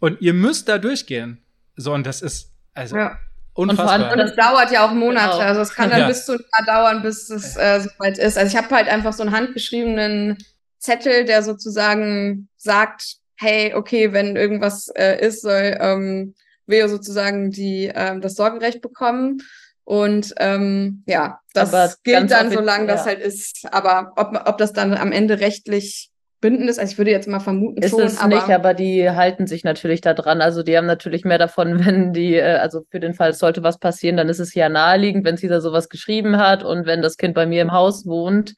Und 0.00 0.20
ihr 0.20 0.34
müsst 0.34 0.68
da 0.68 0.78
durchgehen. 0.78 1.42
So, 1.76 1.92
und 1.92 2.06
das 2.06 2.22
ist, 2.22 2.52
also, 2.74 2.96
ja. 2.96 3.18
Unfassbar. 3.54 4.12
Und 4.12 4.18
es 4.18 4.34
dauert 4.34 4.72
ja 4.72 4.86
auch 4.86 4.92
Monate. 4.92 5.38
Genau. 5.38 5.48
Also 5.48 5.60
es 5.60 5.74
kann 5.74 5.90
dann 5.90 6.00
ja. 6.00 6.08
bis 6.08 6.26
zu 6.26 6.32
einem 6.32 6.44
Jahr 6.52 6.66
dauern, 6.66 7.02
bis 7.02 7.30
es 7.30 7.56
äh, 7.56 7.80
soweit 7.80 8.18
ist. 8.18 8.36
Also 8.36 8.56
ich 8.56 8.62
habe 8.62 8.74
halt 8.74 8.88
einfach 8.88 9.12
so 9.12 9.22
einen 9.22 9.34
handgeschriebenen 9.34 10.38
Zettel, 10.78 11.24
der 11.24 11.42
sozusagen 11.42 12.48
sagt, 12.56 13.16
hey, 13.36 13.74
okay, 13.74 14.12
wenn 14.12 14.36
irgendwas 14.36 14.88
äh, 14.88 15.24
ist, 15.24 15.42
soll 15.42 15.76
ähm, 15.80 16.34
Veo 16.66 16.88
sozusagen 16.88 17.50
die, 17.50 17.90
ähm, 17.94 18.20
das 18.20 18.34
Sorgerecht 18.34 18.80
bekommen. 18.80 19.42
Und 19.84 20.34
ähm, 20.38 21.04
ja, 21.06 21.40
das 21.52 21.74
Aber 21.74 21.94
gilt 22.02 22.30
dann, 22.30 22.50
solange 22.50 22.88
ja. 22.88 22.94
das 22.94 23.06
halt 23.06 23.20
ist. 23.20 23.66
Aber 23.70 24.12
ob, 24.16 24.48
ob 24.48 24.58
das 24.58 24.72
dann 24.72 24.94
am 24.94 25.12
Ende 25.12 25.40
rechtlich 25.40 26.10
bindend 26.40 26.68
ist. 26.68 26.78
Also 26.78 26.92
ich 26.92 26.98
würde 26.98 27.10
jetzt 27.10 27.28
mal 27.28 27.40
vermuten 27.40 27.82
ist 27.82 27.90
schon. 27.90 28.02
Es 28.02 28.18
aber 28.18 28.34
nicht, 28.34 28.50
aber 28.50 28.74
die 28.74 29.10
halten 29.10 29.46
sich 29.46 29.64
natürlich 29.64 30.00
da 30.00 30.14
dran. 30.14 30.40
Also 30.40 30.62
die 30.62 30.76
haben 30.76 30.86
natürlich 30.86 31.24
mehr 31.24 31.38
davon, 31.38 31.78
wenn 31.84 32.12
die, 32.12 32.34
äh, 32.34 32.56
also 32.56 32.82
für 32.90 33.00
den 33.00 33.14
Fall, 33.14 33.32
sollte 33.32 33.62
was 33.62 33.78
passieren, 33.78 34.16
dann 34.16 34.28
ist 34.28 34.40
es 34.40 34.54
ja 34.54 34.68
naheliegend, 34.68 35.24
wenn 35.24 35.36
Caesar 35.36 35.60
sowas 35.60 35.88
geschrieben 35.88 36.36
hat 36.36 36.62
und 36.62 36.86
wenn 36.86 37.02
das 37.02 37.16
Kind 37.16 37.34
bei 37.34 37.46
mir 37.46 37.62
im 37.62 37.72
Haus 37.72 38.06
wohnt, 38.06 38.54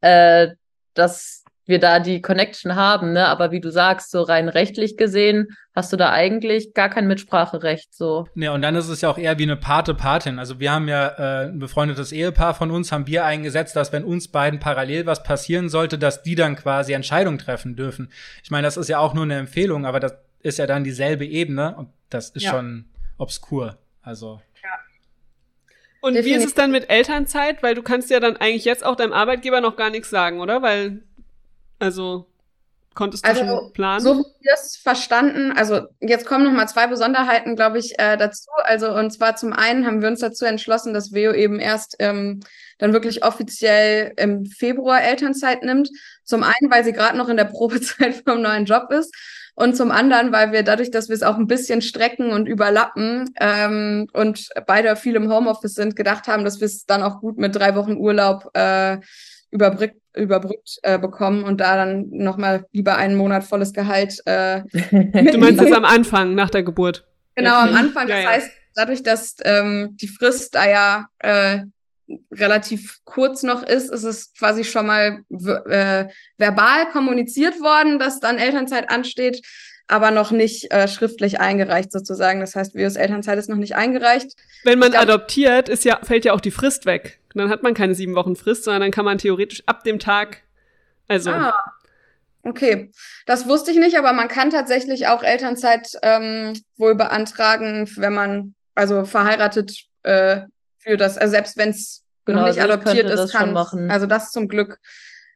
äh, 0.00 0.48
dass 0.94 1.39
wir 1.70 1.78
da 1.78 2.00
die 2.00 2.20
Connection 2.20 2.74
haben, 2.74 3.12
ne? 3.12 3.26
Aber 3.26 3.50
wie 3.50 3.60
du 3.60 3.70
sagst, 3.70 4.10
so 4.10 4.20
rein 4.20 4.50
rechtlich 4.50 4.98
gesehen, 4.98 5.48
hast 5.74 5.92
du 5.92 5.96
da 5.96 6.10
eigentlich 6.10 6.74
gar 6.74 6.90
kein 6.90 7.06
Mitspracherecht. 7.06 7.94
So. 7.94 8.26
Ja, 8.34 8.52
und 8.52 8.60
dann 8.60 8.76
ist 8.76 8.88
es 8.88 9.00
ja 9.00 9.08
auch 9.08 9.16
eher 9.16 9.38
wie 9.38 9.44
eine 9.44 9.56
Pate-Patin. 9.56 10.38
Also 10.38 10.60
wir 10.60 10.72
haben 10.72 10.88
ja 10.88 11.08
äh, 11.08 11.48
ein 11.48 11.58
befreundetes 11.58 12.12
Ehepaar 12.12 12.54
von 12.54 12.70
uns, 12.70 12.92
haben 12.92 13.06
wir 13.06 13.24
eingesetzt, 13.24 13.74
dass 13.76 13.92
wenn 13.92 14.04
uns 14.04 14.28
beiden 14.28 14.60
parallel 14.60 15.06
was 15.06 15.22
passieren 15.22 15.70
sollte, 15.70 15.96
dass 15.96 16.22
die 16.22 16.34
dann 16.34 16.56
quasi 16.56 16.92
Entscheidungen 16.92 17.38
treffen 17.38 17.76
dürfen. 17.76 18.12
Ich 18.42 18.50
meine, 18.50 18.66
das 18.66 18.76
ist 18.76 18.88
ja 18.88 18.98
auch 18.98 19.14
nur 19.14 19.24
eine 19.24 19.38
Empfehlung, 19.38 19.86
aber 19.86 20.00
das 20.00 20.14
ist 20.42 20.58
ja 20.58 20.66
dann 20.66 20.84
dieselbe 20.84 21.24
Ebene 21.24 21.76
und 21.76 21.88
das 22.10 22.30
ist 22.30 22.42
ja. 22.42 22.50
schon 22.50 22.86
obskur. 23.16 23.78
Also. 24.02 24.40
Und 26.00 26.14
Definitiv. 26.14 26.32
wie 26.32 26.42
ist 26.42 26.48
es 26.48 26.54
dann 26.54 26.70
mit 26.70 26.88
Elternzeit? 26.88 27.62
Weil 27.62 27.74
du 27.74 27.82
kannst 27.82 28.10
ja 28.10 28.20
dann 28.20 28.36
eigentlich 28.36 28.64
jetzt 28.64 28.84
auch 28.84 28.96
deinem 28.96 29.12
Arbeitgeber 29.12 29.60
noch 29.60 29.76
gar 29.76 29.90
nichts 29.90 30.08
sagen, 30.08 30.40
oder? 30.40 30.62
Weil 30.62 31.02
also 31.80 32.26
konntest 32.94 33.24
du 33.24 33.28
also, 33.28 33.44
schon 33.44 33.72
planen? 33.72 34.00
So 34.00 34.14
wie 34.18 34.44
wir 34.44 34.54
es 34.54 34.76
verstanden, 34.76 35.52
also 35.56 35.86
jetzt 36.00 36.26
kommen 36.26 36.44
noch 36.44 36.52
mal 36.52 36.68
zwei 36.68 36.86
Besonderheiten, 36.86 37.56
glaube 37.56 37.78
ich, 37.78 37.98
äh, 37.98 38.16
dazu. 38.16 38.48
Also 38.64 38.94
und 38.94 39.10
zwar 39.10 39.36
zum 39.36 39.52
einen 39.52 39.86
haben 39.86 40.02
wir 40.02 40.08
uns 40.08 40.20
dazu 40.20 40.44
entschlossen, 40.44 40.94
dass 40.94 41.12
Veo 41.12 41.32
eben 41.32 41.58
erst 41.58 41.96
ähm, 41.98 42.40
dann 42.78 42.92
wirklich 42.92 43.24
offiziell 43.24 44.12
im 44.16 44.46
Februar 44.46 45.02
Elternzeit 45.02 45.62
nimmt. 45.62 45.90
Zum 46.24 46.42
einen, 46.42 46.70
weil 46.70 46.84
sie 46.84 46.92
gerade 46.92 47.16
noch 47.16 47.28
in 47.28 47.36
der 47.36 47.44
Probezeit 47.52 48.22
vom 48.26 48.42
neuen 48.42 48.64
Job 48.64 48.90
ist. 48.90 49.14
Und 49.54 49.76
zum 49.76 49.90
anderen, 49.90 50.32
weil 50.32 50.52
wir 50.52 50.62
dadurch, 50.62 50.90
dass 50.90 51.08
wir 51.08 51.14
es 51.14 51.22
auch 51.22 51.36
ein 51.36 51.46
bisschen 51.46 51.82
strecken 51.82 52.32
und 52.32 52.46
überlappen 52.46 53.34
ähm, 53.38 54.06
und 54.14 54.48
beide 54.66 54.96
viel 54.96 55.16
im 55.16 55.30
Homeoffice 55.30 55.74
sind, 55.74 55.96
gedacht 55.96 56.28
haben, 56.28 56.44
dass 56.44 56.60
wir 56.60 56.66
es 56.66 56.86
dann 56.86 57.02
auch 57.02 57.20
gut 57.20 57.36
mit 57.36 57.54
drei 57.54 57.74
Wochen 57.74 57.96
Urlaub 57.96 58.48
äh, 58.54 58.98
überbrückt, 59.50 59.96
überbrückt 60.14 60.78
äh, 60.82 60.98
bekommen 60.98 61.44
und 61.44 61.60
da 61.60 61.76
dann 61.76 62.08
nochmal 62.10 62.66
lieber 62.72 62.96
einen 62.96 63.16
Monat 63.16 63.44
volles 63.44 63.72
Gehalt. 63.72 64.20
Äh, 64.26 64.62
du 64.72 65.38
meinst 65.38 65.60
das 65.60 65.72
am 65.72 65.84
Anfang, 65.84 66.34
nach 66.34 66.50
der 66.50 66.62
Geburt? 66.62 67.06
Genau, 67.34 67.56
am 67.56 67.74
Anfang. 67.74 68.08
Das 68.08 68.18
ja, 68.18 68.22
ja. 68.22 68.30
heißt, 68.30 68.50
dadurch, 68.74 69.02
dass 69.02 69.36
ähm, 69.44 69.96
die 70.00 70.08
Frist 70.08 70.54
da 70.54 70.68
ja 70.68 71.06
äh, 71.18 71.60
relativ 72.32 72.98
kurz 73.04 73.42
noch 73.42 73.62
ist, 73.62 73.90
ist 73.90 74.02
es 74.02 74.32
quasi 74.34 74.64
schon 74.64 74.86
mal 74.86 75.20
äh, 75.28 76.06
verbal 76.38 76.90
kommuniziert 76.92 77.60
worden, 77.60 77.98
dass 77.98 78.20
dann 78.20 78.38
Elternzeit 78.38 78.90
ansteht, 78.90 79.42
aber 79.90 80.10
noch 80.10 80.30
nicht 80.30 80.72
äh, 80.72 80.86
schriftlich 80.88 81.40
eingereicht 81.40 81.90
sozusagen. 81.90 82.40
Das 82.40 82.54
heißt, 82.54 82.74
Vios 82.74 82.96
Elternzeit 82.96 83.38
ist 83.38 83.48
noch 83.48 83.56
nicht 83.56 83.74
eingereicht. 83.74 84.32
Wenn 84.64 84.78
man 84.78 84.92
glaub, 84.92 85.02
adoptiert, 85.02 85.68
ist 85.68 85.84
ja, 85.84 85.98
fällt 86.02 86.24
ja 86.24 86.32
auch 86.32 86.40
die 86.40 86.50
Frist 86.50 86.86
weg. 86.86 87.18
Und 87.34 87.40
dann 87.40 87.50
hat 87.50 87.62
man 87.62 87.74
keine 87.74 87.94
sieben 87.94 88.14
Wochen 88.14 88.36
Frist, 88.36 88.64
sondern 88.64 88.82
dann 88.82 88.90
kann 88.90 89.04
man 89.04 89.18
theoretisch 89.18 89.62
ab 89.66 89.84
dem 89.84 89.98
Tag, 89.98 90.42
also. 91.08 91.30
Ah, 91.30 91.54
okay. 92.42 92.90
Das 93.26 93.48
wusste 93.48 93.72
ich 93.72 93.78
nicht, 93.78 93.98
aber 93.98 94.12
man 94.12 94.28
kann 94.28 94.50
tatsächlich 94.50 95.08
auch 95.08 95.22
Elternzeit 95.22 95.88
ähm, 96.02 96.60
wohl 96.76 96.94
beantragen, 96.94 97.90
wenn 97.96 98.14
man 98.14 98.54
also 98.74 99.04
verheiratet 99.04 99.86
äh, 100.04 100.42
für 100.78 100.96
das, 100.96 101.18
also 101.18 101.32
selbst 101.32 101.56
wenn 101.56 101.70
es 101.70 102.04
genau, 102.24 102.40
noch 102.40 102.48
nicht 102.48 102.60
also 102.60 102.74
adoptiert 102.74 103.10
ist, 103.10 103.32
kann 103.32 103.56
also 103.90 104.06
das 104.06 104.30
zum 104.30 104.48
Glück. 104.48 104.78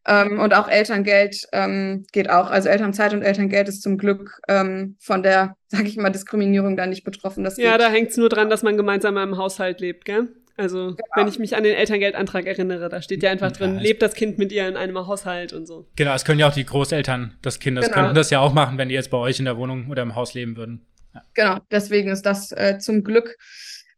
Ähm, 0.06 0.38
und 0.38 0.54
auch 0.54 0.68
Elterngeld 0.68 1.48
ähm, 1.52 2.04
geht 2.12 2.28
auch. 2.28 2.50
Also 2.50 2.68
Elternzeit 2.68 3.14
und 3.14 3.22
Elterngeld 3.22 3.68
ist 3.68 3.82
zum 3.82 3.96
Glück 3.96 4.40
ähm, 4.48 4.96
von 5.00 5.22
der, 5.22 5.56
sag 5.68 5.86
ich 5.86 5.96
mal, 5.96 6.10
Diskriminierung 6.10 6.76
da 6.76 6.86
nicht 6.86 7.04
betroffen. 7.04 7.44
Das 7.44 7.56
ja, 7.56 7.78
da 7.78 7.88
hängt 7.88 8.10
es 8.10 8.16
nur 8.16 8.28
dran, 8.28 8.50
dass 8.50 8.62
man 8.62 8.76
gemeinsam 8.76 9.16
im 9.16 9.36
Haushalt 9.38 9.80
lebt, 9.80 10.04
gell? 10.04 10.28
Also, 10.56 10.94
genau. 10.94 10.98
wenn 11.16 11.26
ich 11.26 11.40
mich 11.40 11.56
an 11.56 11.64
den 11.64 11.74
Elterngeldantrag 11.74 12.46
erinnere, 12.46 12.88
da 12.88 13.02
steht 13.02 13.24
ja 13.24 13.30
einfach 13.30 13.50
drin, 13.50 13.74
ja, 13.74 13.80
lebt 13.80 14.02
das 14.02 14.14
Kind 14.14 14.38
mit 14.38 14.52
ihr 14.52 14.68
in 14.68 14.76
einem 14.76 14.96
Haushalt 15.04 15.52
und 15.52 15.66
so. 15.66 15.88
Genau, 15.96 16.14
es 16.14 16.24
können 16.24 16.38
ja 16.38 16.48
auch 16.48 16.54
die 16.54 16.64
Großeltern 16.64 17.34
des 17.44 17.58
Kindes 17.58 17.86
genau. 17.86 17.96
könnten 17.96 18.14
das 18.14 18.30
ja 18.30 18.38
auch 18.38 18.52
machen, 18.52 18.78
wenn 18.78 18.88
die 18.88 18.94
jetzt 18.94 19.10
bei 19.10 19.18
euch 19.18 19.40
in 19.40 19.46
der 19.46 19.56
Wohnung 19.56 19.90
oder 19.90 20.02
im 20.02 20.14
Haus 20.14 20.34
leben 20.34 20.56
würden. 20.56 20.86
Ja. 21.12 21.22
Genau, 21.34 21.58
deswegen 21.72 22.10
ist 22.10 22.22
das 22.22 22.52
äh, 22.52 22.78
zum 22.78 23.02
Glück 23.02 23.36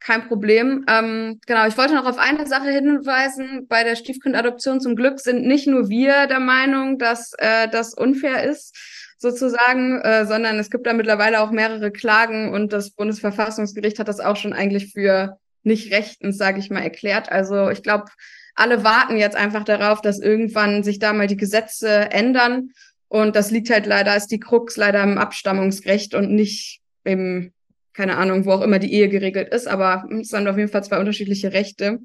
kein 0.00 0.28
Problem. 0.28 0.84
Ähm, 0.88 1.40
genau, 1.46 1.66
ich 1.66 1.76
wollte 1.76 1.94
noch 1.94 2.06
auf 2.06 2.18
eine 2.18 2.46
Sache 2.46 2.70
hinweisen. 2.70 3.66
Bei 3.68 3.84
der 3.84 3.96
Stiefkindadoption 3.96 4.80
zum 4.80 4.96
Glück 4.96 5.20
sind 5.20 5.46
nicht 5.46 5.66
nur 5.66 5.88
wir 5.88 6.26
der 6.26 6.40
Meinung, 6.40 6.98
dass 6.98 7.32
äh, 7.38 7.68
das 7.68 7.94
unfair 7.94 8.44
ist, 8.44 8.76
sozusagen, 9.18 10.00
äh, 10.02 10.26
sondern 10.26 10.58
es 10.58 10.70
gibt 10.70 10.86
da 10.86 10.92
mittlerweile 10.92 11.40
auch 11.40 11.50
mehrere 11.50 11.90
Klagen 11.90 12.52
und 12.52 12.72
das 12.72 12.90
Bundesverfassungsgericht 12.90 13.98
hat 13.98 14.08
das 14.08 14.20
auch 14.20 14.36
schon 14.36 14.52
eigentlich 14.52 14.92
für 14.92 15.38
nicht 15.62 15.92
rechtens, 15.92 16.38
sage 16.38 16.60
ich 16.60 16.70
mal, 16.70 16.82
erklärt. 16.82 17.30
Also 17.30 17.70
ich 17.70 17.82
glaube, 17.82 18.06
alle 18.54 18.84
warten 18.84 19.16
jetzt 19.16 19.36
einfach 19.36 19.64
darauf, 19.64 20.00
dass 20.00 20.18
irgendwann 20.18 20.82
sich 20.82 20.98
da 20.98 21.12
mal 21.12 21.26
die 21.26 21.36
Gesetze 21.36 22.10
ändern. 22.10 22.70
Und 23.08 23.36
das 23.36 23.50
liegt 23.50 23.70
halt 23.70 23.86
leider, 23.86 24.16
ist 24.16 24.28
die 24.28 24.40
Krux 24.40 24.76
leider 24.76 25.02
im 25.02 25.18
Abstammungsrecht 25.18 26.14
und 26.14 26.30
nicht 26.32 26.80
im, 27.04 27.52
keine 27.96 28.16
Ahnung, 28.16 28.44
wo 28.44 28.52
auch 28.52 28.60
immer 28.60 28.78
die 28.78 28.92
Ehe 28.92 29.08
geregelt 29.08 29.48
ist, 29.52 29.66
aber 29.66 30.04
es 30.20 30.28
sind 30.28 30.46
auf 30.46 30.58
jeden 30.58 30.70
Fall 30.70 30.84
zwei 30.84 30.98
unterschiedliche 30.98 31.52
Rechte. 31.52 32.00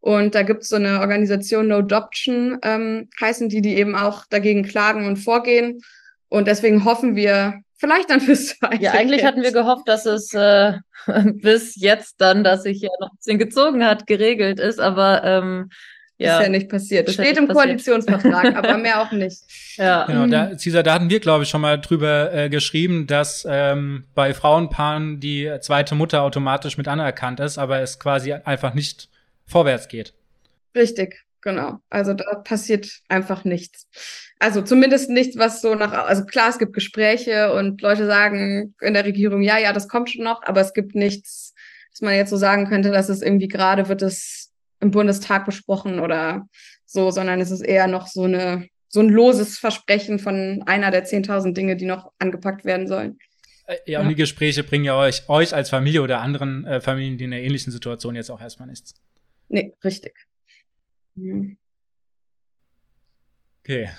Und 0.00 0.34
da 0.34 0.42
gibt 0.42 0.62
es 0.62 0.68
so 0.68 0.76
eine 0.76 1.00
Organisation 1.00 1.68
No 1.68 1.78
Adoption, 1.78 2.58
ähm, 2.62 3.08
heißen 3.20 3.48
die, 3.48 3.60
die 3.60 3.76
eben 3.76 3.94
auch 3.94 4.24
dagegen 4.30 4.62
klagen 4.62 5.06
und 5.06 5.16
vorgehen. 5.16 5.80
Und 6.28 6.48
deswegen 6.48 6.84
hoffen 6.84 7.16
wir, 7.16 7.60
Vielleicht 7.78 8.10
dann 8.10 8.20
fürs 8.22 8.58
zweite. 8.58 8.82
Ja, 8.82 8.92
eigentlich 8.92 9.24
hatten 9.24 9.42
wir 9.42 9.52
gehofft, 9.52 9.86
dass 9.88 10.06
es 10.06 10.32
äh, 10.34 10.74
bis 11.34 11.76
jetzt 11.76 12.20
dann, 12.20 12.42
dass 12.42 12.62
sich 12.62 12.80
ja 12.80 12.90
noch 13.00 13.10
ein 13.10 13.16
bisschen 13.16 13.38
gezogen 13.38 13.84
hat, 13.84 14.06
geregelt 14.06 14.58
ist. 14.58 14.80
Aber 14.80 15.22
ähm, 15.24 15.70
ja. 16.18 16.38
Bisher 16.38 16.50
nicht 16.50 16.68
passiert. 16.68 17.06
Bisher 17.06 17.24
Steht 17.24 17.36
im 17.36 17.46
passiert. 17.46 17.64
Koalitionsvertrag, 17.64 18.56
aber 18.56 18.78
mehr 18.78 19.02
auch 19.02 19.12
nicht. 19.12 19.38
Ja. 19.76 20.06
Genau, 20.06 20.26
da, 20.26 20.56
Cesar, 20.56 20.82
da 20.82 20.94
hatten 20.94 21.10
wir, 21.10 21.20
glaube 21.20 21.44
ich, 21.44 21.50
schon 21.50 21.60
mal 21.60 21.78
drüber 21.78 22.32
äh, 22.32 22.48
geschrieben, 22.48 23.06
dass 23.06 23.46
ähm, 23.48 24.04
bei 24.14 24.32
Frauenpaaren 24.32 25.20
die 25.20 25.50
zweite 25.60 25.94
Mutter 25.94 26.22
automatisch 26.22 26.78
mit 26.78 26.88
anerkannt 26.88 27.40
ist, 27.40 27.58
aber 27.58 27.80
es 27.80 27.98
quasi 27.98 28.32
einfach 28.32 28.72
nicht 28.72 29.08
vorwärts 29.44 29.88
geht. 29.88 30.14
Richtig, 30.74 31.24
genau. 31.42 31.80
Also 31.90 32.14
da 32.14 32.36
passiert 32.36 32.88
einfach 33.08 33.44
nichts. 33.44 33.86
Also 34.38 34.62
zumindest 34.62 35.10
nichts, 35.10 35.36
was 35.38 35.60
so 35.60 35.74
nach, 35.74 35.92
also 35.92 36.24
klar, 36.24 36.48
es 36.48 36.58
gibt 36.58 36.74
Gespräche 36.74 37.52
und 37.52 37.80
Leute 37.80 38.06
sagen 38.06 38.74
in 38.80 38.94
der 38.94 39.04
Regierung, 39.04 39.42
ja, 39.42 39.58
ja, 39.58 39.72
das 39.72 39.88
kommt 39.88 40.10
schon 40.10 40.24
noch, 40.24 40.42
aber 40.42 40.60
es 40.60 40.74
gibt 40.74 40.94
nichts, 40.94 41.54
dass 41.90 42.02
man 42.02 42.14
jetzt 42.14 42.30
so 42.30 42.36
sagen 42.36 42.68
könnte, 42.68 42.90
dass 42.90 43.08
es 43.08 43.22
irgendwie 43.22 43.48
gerade 43.48 43.88
wird 43.88 44.02
es 44.02 44.52
im 44.80 44.90
Bundestag 44.90 45.46
besprochen 45.46 46.00
oder 46.00 46.46
so, 46.84 47.10
sondern 47.10 47.40
es 47.40 47.50
ist 47.50 47.62
eher 47.62 47.86
noch 47.86 48.06
so 48.06 48.24
eine 48.24 48.68
so 48.88 49.00
ein 49.00 49.08
loses 49.08 49.58
Versprechen 49.58 50.18
von 50.18 50.62
einer 50.64 50.90
der 50.90 51.04
10.000 51.04 51.52
Dinge, 51.52 51.76
die 51.76 51.84
noch 51.84 52.12
angepackt 52.18 52.64
werden 52.64 52.86
sollen. 52.86 53.18
Äh, 53.66 53.76
ja, 53.86 54.00
und 54.00 54.08
die 54.08 54.14
Gespräche 54.14 54.62
bringen 54.64 54.84
ja 54.84 54.96
euch, 54.96 55.28
euch 55.28 55.54
als 55.54 55.70
Familie 55.70 56.02
oder 56.02 56.20
anderen 56.20 56.64
äh, 56.64 56.80
Familien, 56.80 57.18
die 57.18 57.24
in 57.24 57.32
einer 57.32 57.42
ähnlichen 57.42 57.72
Situation 57.72 58.14
jetzt 58.14 58.30
auch 58.30 58.40
erstmal 58.40 58.68
nichts. 58.68 58.94
Nee, 59.48 59.74
richtig. 59.84 60.14
Mhm. 61.14 61.58
Okay. 63.62 63.90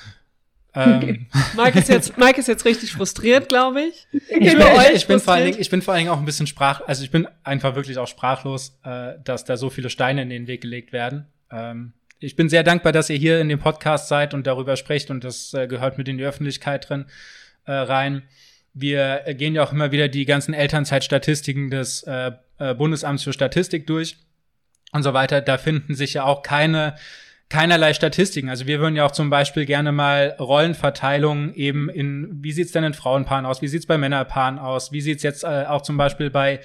Ähm. 0.73 1.27
Mike, 1.55 1.79
ist 1.79 1.89
jetzt, 1.89 2.17
Mike 2.17 2.39
ist 2.39 2.47
jetzt 2.47 2.65
richtig 2.65 2.91
frustriert, 2.91 3.49
glaube 3.49 3.81
ich. 3.81 4.07
Ich, 4.11 4.29
bin, 4.29 4.61
ich, 4.61 4.95
ich 4.95 5.07
bin 5.07 5.19
vor 5.19 5.33
allen 5.33 5.45
Dingen, 5.45 5.59
ich 5.59 5.69
bin 5.69 5.81
vor 5.81 5.93
allen 5.93 6.01
Dingen 6.03 6.11
auch 6.11 6.19
ein 6.19 6.25
bisschen 6.25 6.47
sprach, 6.47 6.81
also 6.85 7.03
ich 7.03 7.11
bin 7.11 7.27
einfach 7.43 7.75
wirklich 7.75 7.97
auch 7.97 8.07
sprachlos, 8.07 8.79
äh, 8.83 9.13
dass 9.23 9.45
da 9.45 9.57
so 9.57 9.69
viele 9.69 9.89
Steine 9.89 10.21
in 10.21 10.29
den 10.29 10.47
Weg 10.47 10.61
gelegt 10.61 10.93
werden. 10.93 11.27
Ähm, 11.51 11.93
ich 12.19 12.35
bin 12.35 12.49
sehr 12.49 12.63
dankbar, 12.63 12.91
dass 12.91 13.09
ihr 13.09 13.17
hier 13.17 13.39
in 13.39 13.49
dem 13.49 13.59
Podcast 13.59 14.07
seid 14.07 14.33
und 14.33 14.47
darüber 14.47 14.75
sprecht 14.75 15.11
und 15.11 15.23
das 15.23 15.53
äh, 15.53 15.67
gehört 15.67 15.97
mit 15.97 16.07
in 16.07 16.17
die 16.17 16.23
Öffentlichkeit 16.23 16.89
drin 16.89 17.05
äh, 17.65 17.73
rein. 17.73 18.23
Wir 18.73 19.21
äh, 19.25 19.35
gehen 19.35 19.55
ja 19.55 19.63
auch 19.63 19.71
immer 19.71 19.91
wieder 19.91 20.07
die 20.07 20.25
ganzen 20.25 20.53
Elternzeitstatistiken 20.53 21.69
des 21.69 22.03
äh, 22.03 22.31
äh, 22.57 22.73
Bundesamts 22.73 23.23
für 23.23 23.33
Statistik 23.33 23.85
durch 23.87 24.17
und 24.91 25.03
so 25.03 25.13
weiter. 25.13 25.41
Da 25.41 25.57
finden 25.57 25.93
sich 25.93 26.15
ja 26.15 26.23
auch 26.23 26.41
keine 26.41 26.95
keinerlei 27.49 27.93
Statistiken. 27.93 28.49
Also 28.49 28.67
wir 28.67 28.79
würden 28.79 28.95
ja 28.95 29.05
auch 29.05 29.11
zum 29.11 29.29
Beispiel 29.29 29.65
gerne 29.65 29.91
mal 29.91 30.35
Rollenverteilung 30.39 31.53
eben 31.53 31.89
in, 31.89 32.43
wie 32.43 32.51
sieht's 32.51 32.73
denn 32.73 32.83
in 32.83 32.93
Frauenpaaren 32.93 33.45
aus, 33.45 33.61
wie 33.61 33.67
sieht's 33.67 33.85
bei 33.85 33.97
Männerpaaren 33.97 34.59
aus, 34.59 34.91
wie 34.91 35.01
sieht's 35.01 35.23
jetzt 35.23 35.43
äh, 35.43 35.65
auch 35.67 35.81
zum 35.81 35.97
Beispiel 35.97 36.29
bei 36.29 36.59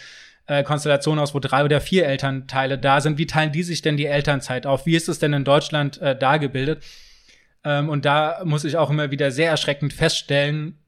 äh, 0.47 0.65
Konstellationen 0.65 1.23
aus, 1.23 1.35
wo 1.35 1.39
drei 1.39 1.65
oder 1.65 1.81
vier 1.81 2.07
Elternteile 2.07 2.79
da 2.79 3.01
sind. 3.01 3.17
Wie 3.19 3.27
teilen 3.27 3.53
die 3.53 3.63
sich 3.63 3.83
denn 3.83 3.97
die 3.97 4.07
Elternzeit 4.07 4.67
auf? 4.67 4.87
Wie 4.87 4.97
ist 4.97 5.09
es 5.09 5.21
denn 5.21 5.33
in 5.33 5.45
Deutschland 5.45 6.01
äh, 6.01 6.17
dargebildet? 6.19 6.83
Ähm, 7.65 7.89
und 7.89 8.05
da 8.05 8.43
muss 8.45 8.65
ich 8.65 8.77
auch 8.77 8.91
immer 8.91 9.11
wieder 9.13 9.31
sehr 9.31 9.51
erschreckend 9.51 9.93
feststellen, 9.93 10.79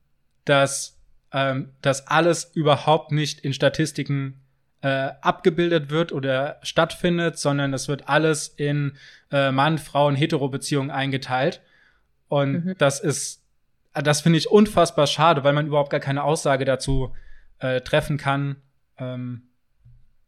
dass 0.44 0.98
ähm, 1.32 1.70
das 1.82 2.08
alles 2.08 2.50
überhaupt 2.54 3.12
nicht 3.12 3.40
in 3.40 3.52
Statistiken 3.52 4.43
äh, 4.84 5.14
abgebildet 5.22 5.88
wird 5.88 6.12
oder 6.12 6.58
stattfindet, 6.62 7.38
sondern 7.38 7.72
es 7.72 7.88
wird 7.88 8.06
alles 8.06 8.48
in 8.48 8.98
äh, 9.32 9.50
Mann, 9.50 9.78
Frauen, 9.78 10.14
Hetero-Beziehungen 10.14 10.90
eingeteilt. 10.90 11.62
Und 12.28 12.66
mhm. 12.66 12.74
das 12.76 13.00
ist, 13.00 13.42
das 13.94 14.20
finde 14.20 14.38
ich 14.38 14.50
unfassbar 14.50 15.06
schade, 15.06 15.42
weil 15.42 15.54
man 15.54 15.66
überhaupt 15.66 15.88
gar 15.88 16.00
keine 16.00 16.22
Aussage 16.22 16.66
dazu 16.66 17.14
äh, 17.60 17.80
treffen 17.80 18.18
kann, 18.18 18.56
ähm, 18.98 19.48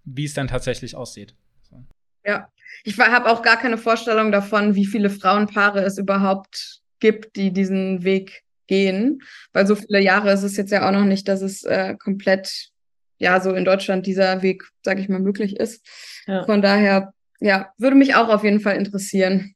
wie 0.05 0.25
es 0.25 0.33
dann 0.33 0.49
tatsächlich 0.49 0.97
aussieht. 0.97 1.35
So. 1.69 1.85
Ja, 2.25 2.49
ich 2.83 2.99
habe 2.99 3.31
auch 3.31 3.43
gar 3.43 3.59
keine 3.59 3.77
Vorstellung 3.77 4.33
davon, 4.33 4.75
wie 4.75 4.87
viele 4.87 5.11
Frauenpaare 5.11 5.83
es 5.83 5.99
überhaupt 5.99 6.81
gibt, 6.99 7.37
die 7.37 7.53
diesen 7.53 8.05
Weg 8.05 8.45
gehen, 8.69 9.21
weil 9.53 9.67
so 9.67 9.77
viele 9.77 10.01
Jahre 10.01 10.33
ist 10.33 10.45
es 10.45 10.57
jetzt 10.57 10.73
ja 10.73 10.89
auch 10.89 10.93
noch 10.93 11.05
nicht, 11.05 11.29
dass 11.29 11.43
es 11.43 11.63
äh, 11.65 11.95
komplett 12.03 12.71
ja 13.19 13.41
so 13.41 13.53
in 13.53 13.65
Deutschland 13.65 14.07
dieser 14.07 14.43
Weg, 14.43 14.65
sage 14.83 15.01
ich 15.01 15.09
mal, 15.09 15.21
möglich 15.21 15.57
ist. 15.57 15.87
Ja. 16.27 16.45
Von 16.45 16.63
daher, 16.63 17.13
ja, 17.41 17.71
würde 17.79 17.97
mich 17.97 18.15
auch 18.15 18.29
auf 18.29 18.45
jeden 18.45 18.61
Fall 18.61 18.77
interessieren. 18.77 19.55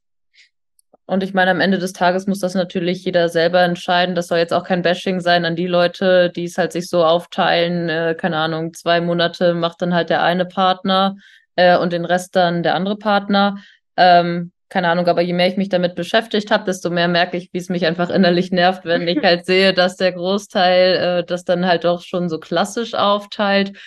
Und 1.05 1.23
ich 1.23 1.33
meine, 1.33 1.51
am 1.51 1.59
Ende 1.59 1.77
des 1.77 1.91
Tages 1.91 2.25
muss 2.25 2.39
das 2.39 2.53
natürlich 2.53 3.03
jeder 3.03 3.27
selber 3.27 3.61
entscheiden. 3.61 4.15
Das 4.15 4.27
soll 4.27 4.37
jetzt 4.37 4.53
auch 4.53 4.63
kein 4.63 4.81
Bashing 4.81 5.19
sein 5.19 5.43
an 5.43 5.57
die 5.57 5.67
Leute, 5.67 6.29
die 6.29 6.45
es 6.45 6.57
halt 6.57 6.71
sich 6.71 6.87
so 6.87 7.03
aufteilen. 7.03 7.89
Äh, 7.89 8.15
keine 8.17 8.37
Ahnung, 8.37 8.73
zwei 8.73 9.01
Monate 9.01 9.53
macht 9.53 9.81
dann 9.81 9.93
halt 9.93 10.09
der 10.09 10.23
eine 10.23 10.45
Partner 10.45 11.17
äh, 11.57 11.77
und 11.77 11.91
den 11.91 12.05
Rest 12.05 12.35
dann 12.37 12.63
der 12.63 12.75
andere 12.75 12.97
Partner. 12.97 13.57
Ähm, 13.97 14.53
keine 14.71 14.87
Ahnung, 14.87 15.05
aber 15.07 15.21
je 15.21 15.33
mehr 15.33 15.47
ich 15.47 15.57
mich 15.57 15.67
damit 15.67 15.95
beschäftigt 15.95 16.49
habe, 16.49 16.63
desto 16.63 16.89
mehr 16.89 17.09
merke 17.09 17.35
ich, 17.35 17.49
wie 17.51 17.57
es 17.57 17.67
mich 17.67 17.85
einfach 17.85 18.09
innerlich 18.09 18.51
nervt, 18.51 18.85
wenn 18.85 19.05
ich 19.05 19.21
halt 19.21 19.45
sehe, 19.45 19.73
dass 19.73 19.97
der 19.97 20.13
Großteil 20.13 20.95
äh, 20.95 21.23
das 21.25 21.43
dann 21.43 21.65
halt 21.65 21.83
doch 21.83 22.01
schon 22.01 22.29
so 22.29 22.39
klassisch 22.39 22.93
aufteilt. 22.93 23.77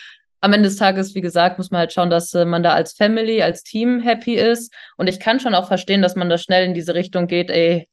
Am 0.43 0.53
Ende 0.53 0.69
des 0.69 0.77
Tages, 0.77 1.15
wie 1.15 1.23
gesagt, 1.23 1.57
muss 1.57 1.71
man 1.71 1.79
halt 1.79 1.95
schauen, 1.95 2.11
dass 2.11 2.35
äh, 2.35 2.45
man 2.45 2.63
da 2.63 2.75
als 2.75 2.93
Family, 2.93 3.41
als 3.43 3.63
Team 3.63 4.01
happy 4.01 4.35
ist. 4.35 4.75
Und 4.99 5.09
ich 5.09 5.21
kann 5.21 5.41
schon 5.41 5.55
auch 5.55 5.69
verstehen, 5.69 6.03
dass 6.03 6.17
man 6.17 6.29
da 6.29 6.37
schnell 6.37 6.67
in 6.67 6.75
diese 6.75 6.95
Richtung 6.95 7.29
geht, 7.29 7.51
ey, 7.51 7.89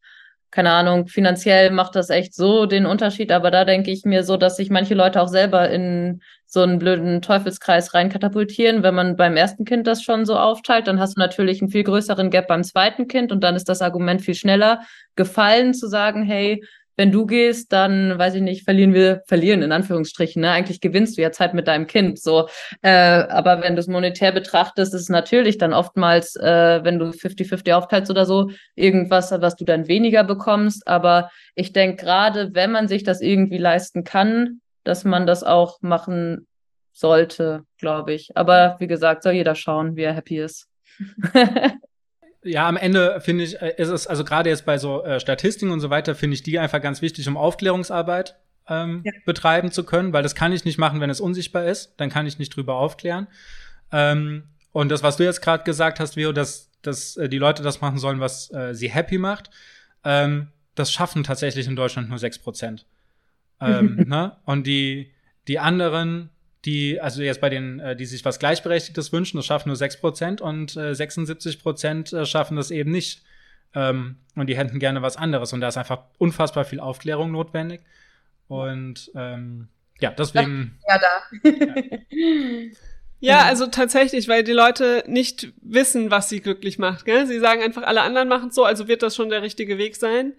keine 0.52 0.72
Ahnung, 0.72 1.08
finanziell 1.08 1.72
macht 1.72 1.95
das 1.95 2.10
echt 2.10 2.36
so 2.36 2.66
den 2.66 2.86
Unterschied, 2.86 3.32
aber 3.32 3.52
da 3.52 3.64
denke 3.64 3.89
ich 3.89 4.04
mir 4.04 4.24
so, 4.24 4.36
dass 4.36 4.58
sich 4.58 4.70
manche 4.70 4.93
Leute 4.93 5.22
auch 5.22 5.30
selber 5.30 5.70
in 5.70 6.22
so 6.45 6.62
einen 6.62 6.80
blöden 6.80 7.22
Teufelskreis 7.22 7.93
reinkatapultieren. 7.93 8.84
Wenn 8.84 8.93
man 8.93 9.16
beim 9.16 9.38
ersten 9.38 9.64
Kind 9.64 9.88
das 9.88 10.04
schon 10.04 10.26
so 10.26 10.38
aufteilt, 10.38 10.88
dann 10.88 10.99
hast 10.99 11.16
du 11.16 11.22
natürlich 11.22 11.62
einen 11.62 11.72
viel 11.72 11.84
größeren 11.84 12.30
Gap 12.30 12.47
beim 12.47 12.66
zweiten 12.66 13.08
Kind 13.08 13.32
und 13.32 13.41
dann 13.41 13.56
ist 13.56 13.70
das 13.70 13.82
Argument 13.82 14.22
viel 14.22 14.36
schneller 14.36 14.82
gefallen 15.16 15.74
zu 15.74 15.88
sagen, 15.88 16.24
hey, 16.24 16.62
wenn 16.97 17.11
du 17.11 17.25
gehst, 17.25 17.71
dann 17.73 18.17
weiß 18.17 18.35
ich 18.35 18.41
nicht, 18.41 18.63
verlieren 18.63 18.93
wir, 18.93 19.21
verlieren 19.27 19.61
in 19.61 19.71
Anführungsstrichen. 19.71 20.41
Ne? 20.41 20.51
Eigentlich 20.51 20.81
gewinnst 20.81 21.17
du 21.17 21.21
ja 21.21 21.31
Zeit 21.31 21.53
mit 21.53 21.67
deinem 21.67 21.87
Kind. 21.87 22.19
So, 22.19 22.47
äh, 22.81 22.89
aber 22.89 23.61
wenn 23.61 23.75
du 23.75 23.79
es 23.79 23.87
monetär 23.87 24.31
betrachtest, 24.31 24.93
ist 24.93 25.01
es 25.01 25.09
natürlich 25.09 25.57
dann 25.57 25.73
oftmals, 25.73 26.35
äh, 26.35 26.83
wenn 26.83 26.99
du 26.99 27.11
50-50 27.11 27.73
aufteilst 27.73 28.11
oder 28.11 28.25
so, 28.25 28.49
irgendwas, 28.75 29.31
was 29.31 29.55
du 29.55 29.65
dann 29.65 29.87
weniger 29.87 30.23
bekommst. 30.23 30.87
Aber 30.87 31.29
ich 31.55 31.73
denke 31.73 32.03
gerade, 32.03 32.53
wenn 32.53 32.71
man 32.71 32.87
sich 32.87 33.03
das 33.03 33.21
irgendwie 33.21 33.57
leisten 33.57 34.03
kann, 34.03 34.61
dass 34.83 35.03
man 35.03 35.25
das 35.25 35.43
auch 35.43 35.81
machen 35.81 36.47
sollte, 36.91 37.63
glaube 37.77 38.13
ich. 38.13 38.31
Aber 38.35 38.75
wie 38.79 38.87
gesagt, 38.87 39.23
soll 39.23 39.33
jeder 39.33 39.55
schauen, 39.55 39.95
wie 39.95 40.03
er 40.03 40.13
happy 40.13 40.39
ist. 40.39 40.67
ja, 42.43 42.67
am 42.67 42.77
Ende 42.77 43.19
finde 43.21 43.43
ich, 43.43 43.61
äh, 43.61 43.75
ist 43.77 43.89
es, 43.89 44.07
also 44.07 44.23
gerade 44.23 44.49
jetzt 44.49 44.65
bei 44.65 44.77
so 44.77 45.03
äh, 45.03 45.19
Statistiken 45.19 45.71
und 45.71 45.79
so 45.79 45.89
weiter, 45.89 46.15
finde 46.15 46.35
ich 46.35 46.43
die 46.43 46.59
einfach 46.59 46.81
ganz 46.81 47.01
wichtig, 47.01 47.27
um 47.27 47.37
Aufklärungsarbeit 47.37 48.35
ähm, 48.67 49.01
ja. 49.03 49.11
betreiben 49.25 49.71
zu 49.71 49.83
können, 49.83 50.13
weil 50.13 50.23
das 50.23 50.35
kann 50.35 50.51
ich 50.51 50.65
nicht 50.65 50.77
machen, 50.77 51.01
wenn 51.01 51.09
es 51.09 51.21
unsichtbar 51.21 51.65
ist. 51.65 51.93
Dann 51.97 52.09
kann 52.09 52.25
ich 52.25 52.39
nicht 52.39 52.55
drüber 52.55 52.75
aufklären. 52.75 53.27
Ähm, 53.91 54.43
und 54.71 54.89
das, 54.89 55.03
was 55.03 55.17
du 55.17 55.23
jetzt 55.23 55.41
gerade 55.41 55.63
gesagt 55.63 55.99
hast, 55.99 56.15
Vio, 56.15 56.31
dass, 56.31 56.69
dass 56.81 57.17
äh, 57.17 57.29
die 57.29 57.37
Leute 57.37 57.63
das 57.63 57.81
machen 57.81 57.97
sollen, 57.97 58.19
was 58.19 58.51
äh, 58.53 58.73
sie 58.73 58.89
happy 58.89 59.17
macht, 59.17 59.49
ähm, 60.03 60.47
das 60.75 60.91
schaffen 60.91 61.23
tatsächlich 61.23 61.67
in 61.67 61.75
Deutschland 61.75 62.09
nur 62.09 62.17
sechs 62.17 62.39
Prozent. 62.39 62.85
ähm, 63.59 63.95
ne? 64.07 64.37
Und 64.45 64.65
die, 64.65 65.11
die 65.47 65.59
anderen 65.59 66.29
die, 66.66 67.01
also 67.01 67.22
jetzt 67.22 67.41
bei 67.41 67.49
den, 67.49 67.80
äh, 67.80 67.95
die 67.95 68.05
sich 68.05 68.24
was 68.24 68.39
Gleichberechtigtes 68.39 69.12
wünschen, 69.12 69.38
das 69.38 69.45
schaffen 69.45 69.70
nur 69.70 69.78
6% 69.78 70.41
und 70.41 70.76
äh, 70.76 70.91
76% 70.91 72.16
äh, 72.16 72.26
schaffen 72.26 72.57
das 72.57 72.72
eben 72.72 72.91
nicht. 72.91 73.24
Ähm, 73.74 74.18
und 74.36 74.47
die 74.47 74.57
hätten 74.57 74.80
gerne 74.80 75.01
was 75.01 75.18
anderes. 75.18 75.53
Und 75.53 75.62
da 75.62 75.70
ist 75.70 75.78
einfach 75.78 76.03
unfassbar 76.18 76.66
viel 76.66 76.80
Aufklärung 76.80 77.32
notwendig. 77.32 77.82
Und 78.47 79.12
ähm, 79.16 79.70
ja, 79.99 80.12
deswegen. 80.12 80.78
Ja, 80.88 80.99
da. 80.99 81.49
ja. 83.22 83.39
Ja, 83.39 83.45
also 83.45 83.68
tatsächlich, 83.68 84.28
weil 84.28 84.43
die 84.43 84.51
Leute 84.51 85.03
nicht 85.05 85.53
wissen, 85.62 86.09
was 86.09 86.28
sie 86.28 86.41
glücklich 86.41 86.80
macht. 86.80 87.05
Gell? 87.05 87.28
Sie 87.28 87.39
sagen 87.39 87.62
einfach, 87.62 87.84
alle 87.84 88.01
anderen 88.01 88.28
machen 88.28 88.49
es 88.49 88.55
so, 88.55 88.66
also 88.66 88.88
wird 88.88 89.03
das 89.03 89.16
schon 89.16 89.30
der 89.30 89.43
richtige 89.43 89.78
Weg 89.78 89.95
sein. 89.95 90.34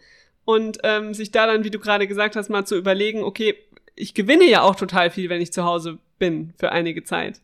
Und 0.44 0.78
ähm, 0.82 1.14
sich 1.14 1.30
da 1.30 1.46
dann, 1.46 1.62
wie 1.62 1.70
du 1.70 1.78
gerade 1.78 2.08
gesagt 2.08 2.34
hast, 2.34 2.50
mal 2.50 2.66
zu 2.66 2.76
überlegen, 2.76 3.22
okay, 3.22 3.54
ich 3.94 4.14
gewinne 4.14 4.44
ja 4.44 4.62
auch 4.62 4.74
total 4.74 5.12
viel, 5.12 5.30
wenn 5.30 5.40
ich 5.40 5.52
zu 5.52 5.64
Hause 5.64 5.98
bin 6.22 6.54
für 6.56 6.70
einige 6.70 7.02
Zeit. 7.02 7.40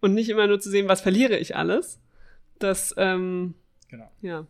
Und 0.00 0.12
nicht 0.12 0.28
immer 0.28 0.48
nur 0.48 0.58
zu 0.58 0.68
sehen, 0.68 0.88
was 0.88 1.00
verliere 1.00 1.38
ich 1.38 1.54
alles. 1.54 2.00
Das, 2.58 2.92
ähm, 2.98 3.54
genau. 3.88 4.10
ja. 4.20 4.46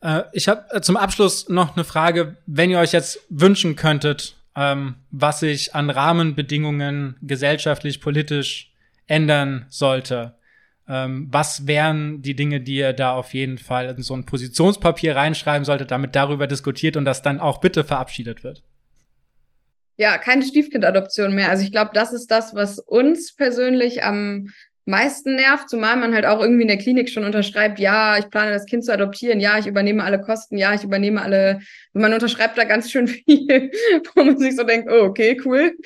Äh, 0.00 0.22
ich 0.32 0.46
habe 0.46 0.64
äh, 0.70 0.80
zum 0.80 0.96
Abschluss 0.96 1.48
noch 1.48 1.74
eine 1.74 1.82
Frage, 1.82 2.36
wenn 2.46 2.70
ihr 2.70 2.78
euch 2.78 2.92
jetzt 2.92 3.18
wünschen 3.30 3.74
könntet, 3.74 4.36
ähm, 4.54 4.94
was 5.10 5.40
sich 5.40 5.74
an 5.74 5.90
Rahmenbedingungen 5.90 7.16
gesellschaftlich, 7.20 8.00
politisch 8.00 8.72
ändern 9.08 9.66
sollte. 9.68 10.36
Ähm, 10.88 11.26
was 11.32 11.66
wären 11.66 12.22
die 12.22 12.36
Dinge, 12.36 12.60
die 12.60 12.76
ihr 12.76 12.92
da 12.92 13.12
auf 13.14 13.34
jeden 13.34 13.58
Fall 13.58 13.86
in 13.86 14.02
so 14.02 14.14
ein 14.14 14.24
Positionspapier 14.24 15.16
reinschreiben 15.16 15.64
solltet, 15.64 15.90
damit 15.90 16.14
darüber 16.14 16.46
diskutiert 16.46 16.96
und 16.96 17.06
das 17.06 17.22
dann 17.22 17.40
auch 17.40 17.58
bitte 17.58 17.82
verabschiedet 17.82 18.44
wird? 18.44 18.62
Ja, 19.96 20.18
keine 20.18 20.42
Stiefkindadoption 20.42 21.34
mehr. 21.34 21.50
Also 21.50 21.64
ich 21.64 21.72
glaube, 21.72 21.90
das 21.94 22.12
ist 22.12 22.30
das, 22.30 22.54
was 22.54 22.78
uns 22.78 23.34
persönlich 23.34 24.04
am 24.04 24.48
meisten 24.86 25.34
nervt, 25.34 25.68
zumal 25.68 25.96
man 25.96 26.14
halt 26.14 26.26
auch 26.26 26.40
irgendwie 26.40 26.62
in 26.62 26.68
der 26.68 26.78
Klinik 26.78 27.10
schon 27.10 27.24
unterschreibt, 27.24 27.80
ja, 27.80 28.18
ich 28.18 28.30
plane 28.30 28.52
das 28.52 28.66
Kind 28.66 28.84
zu 28.84 28.92
adoptieren, 28.92 29.40
ja, 29.40 29.58
ich 29.58 29.66
übernehme 29.66 30.04
alle 30.04 30.20
Kosten, 30.20 30.56
ja, 30.56 30.74
ich 30.74 30.84
übernehme 30.84 31.20
alle, 31.20 31.58
man 31.92 32.14
unterschreibt 32.14 32.56
da 32.56 32.62
ganz 32.64 32.90
schön 32.90 33.08
viel, 33.08 33.72
wo 34.14 34.22
man 34.22 34.38
sich 34.38 34.54
so 34.54 34.62
denkt, 34.62 34.88
oh, 34.90 35.04
okay, 35.06 35.40
cool. 35.44 35.76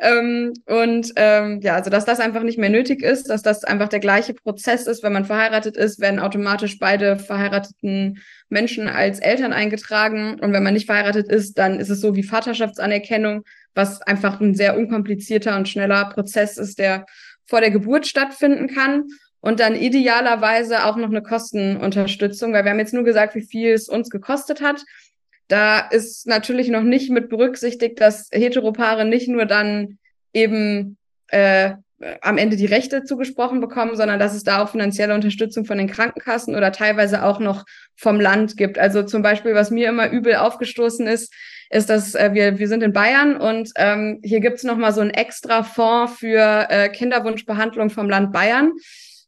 Ähm, 0.00 0.52
und 0.66 1.12
ähm, 1.14 1.60
ja, 1.62 1.76
also 1.76 1.88
dass 1.88 2.04
das 2.04 2.18
einfach 2.18 2.42
nicht 2.42 2.58
mehr 2.58 2.68
nötig 2.68 3.02
ist, 3.02 3.30
dass 3.30 3.42
das 3.42 3.62
einfach 3.62 3.88
der 3.88 4.00
gleiche 4.00 4.34
Prozess 4.34 4.88
ist, 4.88 5.04
wenn 5.04 5.12
man 5.12 5.24
verheiratet 5.24 5.76
ist, 5.76 6.00
werden 6.00 6.18
automatisch 6.18 6.80
beide 6.80 7.16
verheirateten 7.16 8.18
Menschen 8.48 8.88
als 8.88 9.20
Eltern 9.20 9.52
eingetragen. 9.52 10.40
Und 10.40 10.52
wenn 10.52 10.62
man 10.62 10.74
nicht 10.74 10.86
verheiratet 10.86 11.28
ist, 11.30 11.58
dann 11.58 11.78
ist 11.78 11.90
es 11.90 12.00
so 12.00 12.16
wie 12.16 12.22
Vaterschaftsanerkennung, 12.22 13.44
was 13.74 14.02
einfach 14.02 14.40
ein 14.40 14.54
sehr 14.54 14.76
unkomplizierter 14.76 15.56
und 15.56 15.68
schneller 15.68 16.06
Prozess 16.06 16.56
ist, 16.56 16.78
der 16.78 17.06
vor 17.48 17.60
der 17.60 17.70
Geburt 17.70 18.06
stattfinden 18.06 18.68
kann. 18.68 19.06
Und 19.40 19.60
dann 19.60 19.76
idealerweise 19.76 20.84
auch 20.84 20.96
noch 20.96 21.10
eine 21.10 21.22
Kostenunterstützung, 21.22 22.52
weil 22.52 22.64
wir 22.64 22.72
haben 22.72 22.80
jetzt 22.80 22.94
nur 22.94 23.04
gesagt, 23.04 23.36
wie 23.36 23.46
viel 23.46 23.72
es 23.72 23.88
uns 23.88 24.10
gekostet 24.10 24.60
hat. 24.60 24.82
Da 25.46 25.78
ist 25.78 26.26
natürlich 26.26 26.68
noch 26.68 26.82
nicht 26.82 27.10
mit 27.10 27.28
berücksichtigt, 27.28 28.00
dass 28.00 28.28
Heteropaare 28.32 29.04
nicht 29.04 29.28
nur 29.28 29.46
dann 29.46 29.98
eben 30.32 30.98
äh, 31.28 31.74
am 32.20 32.38
Ende 32.38 32.56
die 32.56 32.66
Rechte 32.66 33.04
zugesprochen 33.04 33.60
bekommen, 33.60 33.96
sondern 33.96 34.18
dass 34.18 34.34
es 34.34 34.44
da 34.44 34.62
auch 34.62 34.70
finanzielle 34.70 35.14
Unterstützung 35.14 35.64
von 35.64 35.78
den 35.78 35.88
Krankenkassen 35.88 36.54
oder 36.54 36.70
teilweise 36.70 37.24
auch 37.24 37.40
noch 37.40 37.64
vom 37.96 38.20
Land 38.20 38.56
gibt. 38.56 38.78
Also 38.78 39.02
zum 39.02 39.22
Beispiel, 39.22 39.54
was 39.54 39.70
mir 39.70 39.88
immer 39.88 40.10
übel 40.10 40.36
aufgestoßen 40.36 41.06
ist, 41.06 41.32
ist, 41.70 41.90
dass 41.90 42.14
äh, 42.14 42.30
wir, 42.32 42.58
wir 42.58 42.68
sind 42.68 42.82
in 42.82 42.92
Bayern 42.92 43.36
und 43.36 43.70
ähm, 43.76 44.20
hier 44.22 44.40
gibt's 44.40 44.64
noch 44.64 44.76
mal 44.76 44.92
so 44.92 45.00
einen 45.00 45.10
extra 45.10 45.62
Fonds 45.62 46.18
für 46.18 46.66
äh, 46.70 46.88
Kinderwunschbehandlung 46.88 47.90
vom 47.90 48.08
Land 48.08 48.32
Bayern. 48.32 48.72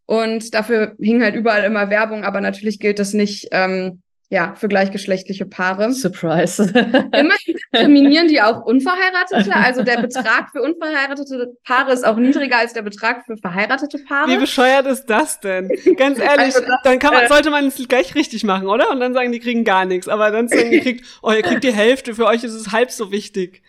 Und 0.07 0.55
dafür 0.55 0.97
hing 0.99 1.23
halt 1.23 1.37
überall 1.37 1.63
immer 1.65 1.89
Werbung, 1.89 2.25
aber 2.25 2.41
natürlich 2.41 2.81
gilt 2.81 2.99
das 2.99 3.13
nicht 3.13 3.49
ähm, 3.53 4.03
ja, 4.33 4.55
für 4.55 4.69
gleichgeschlechtliche 4.69 5.45
Paare. 5.45 5.93
Surprise. 5.93 6.63
Immerhin 6.73 7.57
diskriminieren 7.73 8.29
die 8.29 8.41
auch 8.41 8.65
Unverheiratete. 8.65 9.53
Also 9.57 9.83
der 9.83 10.01
Betrag 10.01 10.51
für 10.53 10.63
unverheiratete 10.63 11.57
Paare 11.65 11.93
ist 11.93 12.07
auch 12.07 12.17
niedriger 12.17 12.59
als 12.59 12.73
der 12.73 12.83
Betrag 12.83 13.25
für 13.27 13.37
verheiratete 13.37 13.99
Paare. 13.99 14.31
Wie 14.31 14.37
bescheuert 14.37 14.87
ist 14.87 15.07
das 15.07 15.41
denn? 15.41 15.69
Ganz 15.97 16.21
ehrlich, 16.21 16.55
also, 16.55 16.61
dann 16.85 17.01
kann 17.01 17.13
man, 17.13 17.27
sollte 17.27 17.51
man 17.51 17.67
es 17.67 17.89
gleich 17.89 18.15
richtig 18.15 18.45
machen, 18.45 18.69
oder? 18.69 18.91
Und 18.91 19.01
dann 19.01 19.15
sagen, 19.15 19.33
die 19.33 19.41
kriegen 19.41 19.65
gar 19.65 19.85
nichts. 19.85 20.07
Aber 20.07 20.31
dann 20.31 20.47
sagen, 20.47 20.71
die 20.71 20.81
kriegt, 20.81 21.05
oh, 21.23 21.33
ihr 21.33 21.43
kriegt 21.43 21.65
die 21.65 21.75
Hälfte, 21.75 22.15
für 22.15 22.27
euch 22.27 22.45
ist 22.45 22.55
es 22.55 22.71
halb 22.71 22.93
so 22.93 23.11
wichtig. 23.11 23.63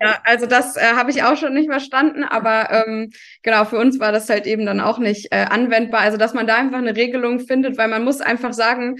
ja, 0.00 0.18
also 0.24 0.46
das 0.46 0.76
äh, 0.76 0.80
habe 0.96 1.12
ich 1.12 1.22
auch 1.22 1.36
schon 1.36 1.54
nicht 1.54 1.70
verstanden, 1.70 2.24
aber 2.24 2.84
ähm, 2.84 3.12
genau, 3.44 3.64
für 3.64 3.78
uns 3.78 4.00
war 4.00 4.10
das 4.10 4.28
halt 4.28 4.46
eben 4.48 4.66
dann 4.66 4.80
auch 4.80 4.98
nicht 4.98 5.28
äh, 5.30 5.46
anwendbar. 5.48 6.00
Also 6.00 6.18
dass 6.18 6.34
man 6.34 6.48
da 6.48 6.56
einfach 6.56 6.78
eine 6.78 6.96
Regelung 6.96 7.38
findet, 7.38 7.78
weil 7.78 7.86
man 7.86 8.02
muss 8.02 8.20
einfach 8.20 8.52
sagen, 8.52 8.96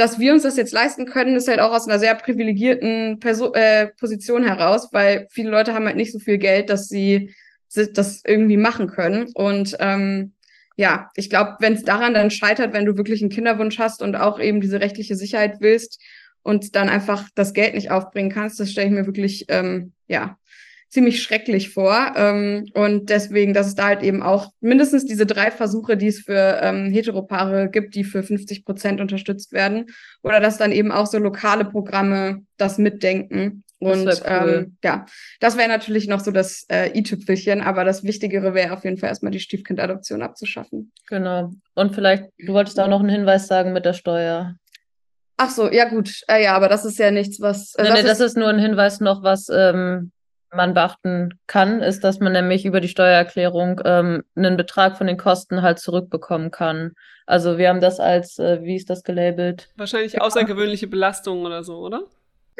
dass 0.00 0.18
wir 0.18 0.32
uns 0.32 0.44
das 0.44 0.56
jetzt 0.56 0.72
leisten 0.72 1.04
können, 1.04 1.36
ist 1.36 1.46
halt 1.46 1.60
auch 1.60 1.72
aus 1.72 1.86
einer 1.86 1.98
sehr 1.98 2.14
privilegierten 2.14 3.18
Perso 3.20 3.52
äh, 3.52 3.88
Position 3.98 4.42
heraus, 4.42 4.88
weil 4.92 5.26
viele 5.30 5.50
Leute 5.50 5.74
haben 5.74 5.84
halt 5.84 5.96
nicht 5.96 6.10
so 6.10 6.18
viel 6.18 6.38
Geld, 6.38 6.70
dass 6.70 6.88
sie 6.88 7.34
das 7.74 8.22
irgendwie 8.26 8.56
machen 8.56 8.88
können. 8.88 9.30
Und 9.34 9.76
ähm, 9.78 10.32
ja, 10.76 11.10
ich 11.16 11.28
glaube, 11.28 11.56
wenn 11.60 11.74
es 11.74 11.84
daran 11.84 12.14
dann 12.14 12.30
scheitert, 12.30 12.72
wenn 12.72 12.86
du 12.86 12.96
wirklich 12.96 13.20
einen 13.20 13.30
Kinderwunsch 13.30 13.78
hast 13.78 14.00
und 14.00 14.16
auch 14.16 14.40
eben 14.40 14.62
diese 14.62 14.80
rechtliche 14.80 15.16
Sicherheit 15.16 15.60
willst 15.60 16.00
und 16.42 16.74
dann 16.76 16.88
einfach 16.88 17.28
das 17.34 17.52
Geld 17.52 17.74
nicht 17.74 17.90
aufbringen 17.90 18.32
kannst, 18.32 18.58
das 18.58 18.70
stelle 18.70 18.86
ich 18.86 18.94
mir 18.94 19.04
wirklich 19.04 19.44
ähm, 19.48 19.92
ja 20.08 20.38
ziemlich 20.90 21.22
schrecklich 21.22 21.70
vor. 21.70 22.12
Ähm, 22.16 22.66
und 22.74 23.08
deswegen, 23.10 23.54
dass 23.54 23.68
es 23.68 23.76
da 23.76 23.86
halt 23.86 24.02
eben 24.02 24.22
auch 24.22 24.52
mindestens 24.60 25.06
diese 25.06 25.24
drei 25.24 25.50
Versuche, 25.50 25.96
die 25.96 26.08
es 26.08 26.20
für 26.20 26.58
ähm, 26.62 26.90
Heteropaare 26.90 27.70
gibt, 27.70 27.94
die 27.94 28.04
für 28.04 28.22
50 28.22 28.64
Prozent 28.64 29.00
unterstützt 29.00 29.52
werden. 29.52 29.86
Oder 30.22 30.40
dass 30.40 30.58
dann 30.58 30.72
eben 30.72 30.90
auch 30.90 31.06
so 31.06 31.18
lokale 31.18 31.64
Programme 31.64 32.42
das 32.56 32.76
mitdenken. 32.76 33.64
Und 33.78 34.04
das 34.04 34.20
cool. 34.20 34.66
ähm, 34.66 34.76
ja, 34.84 35.06
das 35.38 35.56
wäre 35.56 35.68
natürlich 35.68 36.06
noch 36.06 36.20
so 36.20 36.32
das 36.32 36.66
äh, 36.68 36.90
i-Tüpfelchen, 36.98 37.62
aber 37.62 37.84
das 37.84 38.04
Wichtigere 38.04 38.52
wäre 38.52 38.74
auf 38.74 38.84
jeden 38.84 38.98
Fall 38.98 39.08
erstmal 39.08 39.32
die 39.32 39.40
Stiefkindadoption 39.40 40.20
abzuschaffen. 40.20 40.92
Genau. 41.06 41.52
Und 41.74 41.94
vielleicht, 41.94 42.24
du 42.38 42.52
wolltest 42.52 42.78
auch 42.78 42.88
noch 42.88 43.00
einen 43.00 43.08
Hinweis 43.08 43.46
sagen 43.46 43.72
mit 43.72 43.86
der 43.86 43.94
Steuer. 43.94 44.56
Ach 45.38 45.48
so, 45.48 45.70
ja 45.72 45.88
gut. 45.88 46.20
Äh, 46.28 46.44
ja, 46.44 46.54
aber 46.54 46.68
das 46.68 46.84
ist 46.84 46.98
ja 46.98 47.10
nichts, 47.10 47.40
was. 47.40 47.74
Äh, 47.76 47.84
nee, 47.84 47.88
das, 47.88 47.94
nee, 47.94 48.00
ist, 48.00 48.08
das 48.08 48.20
ist 48.20 48.36
nur 48.36 48.48
ein 48.48 48.58
Hinweis 48.58 49.00
noch, 49.00 49.22
was 49.22 49.48
ähm, 49.50 50.12
man 50.52 50.74
beachten 50.74 51.38
kann, 51.46 51.80
ist, 51.80 52.04
dass 52.04 52.20
man 52.20 52.32
nämlich 52.32 52.64
über 52.64 52.80
die 52.80 52.88
Steuererklärung 52.88 53.80
ähm, 53.84 54.22
einen 54.34 54.56
Betrag 54.56 54.98
von 54.98 55.06
den 55.06 55.16
Kosten 55.16 55.62
halt 55.62 55.78
zurückbekommen 55.78 56.50
kann. 56.50 56.92
Also 57.26 57.58
wir 57.58 57.68
haben 57.68 57.80
das 57.80 58.00
als, 58.00 58.38
äh, 58.38 58.62
wie 58.62 58.76
ist 58.76 58.90
das 58.90 59.02
gelabelt? 59.02 59.68
Wahrscheinlich 59.76 60.20
außergewöhnliche 60.20 60.88
Belastungen 60.88 61.46
oder 61.46 61.62
so, 61.62 61.78
oder? 61.78 62.02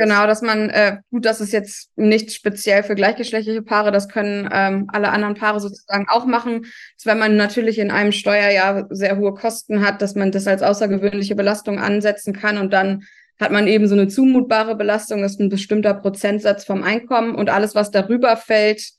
Genau, 0.01 0.27
dass 0.27 0.41
man, 0.41 0.71
äh, 0.71 0.97
gut, 1.11 1.27
das 1.27 1.43
ist 1.43 1.53
jetzt 1.53 1.91
nicht 1.95 2.33
speziell 2.33 2.83
für 2.83 2.95
gleichgeschlechtliche 2.95 3.61
Paare, 3.61 3.93
das 3.93 4.09
können 4.09 4.49
ähm, 4.51 4.89
alle 4.91 5.11
anderen 5.11 5.35
Paare 5.35 5.61
sozusagen 5.61 6.07
auch 6.09 6.25
machen. 6.25 6.63
Dass, 6.97 7.05
wenn 7.05 7.19
man 7.19 7.37
natürlich 7.37 7.79
in 7.79 7.91
einem 7.91 8.13
Steuerjahr 8.13 8.87
sehr 8.89 9.19
hohe 9.19 9.35
Kosten 9.35 9.85
hat, 9.85 10.01
dass 10.01 10.15
man 10.15 10.33
das 10.33 10.47
als 10.47 10.63
außergewöhnliche 10.63 11.35
Belastung 11.35 11.79
ansetzen 11.79 12.33
kann 12.33 12.57
und 12.57 12.73
dann 12.73 13.03
hat 13.41 13.51
man 13.51 13.67
eben 13.67 13.89
so 13.89 13.95
eine 13.95 14.09
zumutbare 14.09 14.77
Belastung, 14.77 15.23
das 15.23 15.33
ist 15.33 15.41
ein 15.41 15.49
bestimmter 15.49 15.95
Prozentsatz 15.95 16.65
vom 16.65 16.83
Einkommen 16.83 17.35
und 17.35 17.49
alles, 17.49 17.75
was 17.75 17.91
darüber 17.91 18.37
fällt, 18.37 18.91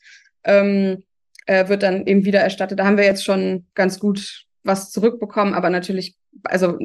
ähm, 0.43 1.03
äh, 1.45 1.67
wird 1.69 1.83
dann 1.83 2.07
eben 2.07 2.25
wieder 2.25 2.39
erstattet. 2.39 2.79
Da 2.79 2.85
haben 2.85 2.97
wir 2.97 3.05
jetzt 3.05 3.23
schon 3.23 3.65
ganz 3.75 3.99
gut 3.99 4.45
was 4.63 4.91
zurückbekommen, 4.91 5.53
aber 5.53 5.69
natürlich, 5.69 6.15
also 6.43 6.77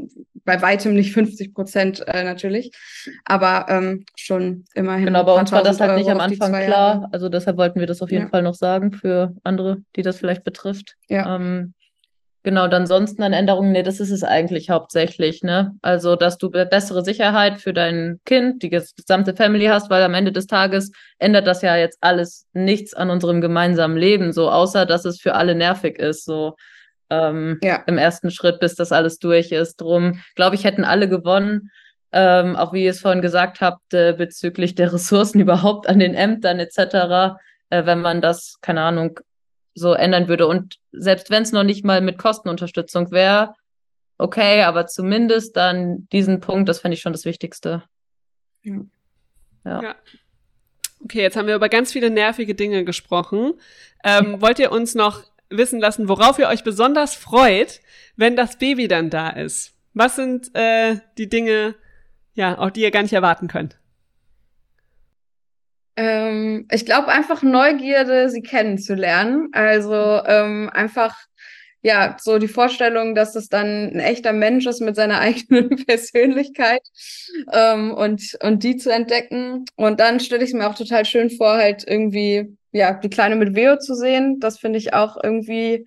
bei 0.45 0.63
weitem 0.63 0.95
nicht 0.95 1.13
50 1.13 1.55
Prozent 1.55 2.07
äh, 2.07 2.25
natürlich, 2.25 2.73
aber 3.25 3.67
ähm, 3.69 4.05
schon 4.17 4.65
immerhin. 4.75 5.07
Genau, 5.07 5.25
bei 5.25 5.33
uns 5.33 5.51
war 5.53 5.63
das 5.63 5.81
halt 5.81 5.97
nicht 5.99 6.11
am 6.11 6.21
Anfang 6.21 6.53
klar, 6.53 7.09
also 7.13 7.29
deshalb 7.29 7.57
wollten 7.57 7.81
wir 7.81 7.87
das 7.87 8.03
auf 8.03 8.11
jeden 8.11 8.25
ja. 8.25 8.31
Fall 8.31 8.43
noch 8.43 8.55
sagen 8.55 8.93
für 8.93 9.35
andere, 9.45 9.83
die 9.97 10.03
das 10.03 10.19
vielleicht 10.19 10.45
betrifft. 10.45 10.97
Ja. 11.09 11.37
Ähm, 11.37 11.75
Genau, 12.47 12.69
dann 12.69 12.83
ansonsten 12.83 13.25
an 13.25 13.33
Änderungen, 13.33 13.73
nee, 13.73 13.83
das 13.83 13.99
ist 13.99 14.13
es 14.13 14.23
eigentlich 14.23 14.71
hauptsächlich, 14.71 15.43
ne? 15.43 15.75
Also, 15.83 16.15
dass 16.15 16.39
du 16.39 16.49
bessere 16.49 17.05
Sicherheit 17.05 17.61
für 17.61 17.73
dein 17.73 18.21
Kind, 18.25 18.63
die 18.63 18.71
gesamte 18.71 19.35
Family 19.35 19.65
hast, 19.65 19.91
weil 19.91 20.05
am 20.05 20.15
Ende 20.15 20.31
des 20.31 20.47
Tages 20.47 20.93
ändert 21.19 21.49
das 21.49 21.63
ja 21.63 21.75
jetzt 21.75 21.99
alles 22.03 22.47
nichts 22.53 22.95
an 22.95 23.11
unserem 23.11 23.41
gemeinsamen 23.41 23.97
Leben, 23.97 24.33
so 24.33 24.49
außer 24.49 24.87
dass 24.87 25.05
es 25.05 25.21
für 25.21 25.35
alle 25.35 25.57
nervig 25.57 25.99
ist, 25.99 26.25
so 26.25 26.55
ähm, 27.11 27.59
ja. 27.65 27.83
im 27.89 27.99
ersten 27.99 28.31
Schritt, 28.31 28.61
bis 28.61 28.77
das 28.77 28.93
alles 28.93 29.19
durch 29.19 29.51
ist. 29.51 29.81
Drum, 29.81 30.21
glaube 30.37 30.55
ich, 30.55 30.63
hätten 30.63 30.85
alle 30.85 31.09
gewonnen. 31.09 31.73
Ähm, 32.13 32.55
auch 32.55 32.73
wie 32.73 32.85
ihr 32.85 32.93
es 32.93 33.01
vorhin 33.01 33.23
gesagt 33.23 33.61
habt, 33.61 33.93
äh, 33.93 34.13
bezüglich 34.17 34.77
der 34.77 34.93
Ressourcen 34.93 35.41
überhaupt 35.41 35.89
an 35.89 35.99
den 35.99 36.15
Ämtern 36.15 36.61
etc., 36.61 37.41
äh, 37.71 37.87
wenn 37.87 38.01
man 38.01 38.21
das, 38.21 38.59
keine 38.61 38.83
Ahnung, 38.83 39.19
so 39.77 39.93
ändern 39.93 40.27
würde. 40.27 40.47
Und 40.47 40.79
selbst 40.91 41.31
wenn 41.31 41.43
es 41.43 41.53
noch 41.53 41.63
nicht 41.63 41.85
mal 41.85 42.01
mit 42.01 42.19
Kostenunterstützung 42.19 43.13
wäre, 43.13 43.55
okay, 44.19 44.63
aber 44.63 44.87
zumindest 44.87 45.57
dann 45.57 46.09
diesen 46.11 46.41
Punkt, 46.41 46.69
das 46.69 46.81
fände 46.81 46.95
ich 46.95 47.03
schon 47.03 47.13
das 47.13 47.27
Wichtigste. 47.27 47.85
Ja. 48.63 49.83
ja. 49.83 49.95
Okay, 51.05 51.21
jetzt 51.21 51.37
haben 51.37 51.47
wir 51.47 51.55
über 51.55 51.69
ganz 51.69 51.93
viele 51.93 52.11
nervige 52.11 52.55
Dinge 52.55 52.85
gesprochen. 52.85 53.55
Ähm, 54.03 54.41
wollt 54.41 54.59
ihr 54.59 54.73
uns 54.73 54.95
noch 54.95 55.23
wissen 55.51 55.79
lassen, 55.79 56.09
worauf 56.09 56.39
ihr 56.39 56.49
euch 56.49 56.65
besonders 56.65 57.15
freut, 57.15 57.81
wenn 58.17 58.35
das 58.35 58.59
Baby 58.59 58.89
dann 58.89 59.11
da 59.11 59.29
ist? 59.29 59.75
Was 59.93 60.17
sind 60.17 60.55
äh, 60.55 60.97
die 61.19 61.29
Dinge, 61.29 61.75
ja, 62.35 62.59
auch 62.59 62.71
die 62.71 62.81
ihr 62.81 62.91
gar 62.91 63.03
nicht 63.03 63.13
erwarten 63.13 63.47
könnt? 63.47 63.79
Ähm, 65.97 66.67
ich 66.71 66.85
glaube 66.85 67.09
einfach 67.09 67.43
Neugierde, 67.43 68.29
sie 68.29 68.43
kennenzulernen. 68.43 69.49
Also 69.53 69.95
ähm, 70.27 70.71
einfach 70.73 71.17
ja 71.83 72.17
so 72.21 72.39
die 72.39 72.49
Vorstellung, 72.49 73.15
dass 73.15 73.37
es 73.37 73.49
dann 73.49 73.93
ein 73.95 74.01
echter 74.01 74.33
Mensch 74.33 74.67
ist 74.67 74.81
mit 74.81 74.97
seiner 74.97 75.21
eigenen 75.21 75.85
Persönlichkeit 75.87 76.83
ähm, 77.53 77.93
und 77.93 78.37
und 78.43 78.63
die 78.63 78.77
zu 78.77 78.93
entdecken. 78.93 79.65
Und 79.77 80.01
dann 80.01 80.21
stelle 80.21 80.45
ich 80.45 80.51
es 80.51 80.55
mir 80.55 80.69
auch 80.69 80.75
total 80.75 81.05
schön 81.05 81.31
vor, 81.31 81.55
halt 81.57 81.85
irgendwie 81.87 82.57
ja 82.73 82.93
die 82.95 83.11
Kleine 83.11 83.37
mit 83.37 83.55
Veo 83.55 83.79
zu 83.79 83.95
sehen. 83.95 84.41
Das 84.41 84.59
finde 84.59 84.79
ich 84.79 84.95
auch 84.95 85.17
irgendwie 85.23 85.87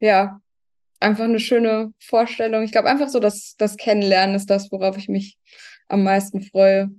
ja 0.00 0.40
einfach 1.00 1.24
eine 1.24 1.40
schöne 1.40 1.92
Vorstellung. 2.00 2.62
Ich 2.62 2.72
glaube 2.72 2.88
einfach 2.88 3.08
so, 3.08 3.20
dass 3.20 3.56
das 3.58 3.76
Kennenlernen 3.76 4.36
ist 4.36 4.48
das, 4.50 4.72
worauf 4.72 4.96
ich 4.96 5.08
mich 5.08 5.36
am 5.88 6.02
meisten 6.02 6.42
freue. 6.42 6.90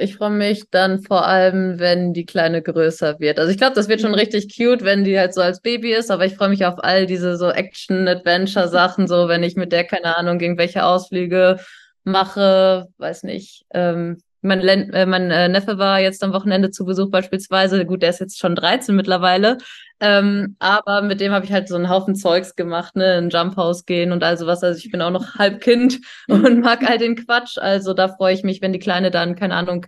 Ich 0.00 0.16
freue 0.16 0.30
mich 0.30 0.64
dann 0.70 1.02
vor 1.02 1.26
allem, 1.26 1.78
wenn 1.78 2.14
die 2.14 2.24
Kleine 2.24 2.62
größer 2.62 3.20
wird. 3.20 3.38
Also 3.38 3.50
ich 3.50 3.58
glaube, 3.58 3.74
das 3.74 3.88
wird 3.88 4.00
schon 4.00 4.12
mhm. 4.12 4.16
richtig 4.16 4.56
cute, 4.56 4.82
wenn 4.82 5.04
die 5.04 5.18
halt 5.18 5.34
so 5.34 5.42
als 5.42 5.60
Baby 5.60 5.92
ist, 5.92 6.10
aber 6.10 6.24
ich 6.24 6.36
freue 6.36 6.48
mich 6.48 6.64
auf 6.64 6.76
all 6.78 7.06
diese 7.06 7.36
so 7.36 7.50
Action-Adventure-Sachen, 7.50 9.06
so 9.06 9.28
wenn 9.28 9.42
ich 9.42 9.56
mit 9.56 9.72
der, 9.72 9.84
keine 9.84 10.16
Ahnung, 10.16 10.40
irgendwelche 10.40 10.84
Ausflüge 10.84 11.60
mache, 12.04 12.86
weiß 12.96 13.24
nicht. 13.24 13.64
Ähm, 13.74 14.22
mein, 14.42 14.60
Len 14.60 14.90
äh, 14.94 15.04
mein 15.04 15.30
äh, 15.30 15.48
Neffe 15.48 15.76
war 15.76 16.00
jetzt 16.00 16.24
am 16.24 16.32
Wochenende 16.32 16.70
zu 16.70 16.86
Besuch 16.86 17.10
beispielsweise. 17.10 17.84
Gut, 17.84 18.02
der 18.02 18.10
ist 18.10 18.20
jetzt 18.20 18.38
schon 18.38 18.54
13 18.54 18.96
mittlerweile. 18.96 19.58
Ähm, 20.00 20.56
aber 20.58 21.02
mit 21.02 21.20
dem 21.20 21.32
habe 21.32 21.44
ich 21.44 21.52
halt 21.52 21.68
so 21.68 21.76
einen 21.76 21.90
Haufen 21.90 22.14
Zeugs 22.14 22.56
gemacht, 22.56 22.96
ne, 22.96 23.18
in 23.18 23.28
Jump 23.28 23.56
House 23.56 23.84
gehen 23.84 24.12
und 24.12 24.24
also 24.24 24.46
was. 24.46 24.64
Also 24.64 24.78
ich 24.78 24.90
bin 24.90 25.02
auch 25.02 25.10
noch 25.10 25.34
halb 25.38 25.60
Kind 25.60 26.00
und 26.28 26.60
mag 26.60 26.88
all 26.88 26.98
den 26.98 27.16
Quatsch. 27.16 27.58
Also 27.58 27.92
da 27.92 28.08
freue 28.08 28.34
ich 28.34 28.42
mich, 28.42 28.62
wenn 28.62 28.72
die 28.72 28.78
Kleine 28.78 29.10
dann, 29.10 29.36
keine 29.36 29.54
Ahnung, 29.54 29.86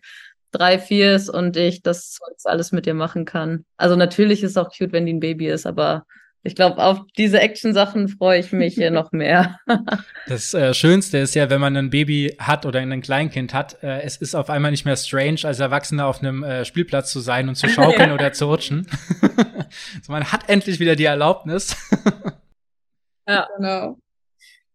drei, 0.50 0.78
vier 0.78 1.14
ist 1.14 1.30
und 1.30 1.56
ich 1.56 1.82
das 1.82 2.10
Zeugs 2.12 2.44
alles 2.44 2.72
mit 2.72 2.86
ihr 2.86 2.94
machen 2.94 3.24
kann. 3.24 3.64
Also 3.78 3.96
natürlich 3.96 4.42
ist 4.42 4.52
es 4.52 4.56
auch 4.56 4.70
cute, 4.76 4.92
wenn 4.92 5.06
die 5.06 5.14
ein 5.14 5.20
Baby 5.20 5.48
ist, 5.48 5.66
aber 5.66 6.04
ich 6.44 6.56
glaube, 6.56 6.78
auf 6.78 7.00
diese 7.16 7.40
Action-Sachen 7.40 8.08
freue 8.08 8.40
ich 8.40 8.52
mich 8.52 8.74
hier 8.74 8.90
noch 8.90 9.12
mehr. 9.12 9.60
das 10.26 10.52
äh, 10.54 10.74
Schönste 10.74 11.18
ist 11.18 11.34
ja, 11.34 11.50
wenn 11.50 11.60
man 11.60 11.76
ein 11.76 11.90
Baby 11.90 12.34
hat 12.38 12.66
oder 12.66 12.80
ein 12.80 13.00
Kleinkind 13.00 13.54
hat, 13.54 13.82
äh, 13.82 14.02
es 14.02 14.16
ist 14.16 14.34
auf 14.34 14.50
einmal 14.50 14.72
nicht 14.72 14.84
mehr 14.84 14.96
strange, 14.96 15.40
als 15.44 15.60
Erwachsener 15.60 16.06
auf 16.06 16.20
einem 16.20 16.42
äh, 16.42 16.64
Spielplatz 16.64 17.12
zu 17.12 17.20
sein 17.20 17.48
und 17.48 17.54
zu 17.54 17.68
schaukeln 17.70 18.08
ja. 18.08 18.14
oder 18.14 18.32
zu 18.32 18.46
rutschen. 18.46 18.88
so, 20.02 20.12
man 20.12 20.32
hat 20.32 20.48
endlich 20.48 20.80
wieder 20.80 20.96
die 20.96 21.04
Erlaubnis. 21.04 21.76
ja, 23.28 23.46
genau. 23.56 23.98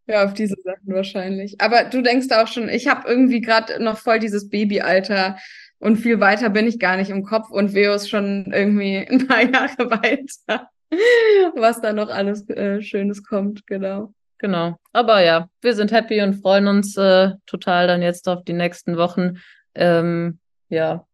Ja, 0.07 0.24
auf 0.24 0.34
diese 0.34 0.55
Sachen 0.63 0.93
wahrscheinlich. 0.93 1.59
Aber 1.59 1.84
du 1.84 2.01
denkst 2.01 2.28
auch 2.32 2.47
schon, 2.47 2.70
ich 2.70 2.88
habe 2.88 3.09
irgendwie 3.09 3.41
gerade 3.41 3.84
noch 3.84 3.97
voll 3.97 4.20
dieses 4.20 4.47
Babyalter 4.49 5.38
und 5.80 5.97
viel 5.97 6.22
weiter 6.22 6.49
bin 6.49 6.65
ich 6.65 6.80
gar 6.80 6.95
nicht 6.95 7.09
im 7.09 7.24
Kopf 7.24 7.49
und 7.49 7.74
Veo 7.74 7.93
ist 7.93 8.09
schon 8.09 8.53
irgendwie 8.53 9.05
ein 9.05 9.28
paar 9.28 9.43
Jahre 9.43 9.91
weiter. 9.91 10.70
Was 11.56 11.82
da 11.82 11.94
noch 11.94 12.10
alles 12.10 12.48
äh, 12.50 12.82
Schönes 12.82 13.24
kommt, 13.24 13.66
genau. 13.68 14.14
Genau. 14.40 14.78
Aber 14.94 15.24
ja, 15.24 15.50
wir 15.62 15.74
sind 15.74 15.92
happy 15.92 16.22
und 16.22 16.36
freuen 16.36 16.68
uns 16.68 16.96
äh, 16.96 17.32
total 17.46 17.88
dann 17.88 18.02
jetzt 18.02 18.30
auf 18.30 18.44
die 18.44 18.54
nächsten 18.54 18.98
Wochen. 18.98 19.40
Ähm, 19.74 20.40
ja. 20.70 21.06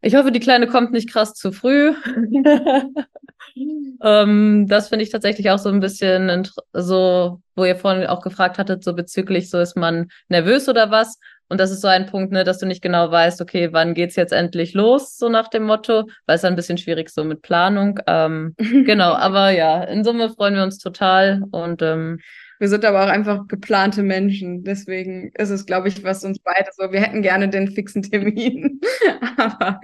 Ich 0.00 0.14
hoffe, 0.14 0.32
die 0.32 0.40
Kleine 0.40 0.66
kommt 0.66 0.92
nicht 0.92 1.10
krass 1.10 1.34
zu 1.34 1.52
früh. 1.52 1.94
ähm, 4.02 4.66
das 4.68 4.88
finde 4.88 5.04
ich 5.04 5.10
tatsächlich 5.10 5.50
auch 5.50 5.58
so 5.58 5.68
ein 5.68 5.80
bisschen 5.80 6.48
so, 6.72 7.40
wo 7.54 7.64
ihr 7.64 7.76
vorhin 7.76 8.06
auch 8.06 8.22
gefragt 8.22 8.58
hattet, 8.58 8.84
so 8.84 8.94
bezüglich, 8.94 9.48
so 9.50 9.58
ist 9.58 9.76
man 9.76 10.08
nervös 10.28 10.68
oder 10.68 10.90
was. 10.90 11.18
Und 11.48 11.60
das 11.60 11.70
ist 11.70 11.80
so 11.80 11.88
ein 11.88 12.06
Punkt, 12.06 12.32
ne, 12.32 12.44
dass 12.44 12.58
du 12.58 12.66
nicht 12.66 12.82
genau 12.82 13.10
weißt, 13.10 13.40
okay, 13.40 13.72
wann 13.72 13.94
geht's 13.94 14.16
jetzt 14.16 14.32
endlich 14.32 14.74
los, 14.74 15.16
so 15.16 15.28
nach 15.28 15.48
dem 15.48 15.64
Motto, 15.64 16.08
weil 16.26 16.36
es 16.36 16.44
ein 16.44 16.56
bisschen 16.56 16.78
schwierig 16.78 17.10
so 17.10 17.24
mit 17.24 17.42
Planung. 17.42 18.00
Ähm, 18.06 18.54
genau, 18.58 19.12
aber 19.12 19.50
ja, 19.50 19.84
in 19.84 20.04
Summe 20.04 20.30
freuen 20.30 20.54
wir 20.54 20.62
uns 20.62 20.78
total 20.78 21.42
und 21.52 21.82
ähm, 21.82 22.18
wir 22.58 22.68
sind 22.68 22.84
aber 22.84 23.04
auch 23.04 23.08
einfach 23.08 23.46
geplante 23.48 24.02
Menschen. 24.02 24.64
Deswegen 24.64 25.30
ist 25.34 25.50
es, 25.50 25.66
glaube 25.66 25.88
ich, 25.88 26.02
was 26.04 26.24
uns 26.24 26.38
beide 26.38 26.70
so. 26.74 26.90
Wir 26.90 27.00
hätten 27.00 27.22
gerne 27.22 27.48
den 27.48 27.70
fixen 27.70 28.02
Termin, 28.02 28.80
aber 29.36 29.80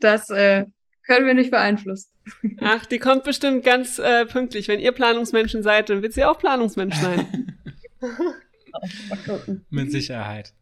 das 0.00 0.28
äh, 0.30 0.66
können 1.06 1.26
wir 1.26 1.34
nicht 1.34 1.50
beeinflussen. 1.50 2.10
Ach, 2.60 2.84
die 2.86 2.98
kommt 2.98 3.24
bestimmt 3.24 3.64
ganz 3.64 3.98
äh, 3.98 4.26
pünktlich. 4.26 4.68
Wenn 4.68 4.80
ihr 4.80 4.92
Planungsmenschen 4.92 5.62
seid, 5.62 5.90
dann 5.90 6.02
wird 6.02 6.12
sie 6.12 6.24
auch 6.24 6.38
Planungsmensch 6.38 6.96
sein. 6.96 7.56
Mit 9.70 9.90
Sicherheit. 9.90 10.52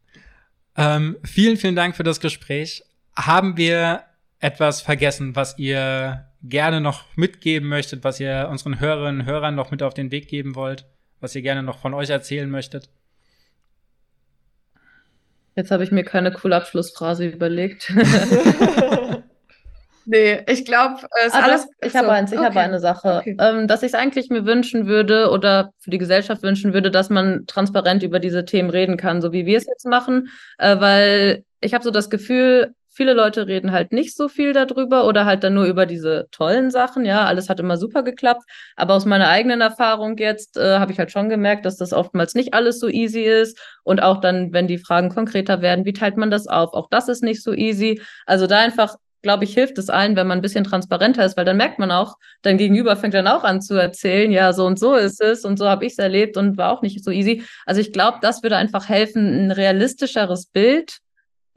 Ähm, 0.77 1.16
vielen, 1.24 1.57
vielen 1.57 1.77
Dank 1.77 1.97
für 1.97 2.03
das 2.03 2.20
Gespräch. 2.20 2.85
Haben 3.16 3.57
wir 3.57 4.03
etwas 4.41 4.83
vergessen, 4.83 5.35
was 5.35 5.59
ihr 5.59 6.27
gerne 6.43 6.81
noch 6.81 7.05
mitgeben 7.16 7.68
möchtet, 7.68 8.05
was 8.05 8.20
ihr 8.20 8.49
unseren 8.51 8.79
Hörerinnen 8.79 9.22
und 9.22 9.27
Hörern 9.27 9.55
noch 9.55 9.70
mit 9.70 9.83
auf 9.83 9.95
den 9.95 10.11
Weg 10.11 10.29
geben 10.29 10.55
wollt, 10.55 10.85
was 11.20 11.35
ihr 11.35 11.43
gerne 11.43 11.62
noch 11.62 11.79
von 11.79 11.95
euch 11.95 12.11
erzählen 12.11 12.51
möchtet? 12.51 12.89
Jetzt 15.55 15.70
habe 15.70 15.83
ich 15.83 15.91
mir 15.91 16.05
keine 16.05 16.33
coole 16.33 16.57
Abschlussphrase 16.57 17.27
überlegt. 17.27 17.91
Nee, 20.09 20.44
ich 20.48 20.64
glaube, 20.64 21.00
es 21.20 21.26
ist 21.26 21.34
ah, 21.34 21.42
alles. 21.42 21.66
Ich 21.82 21.92
so. 21.92 21.98
habe 21.98 22.12
eins, 22.12 22.30
ich 22.30 22.38
okay. 22.38 22.46
habe 22.46 22.61
eine 22.61 22.78
Sache. 22.78 23.18
Okay. 23.18 23.36
Ähm, 23.40 23.66
dass 23.66 23.82
ich 23.82 23.88
es 23.88 23.94
eigentlich 23.94 24.30
mir 24.30 24.46
wünschen 24.46 24.86
würde 24.86 25.30
oder 25.30 25.72
für 25.80 25.90
die 25.90 25.98
Gesellschaft 25.98 26.44
wünschen 26.44 26.72
würde, 26.72 26.92
dass 26.92 27.11
man 27.11 27.44
transparent 27.48 28.04
über 28.04 28.20
diese 28.20 28.44
Themen 28.44 28.70
reden 28.70 28.96
kann, 28.96 29.20
so 29.20 29.32
wie 29.32 29.46
wir 29.46 29.59
es 29.59 29.66
jetzt 29.66 29.84
machen. 29.84 30.28
Äh, 30.59 30.78
weil 30.80 31.44
ich 31.61 31.74
habe 31.74 31.82
so 31.82 31.90
das 31.90 32.09
Gefühl, 32.09 32.72
viele 32.88 33.14
Leute 33.14 33.48
reden 33.48 33.72
halt 33.72 33.92
nicht 33.92 34.16
so 34.16 34.28
viel 34.28 34.52
darüber 34.52 35.07
oder 35.09 35.26
halt 35.26 35.42
dann 35.42 35.54
nur 35.54 35.66
über 35.66 35.86
diese 35.86 36.28
tollen 36.30 36.70
Sachen. 36.70 37.04
Ja, 37.04 37.24
alles 37.26 37.48
hat 37.48 37.59
immer 37.59 37.76
super 37.76 38.04
geklappt. 38.04 38.44
Aber 38.76 38.94
aus 38.94 39.07
meiner 39.07 39.28
eigenen 39.28 39.61
Erfahrung 39.61 40.16
jetzt 40.18 40.57
äh, 40.57 40.78
habe 40.78 40.92
ich 40.92 41.00
halt 41.00 41.11
schon 41.11 41.28
gemerkt, 41.28 41.66
dass 41.66 41.76
das 41.76 41.92
oftmals 41.92 42.34
nicht 42.34 42.54
alles 42.54 42.78
so 42.78 42.88
easy 42.88 43.22
ist. 43.22 43.59
Und 43.82 44.00
auch 44.02 44.20
dann, 44.20 44.52
wenn 44.52 44.68
die 44.68 44.78
Fragen 44.78 45.11
konkreter 45.11 45.62
werden, 45.62 45.84
wie 45.84 45.92
teilt 45.92 46.16
man 46.16 46.30
das 46.30 46.46
auf? 46.46 46.72
Auch 46.74 46.88
das 46.90 47.09
ist 47.09 47.24
nicht 47.24 47.42
so 47.42 47.52
easy. 47.52 48.00
Also 48.24 48.46
da 48.46 48.61
einfach 48.61 48.96
glaube 49.27 49.43
ich, 49.43 49.55
hilft 49.55 49.77
es 49.77 49.91
allen, 49.91 50.14
wenn 50.14 50.29
man 50.29 50.39
ein 50.39 50.43
bisschen 50.43 50.62
transparenter 50.62 51.24
ist, 51.24 51.37
weil 51.37 51.45
dann 51.45 51.57
merkt 51.57 51.81
man 51.81 51.91
auch, 51.91 52.14
dein 52.43 52.59
Gegenüber 52.59 52.95
fängt 52.95 53.12
dann 53.12 53.27
auch 53.27 53.43
an 53.43 53.61
zu 53.61 53.74
erzählen, 53.74 54.31
ja, 54.31 54.53
so 54.53 54.64
und 54.64 54.79
so 54.79 54.95
ist 54.95 55.20
es 55.20 55.45
und 55.45 55.59
so 55.59 55.68
habe 55.68 55.85
ich 55.85 55.95
es 55.95 55.99
erlebt 55.99 56.37
und 56.37 56.57
war 56.57 56.70
auch 56.72 56.81
nicht 56.81 57.03
so 57.03 57.11
easy. 57.11 57.43
Also 57.66 57.81
ich 57.81 57.93
glaube, 57.93 58.18
das 58.22 58.45
würde 58.45 58.57
einfach 58.57 58.89
helfen, 58.89 59.47
ein 59.47 59.51
realistischeres 59.51 60.47
Bild 60.47 60.99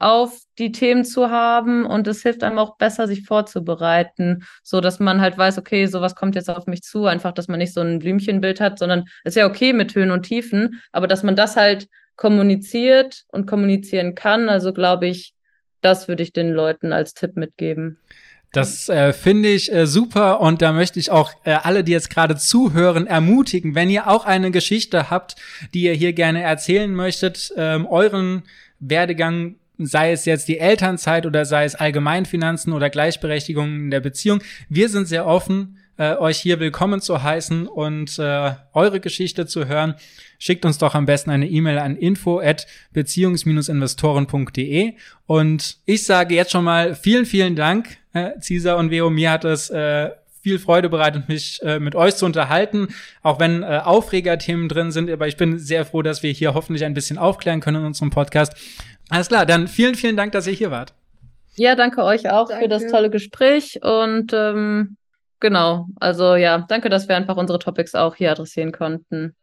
auf 0.00 0.36
die 0.58 0.72
Themen 0.72 1.04
zu 1.04 1.30
haben 1.30 1.86
und 1.86 2.08
es 2.08 2.22
hilft 2.22 2.42
einem 2.42 2.58
auch 2.58 2.76
besser, 2.76 3.06
sich 3.06 3.22
vorzubereiten, 3.22 4.42
so 4.64 4.80
dass 4.80 4.98
man 4.98 5.20
halt 5.20 5.38
weiß, 5.38 5.56
okay, 5.58 5.86
sowas 5.86 6.16
kommt 6.16 6.34
jetzt 6.34 6.50
auf 6.50 6.66
mich 6.66 6.82
zu, 6.82 7.06
einfach, 7.06 7.30
dass 7.30 7.46
man 7.46 7.58
nicht 7.58 7.72
so 7.72 7.82
ein 7.82 8.00
Blümchenbild 8.00 8.60
hat, 8.60 8.80
sondern 8.80 9.04
es 9.22 9.36
ist 9.36 9.36
ja 9.36 9.46
okay 9.46 9.72
mit 9.74 9.94
Höhen 9.94 10.10
und 10.10 10.24
Tiefen, 10.24 10.80
aber 10.90 11.06
dass 11.06 11.22
man 11.22 11.36
das 11.36 11.54
halt 11.54 11.86
kommuniziert 12.16 13.22
und 13.28 13.46
kommunizieren 13.46 14.16
kann. 14.16 14.48
Also 14.48 14.72
glaube 14.72 15.06
ich, 15.06 15.34
das 15.80 16.08
würde 16.08 16.22
ich 16.22 16.32
den 16.32 16.50
Leuten 16.52 16.92
als 16.92 17.14
Tipp 17.14 17.36
mitgeben. 17.36 17.98
Das 18.52 18.88
äh, 18.88 19.12
finde 19.12 19.48
ich 19.48 19.72
äh, 19.72 19.86
super 19.86 20.40
und 20.40 20.60
da 20.60 20.72
möchte 20.72 20.98
ich 20.98 21.10
auch 21.12 21.32
äh, 21.44 21.52
alle, 21.52 21.84
die 21.84 21.92
jetzt 21.92 22.10
gerade 22.10 22.36
zuhören, 22.36 23.06
ermutigen, 23.06 23.76
wenn 23.76 23.90
ihr 23.90 24.08
auch 24.08 24.24
eine 24.24 24.50
Geschichte 24.50 25.08
habt, 25.08 25.36
die 25.72 25.82
ihr 25.82 25.94
hier 25.94 26.12
gerne 26.12 26.42
erzählen 26.42 26.92
möchtet, 26.92 27.52
ähm, 27.56 27.86
euren 27.86 28.42
Werdegang 28.80 29.54
sei 29.82 30.12
es 30.12 30.24
jetzt 30.24 30.48
die 30.48 30.58
Elternzeit 30.58 31.26
oder 31.26 31.44
sei 31.44 31.64
es 31.64 31.74
Allgemeinfinanzen 31.74 32.72
oder 32.72 32.90
Gleichberechtigung 32.90 33.66
in 33.66 33.90
der 33.90 34.00
Beziehung. 34.00 34.42
Wir 34.68 34.88
sind 34.88 35.08
sehr 35.08 35.26
offen, 35.26 35.78
äh, 36.00 36.16
euch 36.16 36.38
hier 36.38 36.58
willkommen 36.60 37.02
zu 37.02 37.22
heißen 37.22 37.68
und 37.68 38.18
äh, 38.18 38.52
eure 38.72 39.00
Geschichte 39.00 39.44
zu 39.44 39.68
hören. 39.68 39.96
Schickt 40.38 40.64
uns 40.64 40.78
doch 40.78 40.94
am 40.94 41.04
besten 41.04 41.30
eine 41.30 41.46
E-Mail 41.46 41.78
an 41.78 41.94
info 41.94 42.40
at 42.40 42.66
beziehungs-investoren.de 42.94 44.94
und 45.26 45.76
ich 45.84 46.06
sage 46.06 46.34
jetzt 46.34 46.52
schon 46.52 46.64
mal 46.64 46.94
vielen, 46.94 47.26
vielen 47.26 47.54
Dank, 47.54 47.98
äh, 48.14 48.30
Cesar 48.40 48.78
und 48.78 48.90
Veo. 48.90 49.10
Mir 49.10 49.30
hat 49.30 49.44
es 49.44 49.68
äh, 49.68 50.08
viel 50.40 50.58
Freude 50.58 50.88
bereitet, 50.88 51.28
mich 51.28 51.60
äh, 51.62 51.78
mit 51.78 51.94
euch 51.94 52.16
zu 52.16 52.24
unterhalten, 52.24 52.88
auch 53.22 53.38
wenn 53.38 53.62
äh, 53.62 53.82
Aufregerthemen 53.84 54.70
drin 54.70 54.92
sind. 54.92 55.10
Aber 55.10 55.28
ich 55.28 55.36
bin 55.36 55.58
sehr 55.58 55.84
froh, 55.84 56.00
dass 56.00 56.22
wir 56.22 56.32
hier 56.32 56.54
hoffentlich 56.54 56.86
ein 56.86 56.94
bisschen 56.94 57.18
aufklären 57.18 57.60
können 57.60 57.82
in 57.82 57.88
unserem 57.88 58.08
Podcast. 58.08 58.54
Alles 59.10 59.28
klar, 59.28 59.44
dann 59.44 59.68
vielen, 59.68 59.96
vielen 59.96 60.16
Dank, 60.16 60.32
dass 60.32 60.46
ihr 60.46 60.54
hier 60.54 60.70
wart. 60.70 60.94
Ja, 61.56 61.74
danke 61.74 62.02
euch 62.04 62.30
auch 62.30 62.48
danke. 62.48 62.62
für 62.62 62.68
das 62.70 62.90
tolle 62.90 63.10
Gespräch 63.10 63.80
und 63.82 64.32
ähm, 64.32 64.96
genau, 65.40 65.86
also 65.98 66.36
ja, 66.36 66.58
danke, 66.68 66.88
dass 66.88 67.08
wir 67.08 67.16
einfach 67.16 67.36
unsere 67.36 67.58
Topics 67.58 67.94
auch 67.94 68.14
hier 68.14 68.30
adressieren 68.30 68.72
konnten. 68.72 69.34